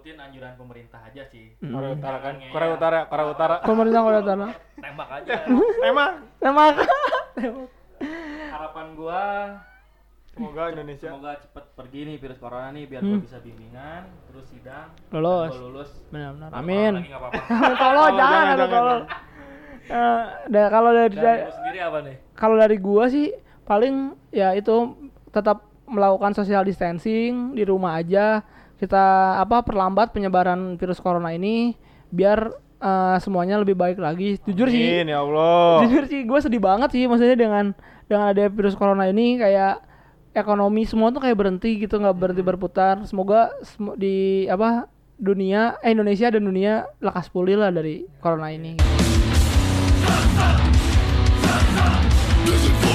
ikutin 0.00 0.16
anjuran 0.18 0.56
pemerintah 0.56 0.96
aja 1.04 1.28
sih. 1.28 1.52
Korea 1.60 1.92
Utara 1.92 2.18
kan? 2.18 2.34
Korea. 2.42 2.72
Utara, 2.72 2.98
Korea 3.04 3.26
Utara. 3.28 3.56
pemerintah 3.60 4.00
Korea 4.00 4.20
Utara. 4.20 4.46
Tembak 4.74 5.08
aja. 5.12 5.34
Emang 5.84 6.10
emang 6.40 6.72
harapan 8.50 8.86
gua 8.96 9.22
semoga 10.26 10.72
Indonesia 10.72 11.06
semoga 11.06 11.36
cepet 11.36 11.64
pergi 11.76 12.00
nih 12.02 12.16
virus 12.16 12.40
corona 12.40 12.72
nih 12.72 12.84
biar 12.86 13.02
Hmm. 13.02 13.12
gua 13.12 13.20
bisa 13.20 13.38
bimbingan 13.38 14.02
terus 14.24 14.48
sidang 14.48 14.88
gua 15.12 15.52
lulus. 15.52 15.92
Benar-benar. 16.08 16.48
Kalau 16.48 16.64
amin. 16.64 16.92
tolong 17.84 18.10
jangan 18.16 18.44
ada 18.48 18.66
tolong. 18.66 19.02
Eh, 19.82 20.22
da- 20.48 20.70
kalau 20.70 20.90
dari, 20.94 21.12
dari 21.12 21.40
sendiri 21.50 21.78
apa 21.82 21.98
nih? 22.00 22.16
kalau 22.32 22.56
dari 22.56 22.76
gua 22.78 23.04
sih 23.06 23.36
paling 23.62 23.94
ya 24.30 24.56
itu 24.56 24.96
tetap 25.28 25.60
melakukan 25.84 26.32
social 26.32 26.64
distancing 26.64 27.52
di 27.52 27.60
rumah 27.62 27.98
aja 27.98 28.40
kita 28.80 29.36
apa 29.36 29.60
perlambat 29.60 30.16
penyebaran 30.16 30.80
virus 30.80 31.04
corona 31.04 31.36
ini 31.36 31.76
biar 32.08 32.48
uh, 32.80 33.20
semuanya 33.20 33.60
lebih 33.60 33.76
baik 33.76 34.00
lagi. 34.00 34.40
Jujur 34.48 34.72
Amin, 34.72 35.04
sih. 35.04 35.12
ya 35.12 35.20
Allah. 35.20 35.84
Jujur 35.84 36.04
sih, 36.08 36.24
gue 36.24 36.38
sedih 36.40 36.62
banget 36.64 36.88
sih 36.96 37.04
maksudnya 37.04 37.36
dengan 37.36 37.76
dengan 38.08 38.32
ada 38.32 38.48
virus 38.48 38.74
corona 38.74 39.06
ini 39.06 39.36
kayak 39.36 39.84
ekonomi 40.32 40.88
semua 40.88 41.12
tuh 41.12 41.20
kayak 41.20 41.36
berhenti 41.36 41.76
gitu, 41.76 42.00
nggak 42.00 42.16
berhenti 42.16 42.42
hmm. 42.42 42.50
berputar. 42.56 43.04
Semoga 43.04 43.52
sem 43.60 43.92
di 44.00 44.48
apa 44.48 44.88
dunia 45.20 45.76
eh 45.84 45.92
Indonesia 45.92 46.32
dan 46.32 46.48
dunia 46.48 46.88
lekas 47.04 47.28
pulih 47.28 47.60
lah 47.60 47.68
dari 47.68 48.08
corona 48.24 48.48
ini. 48.48 48.80
Gitu. 52.40 52.89